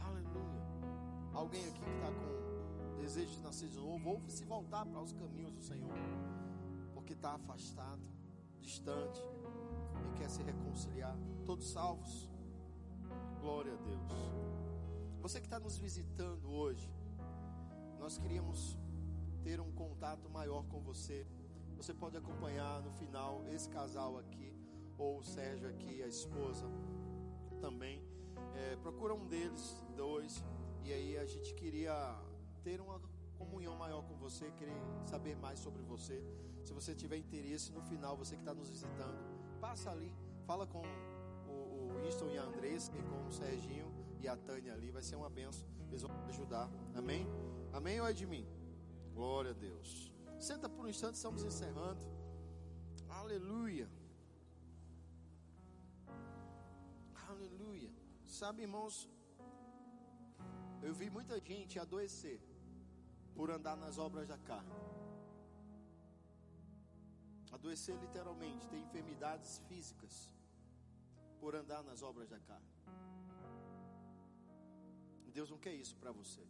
Aleluia. 0.00 0.62
Alguém 1.32 1.64
aqui 1.68 1.80
que 1.80 1.90
está 1.90 2.08
com 2.08 2.38
desejo 3.08 3.32
de 3.32 3.40
nascer 3.40 3.68
de 3.68 3.78
novo, 3.78 4.10
ou 4.10 4.22
se 4.28 4.44
voltar 4.44 4.84
para 4.84 5.00
os 5.00 5.12
caminhos 5.12 5.52
do 5.52 5.62
Senhor, 5.62 5.90
porque 6.92 7.14
está 7.14 7.34
afastado, 7.34 8.02
distante 8.60 9.20
e 10.06 10.18
quer 10.18 10.28
se 10.28 10.42
reconciliar. 10.42 11.16
Todos 11.46 11.70
salvos? 11.70 12.28
Glória 13.40 13.72
a 13.72 13.76
Deus. 13.76 14.12
Você 15.22 15.40
que 15.40 15.46
está 15.46 15.58
nos 15.58 15.78
visitando 15.78 16.50
hoje, 16.50 16.92
nós 17.98 18.18
queríamos 18.18 18.76
ter 19.42 19.58
um 19.60 19.72
contato 19.72 20.28
maior 20.28 20.64
com 20.64 20.80
você. 20.80 21.26
Você 21.78 21.94
pode 21.94 22.16
acompanhar 22.16 22.82
no 22.82 22.90
final 22.90 23.44
esse 23.54 23.68
casal 23.68 24.18
aqui, 24.18 24.52
ou 24.98 25.18
o 25.18 25.22
Sérgio 25.22 25.68
aqui, 25.68 26.02
a 26.02 26.08
esposa 26.08 26.66
também. 27.60 28.02
É, 28.56 28.76
procura 28.76 29.14
um 29.14 29.24
deles, 29.26 29.80
dois, 29.96 30.44
e 30.82 30.92
aí 30.92 31.16
a 31.16 31.24
gente 31.24 31.54
queria 31.54 31.94
ter 32.64 32.80
uma 32.80 33.00
comunhão 33.38 33.76
maior 33.76 34.02
com 34.02 34.16
você, 34.16 34.50
querer 34.58 34.74
saber 35.06 35.36
mais 35.36 35.60
sobre 35.60 35.80
você. 35.82 36.20
Se 36.64 36.72
você 36.72 36.96
tiver 36.96 37.16
interesse, 37.16 37.70
no 37.70 37.80
final, 37.82 38.16
você 38.16 38.34
que 38.34 38.42
está 38.42 38.52
nos 38.52 38.68
visitando, 38.68 39.16
passa 39.60 39.92
ali, 39.92 40.12
fala 40.46 40.66
com 40.66 40.82
o, 41.46 41.92
o 41.92 42.02
Winston 42.02 42.28
e 42.30 42.38
a 42.38 42.42
Andressa, 42.42 42.90
e 42.98 43.02
com 43.04 43.24
o 43.24 43.30
Serginho 43.30 43.88
e 44.20 44.26
a 44.26 44.36
Tânia 44.36 44.74
ali, 44.74 44.90
vai 44.90 45.02
ser 45.02 45.14
uma 45.14 45.30
benção, 45.30 45.68
eles 45.88 46.02
vão 46.02 46.10
ajudar. 46.26 46.68
Amém? 46.96 47.24
Amém 47.72 48.00
ou 48.00 48.08
é 48.08 48.12
de 48.12 48.26
mim? 48.26 48.44
Glória 49.14 49.52
a 49.52 49.54
Deus. 49.54 50.07
Senta 50.38 50.68
por 50.68 50.84
um 50.84 50.88
instante, 50.88 51.14
estamos 51.14 51.42
encerrando. 51.42 52.00
Aleluia. 53.08 53.88
Aleluia. 57.28 57.90
Sabe, 58.26 58.62
irmãos, 58.62 59.08
eu 60.82 60.94
vi 60.94 61.10
muita 61.10 61.40
gente 61.40 61.78
adoecer 61.78 62.40
por 63.34 63.50
andar 63.50 63.76
nas 63.76 63.98
obras 63.98 64.26
da 64.28 64.38
carne. 64.38 64.72
Adoecer 67.50 67.96
literalmente, 67.98 68.68
ter 68.68 68.78
enfermidades 68.78 69.58
físicas 69.68 70.30
por 71.40 71.54
andar 71.54 71.82
nas 71.82 72.02
obras 72.02 72.28
da 72.28 72.38
carne. 72.38 72.78
Deus 75.38 75.50
não 75.50 75.58
quer 75.58 75.74
isso 75.74 75.96
para 75.96 76.10
você. 76.10 76.44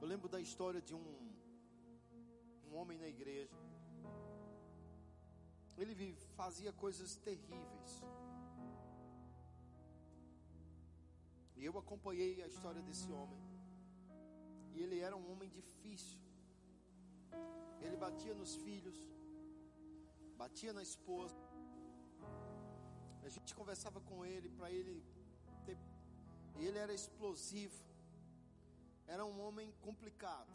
Eu 0.00 0.06
lembro 0.12 0.28
da 0.28 0.40
história 0.40 0.80
de 0.82 0.92
um, 0.92 1.29
um 2.70 2.76
homem 2.76 2.98
na 2.98 3.08
igreja. 3.08 3.56
Ele 5.76 6.14
fazia 6.36 6.72
coisas 6.72 7.16
terríveis. 7.16 7.92
E 11.56 11.64
eu 11.64 11.76
acompanhei 11.78 12.42
a 12.42 12.46
história 12.46 12.82
desse 12.82 13.10
homem. 13.12 13.40
E 14.74 14.80
ele 14.82 14.98
era 15.00 15.16
um 15.16 15.32
homem 15.32 15.48
difícil. 15.48 16.18
Ele 17.80 17.96
batia 17.96 18.34
nos 18.34 18.54
filhos, 18.56 18.98
batia 20.36 20.72
na 20.72 20.82
esposa. 20.82 21.36
A 23.22 23.28
gente 23.28 23.54
conversava 23.54 24.00
com 24.00 24.24
ele 24.24 24.48
para 24.50 24.70
ele 24.70 25.04
ter. 25.64 25.78
E 26.58 26.66
ele 26.66 26.78
era 26.78 26.94
explosivo. 26.94 27.82
Era 29.06 29.24
um 29.24 29.40
homem 29.40 29.72
complicado. 29.80 30.52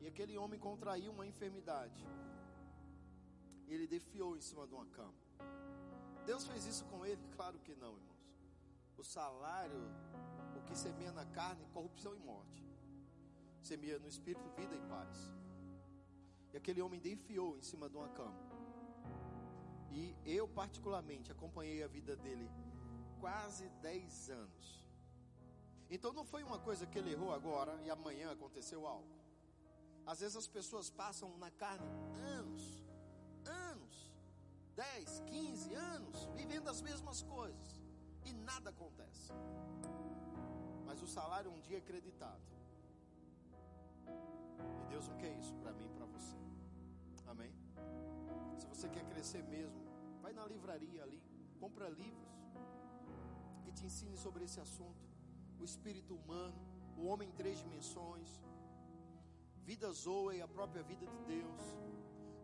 E 0.00 0.06
aquele 0.06 0.36
homem 0.36 0.58
contraiu 0.58 1.12
uma 1.12 1.26
enfermidade. 1.26 2.04
Ele 3.68 3.86
defiou 3.86 4.36
em 4.36 4.40
cima 4.40 4.66
de 4.66 4.74
uma 4.74 4.86
cama. 4.86 5.14
Deus 6.26 6.46
fez 6.46 6.64
isso 6.66 6.84
com 6.86 7.04
ele? 7.04 7.22
Claro 7.36 7.58
que 7.58 7.74
não, 7.74 7.92
irmãos. 7.96 8.20
O 8.96 9.04
salário, 9.04 9.82
o 10.58 10.62
que 10.66 10.76
semeia 10.76 11.12
na 11.12 11.24
carne, 11.26 11.66
corrupção 11.72 12.14
e 12.14 12.18
morte. 12.18 12.64
Semeia 13.62 13.98
no 13.98 14.08
espírito, 14.08 14.48
vida 14.56 14.74
e 14.74 14.80
paz. 14.88 15.30
E 16.52 16.56
aquele 16.56 16.82
homem 16.82 17.00
defiou 17.00 17.56
em 17.56 17.62
cima 17.62 17.88
de 17.88 17.96
uma 17.96 18.08
cama. 18.08 18.40
E 19.90 20.16
eu, 20.24 20.48
particularmente, 20.48 21.32
acompanhei 21.32 21.82
a 21.82 21.88
vida 21.88 22.16
dele 22.16 22.50
quase 23.20 23.68
10 23.82 24.30
anos. 24.30 24.84
Então 25.90 26.12
não 26.12 26.24
foi 26.24 26.42
uma 26.42 26.58
coisa 26.58 26.86
que 26.86 26.98
ele 26.98 27.12
errou 27.12 27.32
agora 27.32 27.78
e 27.84 27.90
amanhã 27.90 28.30
aconteceu 28.30 28.86
algo. 28.86 29.19
Às 30.06 30.20
vezes 30.20 30.36
as 30.36 30.46
pessoas 30.46 30.90
passam 30.90 31.36
na 31.38 31.50
carne 31.50 31.86
anos, 32.38 32.82
anos, 33.44 34.12
10, 34.74 35.20
15 35.26 35.74
anos, 35.74 36.28
vivendo 36.34 36.68
as 36.68 36.80
mesmas 36.82 37.22
coisas 37.22 37.80
e 38.24 38.32
nada 38.32 38.70
acontece. 38.70 39.32
Mas 40.86 41.00
o 41.02 41.06
salário 41.06 41.50
um 41.50 41.60
dia 41.60 41.78
é 41.78 41.80
creditado. 41.80 42.42
E 44.80 44.84
Deus 44.88 45.06
não 45.08 45.16
quer 45.16 45.32
isso 45.38 45.54
para 45.54 45.72
mim 45.72 45.86
e 45.86 45.90
para 45.90 46.06
você. 46.06 46.36
Amém? 47.26 47.54
Se 48.58 48.66
você 48.66 48.88
quer 48.88 49.04
crescer 49.04 49.42
mesmo, 49.44 49.80
vai 50.20 50.32
na 50.32 50.44
livraria 50.46 51.02
ali, 51.02 51.22
compra 51.60 51.88
livros 51.88 52.28
que 53.62 53.72
te 53.72 53.84
ensine 53.86 54.16
sobre 54.16 54.44
esse 54.44 54.60
assunto 54.60 55.10
o 55.60 55.64
espírito 55.64 56.14
humano, 56.14 56.58
o 56.96 57.06
homem 57.06 57.28
em 57.28 57.32
três 57.32 57.58
dimensões, 57.58 58.40
vida 59.64 59.90
Zoe 59.92 60.40
a 60.42 60.48
própria 60.48 60.82
vida 60.82 61.06
de 61.06 61.18
Deus, 61.32 61.60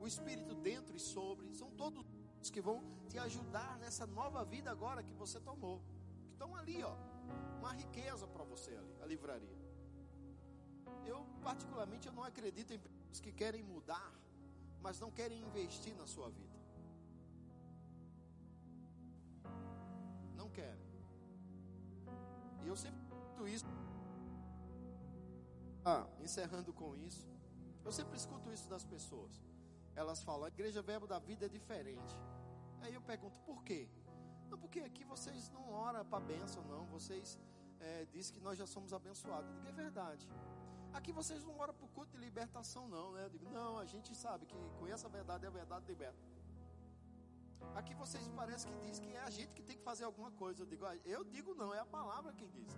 o 0.01 0.07
espírito 0.07 0.55
dentro 0.55 0.97
e 0.97 1.01
sobre, 1.01 1.53
são 1.55 1.71
todos 1.71 2.05
os 2.41 2.51
que 2.51 2.61
vão 2.61 2.83
te 3.09 3.19
ajudar 3.19 3.79
nessa 3.79 4.07
nova 4.07 4.45
vida 4.45 4.71
agora 4.71 5.03
que 5.03 5.13
você 5.13 5.41
tomou, 5.41 5.83
que 6.27 6.33
estão 6.33 6.55
ali, 6.55 6.83
ó, 6.83 6.95
uma 7.59 7.73
riqueza 7.73 8.27
para 8.27 8.45
você 8.45 8.73
ali, 8.77 8.97
a 9.03 9.07
livraria. 9.07 9.59
Eu 11.05 11.27
particularmente 11.43 12.07
eu 12.07 12.13
não 12.13 12.23
acredito 12.23 12.73
em 12.73 12.79
pessoas 12.79 13.21
que 13.21 13.33
querem 13.33 13.63
mudar, 13.63 14.13
mas 14.81 15.01
não 15.01 15.11
querem 15.11 15.41
investir 15.41 15.95
na 15.97 16.07
sua 16.07 16.31
vida. 16.31 16.57
Não 20.37 20.49
querem. 20.51 20.87
E 22.63 22.69
eu 22.69 22.77
sempre 22.77 23.07
isso. 23.45 23.67
Ah, 25.89 26.05
encerrando 26.21 26.73
com 26.73 26.97
isso. 26.97 27.25
Eu 27.85 27.93
sempre 27.93 28.17
escuto 28.17 28.53
isso 28.53 28.69
das 28.69 28.85
pessoas. 28.85 29.41
Elas 29.95 30.21
falam, 30.21 30.47
a 30.47 30.49
igreja 30.49 30.83
verbo 30.83 31.07
da 31.07 31.21
vida 31.21 31.47
é 31.47 31.49
diferente. 31.49 32.13
Aí 32.81 32.93
eu 32.93 33.01
pergunto, 33.01 33.39
por 33.43 33.63
quê? 33.63 33.89
Não, 34.51 34.59
porque 34.59 34.81
aqui 34.81 35.05
vocês 35.05 35.49
não 35.51 35.71
oram 35.71 36.05
para 36.05 36.19
bênção, 36.19 36.65
não. 36.65 36.87
Vocês 36.87 37.39
é, 37.79 38.05
dizem 38.07 38.35
que 38.35 38.41
nós 38.41 38.59
já 38.59 38.67
somos 38.67 38.93
abençoados. 38.93 39.49
Eu 39.49 39.55
digo, 39.59 39.69
é 39.69 39.73
verdade. 39.85 40.29
Aqui 40.93 41.13
vocês 41.13 41.45
não 41.45 41.57
oram 41.57 41.73
para 41.73 41.87
o 41.87 41.89
culto 41.91 42.11
de 42.11 42.19
libertação, 42.19 42.89
não, 42.89 43.13
né? 43.13 43.25
Eu 43.27 43.31
digo, 43.31 43.49
não, 43.51 43.79
a 43.79 43.85
gente 43.85 44.13
sabe 44.13 44.45
que 44.45 44.57
conhece 44.81 45.07
a 45.07 45.09
verdade 45.09 45.45
e 45.45 45.47
a 45.47 45.51
verdade 45.51 45.87
liberta. 45.87 46.19
Aqui 47.77 47.95
vocês 47.95 48.27
parece 48.35 48.67
que 48.67 48.77
diz 48.81 48.99
que 48.99 49.13
é 49.13 49.21
a 49.21 49.31
gente 49.31 49.53
que 49.53 49.63
tem 49.63 49.77
que 49.77 49.85
fazer 49.85 50.03
alguma 50.03 50.33
coisa. 50.33 50.63
Eu 50.63 50.67
digo, 50.67 50.85
ah, 50.85 50.97
eu 51.05 51.23
digo 51.23 51.55
não, 51.55 51.73
é 51.73 51.79
a 51.79 51.87
palavra 51.87 52.33
quem 52.33 52.51
diz. 52.51 52.77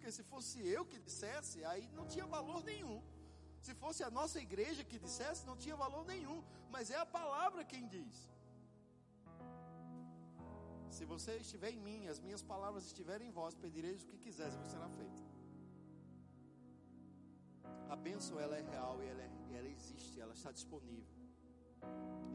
Porque 0.00 0.12
se 0.18 0.22
fosse 0.22 0.58
eu 0.66 0.82
que 0.90 0.98
dissesse, 0.98 1.62
aí 1.70 1.86
não 1.96 2.06
tinha 2.12 2.26
valor 2.26 2.60
nenhum. 2.64 2.98
Se 3.60 3.72
fosse 3.74 4.02
a 4.02 4.10
nossa 4.10 4.38
igreja 4.40 4.82
que 4.82 4.98
dissesse, 4.98 5.44
não 5.48 5.56
tinha 5.62 5.76
valor 5.76 6.06
nenhum. 6.06 6.42
Mas 6.74 6.90
é 6.90 6.96
a 6.96 7.04
palavra 7.04 7.62
quem 7.72 7.86
diz. 7.86 8.16
Se 10.88 11.04
você 11.04 11.32
estiver 11.36 11.70
em 11.72 11.80
mim, 11.88 12.08
as 12.08 12.18
minhas 12.18 12.42
palavras 12.42 12.86
estiverem 12.86 13.28
em 13.28 13.30
vós, 13.30 13.54
pedireis 13.54 14.02
o 14.02 14.06
que 14.06 14.16
quiseres, 14.16 14.54
e 14.54 14.70
será 14.70 14.88
feito. 14.88 15.22
A 17.90 17.96
bênção 17.96 18.40
ela 18.40 18.56
é 18.56 18.62
real 18.62 19.02
e 19.02 19.06
ela, 19.06 19.22
é, 19.22 19.30
ela 19.58 19.68
existe, 19.68 20.18
ela 20.18 20.32
está 20.32 20.50
disponível. 20.50 21.14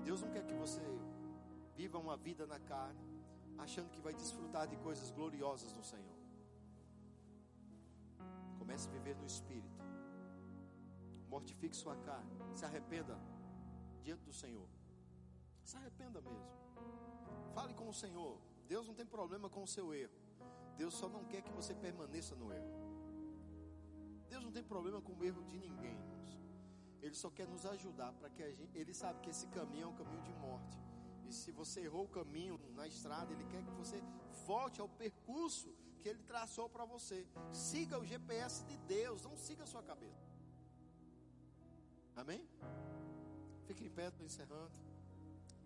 Deus 0.04 0.22
não 0.22 0.30
quer 0.30 0.46
que 0.46 0.54
você 0.54 0.84
viva 1.76 1.98
uma 1.98 2.16
vida 2.16 2.46
na 2.46 2.60
carne, 2.60 3.10
achando 3.58 3.90
que 3.90 4.00
vai 4.00 4.14
desfrutar 4.14 4.68
de 4.68 4.78
coisas 4.78 5.10
gloriosas 5.10 5.74
no 5.74 5.84
Senhor. 5.84 6.15
Comece 8.66 8.90
a 8.90 8.92
viver 8.92 9.16
no 9.16 9.28
Espírito. 9.28 9.84
Mortifique 11.30 11.76
sua 11.76 11.96
carne. 11.98 12.32
Se 12.56 12.66
arrependa 12.66 13.16
diante 14.02 14.24
do 14.24 14.34
Senhor. 14.34 14.68
Se 15.64 15.78
arrependa 15.78 16.20
mesmo. 16.20 16.50
Fale 17.54 17.76
com 17.76 17.88
o 17.88 17.94
Senhor. 17.94 18.42
Deus 18.68 18.88
não 18.88 18.96
tem 18.96 19.06
problema 19.06 19.48
com 19.48 19.62
o 19.62 19.68
seu 19.68 19.94
erro. 19.94 20.18
Deus 20.76 20.96
só 20.96 21.08
não 21.08 21.24
quer 21.26 21.44
que 21.44 21.52
você 21.52 21.76
permaneça 21.76 22.36
no 22.36 22.52
erro. 22.52 22.74
Deus 24.28 24.44
não 24.44 24.52
tem 24.52 24.64
problema 24.64 25.00
com 25.00 25.14
o 25.14 25.24
erro 25.24 25.44
de 25.44 25.60
ninguém, 25.60 25.92
irmãos. 25.92 26.40
Ele 27.04 27.14
só 27.14 27.30
quer 27.30 27.48
nos 27.48 27.68
ajudar 27.68 28.14
para 28.14 28.32
que 28.32 28.42
a 28.42 28.52
gente. 28.52 28.76
Ele 28.76 28.96
sabe 28.96 29.20
que 29.20 29.30
esse 29.30 29.46
caminho 29.50 29.84
é 29.84 29.88
um 29.88 29.96
caminho 29.96 30.24
de 30.24 30.34
morte. 30.34 30.80
E 31.28 31.32
se 31.32 31.52
você 31.52 31.82
errou 31.82 32.06
o 32.06 32.10
caminho 32.20 32.60
na 32.74 32.88
estrada, 32.88 33.32
Ele 33.32 33.46
quer 33.46 33.64
que 33.64 33.72
você 33.74 34.02
volte 34.48 34.82
ao 34.82 34.90
percurso 34.90 35.72
que 36.06 36.10
Ele 36.10 36.22
traçou 36.22 36.70
para 36.70 36.86
você. 36.86 37.26
Siga 37.52 37.98
o 37.98 38.06
GPS 38.06 38.64
de 38.66 38.78
Deus, 38.78 39.24
não 39.24 39.36
siga 39.36 39.64
a 39.64 39.66
sua 39.66 39.82
cabeça. 39.82 40.24
Amém? 42.16 42.48
Fique 43.66 43.84
em 43.84 43.90
pé, 43.90 44.10
estou 44.10 44.24
encerrando. 44.24 44.70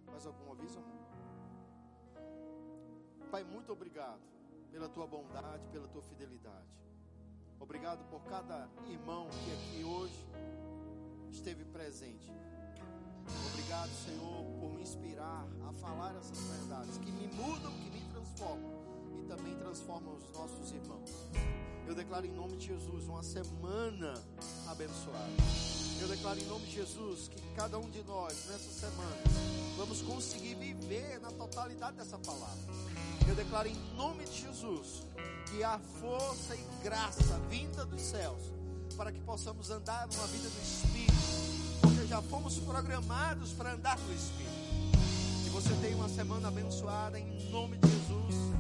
Mais 0.06 0.26
algum 0.26 0.50
aviso, 0.54 0.80
amor? 0.80 0.98
Pai, 3.30 3.44
muito 3.44 3.74
obrigado 3.74 4.22
pela 4.72 4.88
tua 4.88 5.06
bondade, 5.06 5.68
pela 5.74 5.90
tua 5.90 6.02
fidelidade. 6.04 6.72
Obrigado 7.60 8.10
por 8.10 8.24
cada 8.24 8.70
irmão 8.88 9.28
que 9.44 9.52
aqui 9.52 9.84
hoje 9.84 10.26
esteve 11.30 11.66
presente. 11.66 12.32
Obrigado, 13.52 13.90
Senhor, 14.06 14.46
por 14.58 14.72
me 14.72 14.84
inspirar 14.84 15.46
a 15.68 15.74
falar 15.74 16.16
essas 16.16 16.40
verdades 16.40 16.98
que 16.98 17.12
me 17.12 17.28
mudam, 17.28 17.74
que 17.74 17.90
me 17.92 18.10
transformam 18.10 18.89
também 19.30 19.56
transformam 19.58 20.16
os 20.16 20.32
nossos 20.34 20.72
irmãos. 20.72 21.12
Eu 21.88 21.94
declaro 21.94 22.26
em 22.26 22.32
nome 22.32 22.58
de 22.58 22.66
Jesus 22.66 23.06
uma 23.06 23.22
semana 23.22 24.16
abençoada. 24.68 25.30
Eu 26.02 26.08
declaro 26.08 26.40
em 26.40 26.46
nome 26.46 26.66
de 26.66 26.74
Jesus 26.74 27.28
que 27.28 27.40
cada 27.56 27.78
um 27.78 27.88
de 27.92 28.02
nós, 28.04 28.48
nessa 28.48 28.88
semana, 28.88 29.18
vamos 29.78 30.02
conseguir 30.02 30.56
viver 30.56 31.20
na 31.20 31.32
totalidade 31.32 31.98
dessa 31.98 32.18
palavra. 32.18 32.58
Eu 33.28 33.36
declaro 33.36 33.68
em 33.68 33.76
nome 33.96 34.26
de 34.26 34.42
Jesus 34.42 35.06
que 35.52 35.64
a 35.64 35.78
força 35.78 36.56
e 36.56 36.84
graça 36.84 37.40
vinda 37.50 37.86
dos 37.86 38.02
céus 38.02 38.42
para 38.98 39.12
que 39.12 39.20
possamos 39.22 39.70
andar 39.70 40.08
numa 40.08 40.26
vida 40.28 40.50
do 40.50 40.60
Espírito, 40.60 41.80
porque 41.82 42.08
já 42.08 42.22
fomos 42.24 42.58
programados 42.58 43.54
para 43.54 43.74
andar 43.74 44.00
no 44.00 44.14
Espírito. 44.14 44.50
Que 45.44 45.50
você 45.52 45.74
tenha 45.82 45.96
uma 45.96 46.10
semana 46.10 46.48
abençoada 46.48 47.20
em 47.20 47.52
nome 47.52 47.78
de 47.78 47.88
Jesus. 47.88 48.59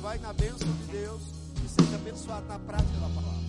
Vai 0.00 0.16
na 0.18 0.32
bênção 0.32 0.66
de 0.66 0.92
Deus 0.92 1.20
e 1.62 1.68
seja 1.68 1.96
abençoado 1.96 2.46
na 2.46 2.58
prática 2.58 2.98
da 3.00 3.08
palavra. 3.08 3.39